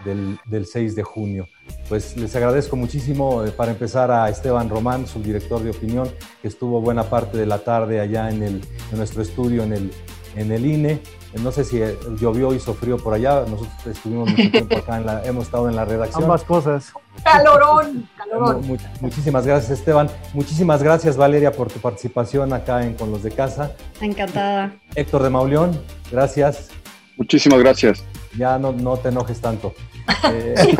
[0.03, 1.47] del, del 6 de junio.
[1.87, 6.09] Pues les agradezco muchísimo eh, para empezar a Esteban Román, su director de opinión,
[6.41, 8.61] que estuvo buena parte de la tarde allá en, el,
[8.91, 9.91] nuestro estudio en el,
[10.35, 10.99] en el INE.
[11.41, 11.81] No sé si
[12.19, 13.41] llovió, hizo frío por allá.
[13.41, 16.23] Nosotros estuvimos mucho tiempo acá, hemos estado en la redacción.
[16.23, 16.93] Ambas cosas.
[17.23, 18.79] Calorón, calorón.
[19.01, 20.09] muchísimas gracias, Esteban.
[20.33, 23.73] Muchísimas gracias, Valeria, por tu participación acá en Con los de Casa.
[24.01, 24.75] Encantada.
[24.95, 25.79] Héctor de Mauleón,
[26.11, 26.69] gracias.
[27.17, 28.03] Muchísimas gracias.
[28.37, 29.73] Ya no, no te enojes tanto.
[30.27, 30.75] Eh,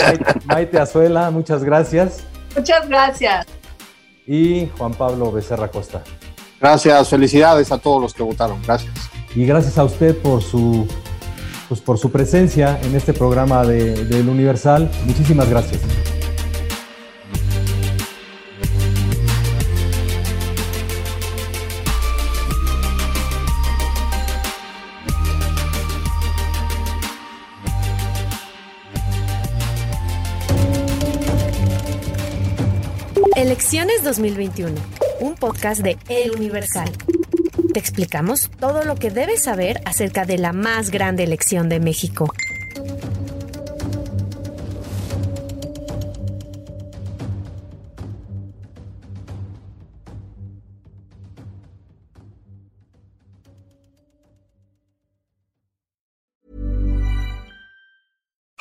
[0.45, 2.23] Maite Azuela, muchas gracias.
[2.55, 3.45] Muchas gracias.
[4.25, 6.03] Y Juan Pablo Becerra Costa.
[6.59, 8.59] Gracias, felicidades a todos los que votaron.
[8.63, 8.91] Gracias
[9.35, 10.87] y gracias a usted por su,
[11.67, 14.89] pues por su presencia en este programa de, del Universal.
[15.05, 15.81] Muchísimas gracias.
[33.35, 34.73] Elecciones 2021,
[35.19, 36.89] un podcast de El Universal.
[37.75, 42.33] Te explicamos todo lo que debes saber acerca de la más grande elección de México.